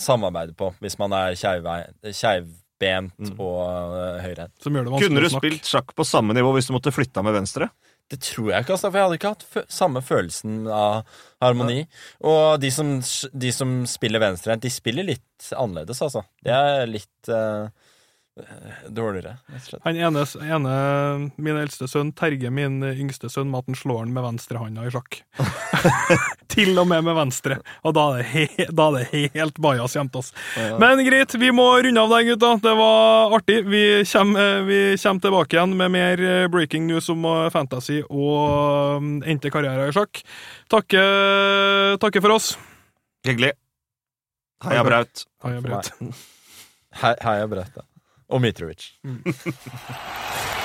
samarbeider 0.00 0.54
på, 0.56 0.70
hvis 0.78 0.94
man 1.00 1.16
er 1.18 1.34
keivbent 1.34 3.18
mm. 3.18 3.34
og 3.34 3.58
uh, 3.66 4.20
høyrehendt. 4.22 4.54
Som 4.62 4.78
gjør 4.78 4.86
det 4.86 5.02
Kunne 5.02 5.24
du 5.26 5.30
spilt 5.32 5.66
sjakk 5.66 5.90
på 5.98 6.06
samme 6.06 6.38
nivå 6.38 6.54
hvis 6.54 6.70
du 6.70 6.76
måtte 6.76 6.94
flytta 6.94 7.26
med 7.26 7.34
venstre? 7.40 7.68
Det 8.10 8.18
tror 8.26 8.48
jeg 8.50 8.64
ikke, 8.64 8.74
altså, 8.74 8.88
for 8.88 8.98
jeg 8.98 9.06
hadde 9.06 9.18
ikke 9.20 9.30
hatt 9.34 9.70
samme 9.70 10.00
følelsen 10.02 10.54
av 10.74 11.18
harmoni. 11.42 11.84
Og 12.26 12.56
de 12.62 12.70
som, 12.74 12.96
de 12.98 13.52
som 13.54 13.76
spiller 13.86 14.22
venstrehendt, 14.22 14.64
de 14.66 14.72
spiller 14.74 15.06
litt 15.06 15.50
annerledes, 15.54 16.00
altså. 16.02 16.24
Det 16.42 16.50
er 16.50 16.90
litt 16.90 17.30
eh, 17.30 17.70
dårligere, 18.88 19.36
og 19.50 19.64
slett. 19.64 19.82
Han 19.84 19.98
ene, 19.98 20.24
ene, 20.46 20.74
min 21.40 21.58
eldste 21.60 21.88
sønn, 21.90 22.12
terger 22.16 22.52
min 22.54 22.80
yngste 22.90 23.30
sønn 23.32 23.50
med 23.50 23.64
at 23.64 23.70
han 23.72 23.78
slår 23.78 24.02
han 24.04 24.14
med 24.14 24.26
venstrehånda 24.26 24.86
i 24.86 24.92
sjakk. 24.94 25.20
Til 26.50 26.78
og 26.80 26.88
med 26.90 27.04
med 27.06 27.16
venstre. 27.18 27.58
Og 27.86 27.94
da 27.96 28.06
er 28.10 28.20
det, 28.20 28.26
he, 28.32 28.66
da 28.74 28.88
er 28.90 28.96
det 28.98 29.30
helt 29.36 29.60
bajas 29.62 29.94
gjemt 29.96 30.16
oss. 30.18 30.32
Men 30.80 31.02
greit, 31.06 31.34
vi 31.40 31.52
må 31.54 31.66
runde 31.78 32.02
av 32.02 32.14
der, 32.14 32.26
gutta. 32.30 32.52
Det 32.64 32.74
var 32.78 33.36
artig. 33.38 33.60
Vi 33.70 33.84
kommer, 34.10 34.56
eh, 34.58 34.64
vi 34.68 34.80
kommer 35.02 35.26
tilbake 35.26 35.56
igjen 35.58 35.76
med 35.78 35.94
mer 35.94 36.24
eh, 36.24 36.48
breaking 36.52 36.86
news 36.90 37.10
om 37.12 37.24
eh, 37.28 37.50
fantasy 37.54 38.00
og 38.08 39.04
mm, 39.04 39.14
endte 39.30 39.52
karriere 39.52 39.90
i 39.90 39.96
sjakk. 39.96 40.22
Takke, 40.70 41.04
takke 42.02 42.24
for 42.24 42.38
oss. 42.38 42.52
Hyggelig. 43.26 43.54
Heia 44.64 44.84
Braut. 44.84 45.24
Heia 45.44 45.62
Braut. 45.64 45.94
Heia 47.00 47.46
brøt. 47.46 47.76
meg. 47.76 47.86
Og 48.30 48.40
Mitrovic. 48.40 48.84